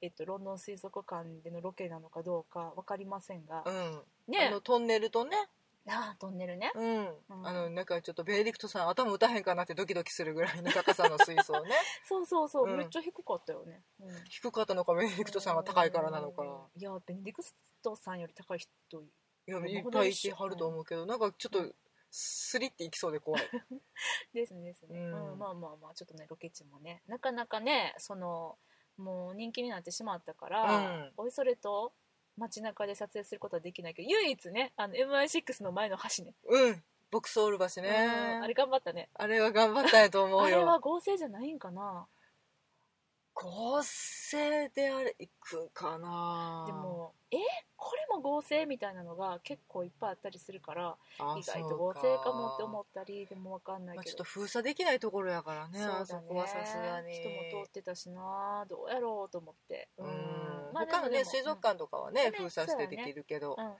[0.00, 4.02] えっと、ロンドン水族館でのロケなのかどうか分かりませんが、うん。
[4.28, 4.46] ね。
[4.46, 5.36] あのトンネルとね
[5.86, 7.46] ああトンネルね、うん、うん。
[7.46, 11.74] あのなんかちょっとベネディクトさん頭打たへんかなってドキドキするぐらいの高さの水槽ね。
[12.08, 12.78] そうそうそう、うん。
[12.78, 14.24] めっちゃ低かったよね、うん。
[14.28, 16.42] 低かったのかベネディクトさんが高いからなのか
[16.76, 17.42] いやベネディク
[17.82, 21.74] トさんより高い人いやうんいっぱいいてはると思うけどなんかちょっと
[22.10, 23.42] スリっていきそうで怖い。
[24.32, 25.32] ですねですね、うん。
[25.32, 27.02] うんまあまあまあちょっとねロケ地もね。
[27.06, 28.56] なかなかねその
[28.96, 31.12] もう人気になってしまったから、うん。
[31.16, 31.92] おいそれと
[32.38, 36.34] 街中で撮影することはできないけど唯一ねあの MI6 の前の橋ね。
[36.48, 36.82] うん。
[37.10, 37.82] ボクソール橋うん。
[37.84, 39.08] ねあれ頑張ったね。
[39.14, 42.06] あれは頑張ったんやと思う あれはよ合成じゃないんかな
[43.34, 46.64] 合成であれ行くかな？
[46.66, 47.38] でもえ？
[47.76, 56.00] これも合成みたいなのが結構いっぱいあったりするからあ意外と合成かもって思ったりでもわかんないまあ、けど、ちょっと封鎖できないところやからねそうだね。
[56.00, 57.12] あそこはさすがに。
[57.12, 59.88] 人も通ってたしなどうやろうと思って。
[59.98, 60.06] うん。
[60.72, 63.72] まあ他のね水族館とかはね、うん封鎖してできるけど、うん、うん。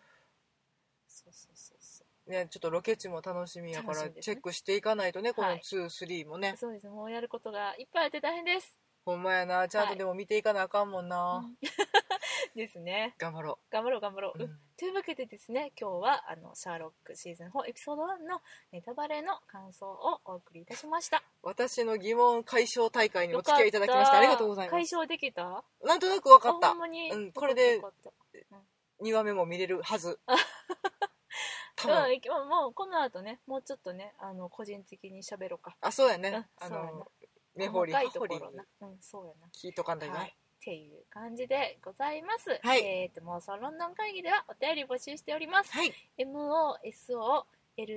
[1.06, 2.30] そうそうそうそう。
[2.30, 5.60] ね、ちょっとロケ地も楽しみやからチェックしていかないとねこのはい。
[5.60, 6.88] 23もね、そうです。
[6.88, 9.68] もうやることがいっぱいあって大変です、ほんまやな。
[9.68, 11.44] ちゃんとでも見ていかなあかんもんな、
[12.56, 13.14] ですね。
[13.18, 14.50] 頑張ろ頑張ろう頑張ろう、う、ううん。
[14.50, 18.40] んというわけでですね今日はあのシャーロックシーズン4エピソード1の
[18.72, 21.22] ネタバレの感想をお送りいたしました。
[21.42, 24.72] 私の疑問解消大会にお付き合いいただきましてありがとうございます。
[24.72, 25.62] 解消できた？
[25.82, 28.62] なんとなく分かっあたほんまに、うんこれでよかったよかっ
[29.02, 30.18] 2話目も見れるはず。
[30.28, 35.76] うんもうこの後ねもうちょっとねあの個人的に喋ろうか。
[35.82, 37.10] あそうやね、うんあの
[37.56, 38.64] 根掘り葉掘りころな。
[38.82, 39.48] うんそうやな。
[39.48, 42.58] 聞いとかんだよね、はい、っていう感じでございます。
[42.62, 42.80] はい。
[42.80, 45.72] えーと、妄想ロンドン会議ではお便り募集しております。
[45.72, 45.92] はい。
[46.18, 47.44] MOSO
[47.76, 47.90] LONDON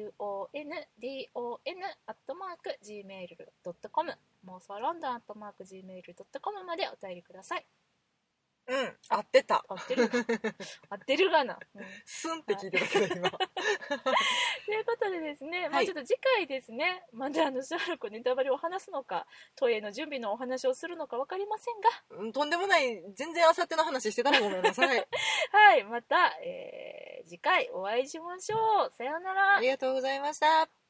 [2.08, 4.18] アットマーク Gmail.com
[4.48, 7.66] 妄想ロンドンアットマーク Gmail.com までお便りください。
[8.68, 8.94] うん。
[9.08, 9.64] 合ってた。
[9.68, 10.10] 合ってる
[10.90, 11.60] 合ってるがな。
[11.76, 11.86] うん。
[12.06, 13.32] スンって聞いてたけど今
[14.68, 19.26] ということでですね、まはいあちょっと次回ですね、まだあのシャーロックネタバレを話すのか、
[19.56, 24.98] トイレの準備のお話をするのか分かりませんが、うんとんでもない全然あさっての話してたらごめんなさい
[25.52, 28.92] はい、また、えー次回お会いしましょう。
[28.94, 29.60] さようならあ。
[29.60, 30.87] りがとうございました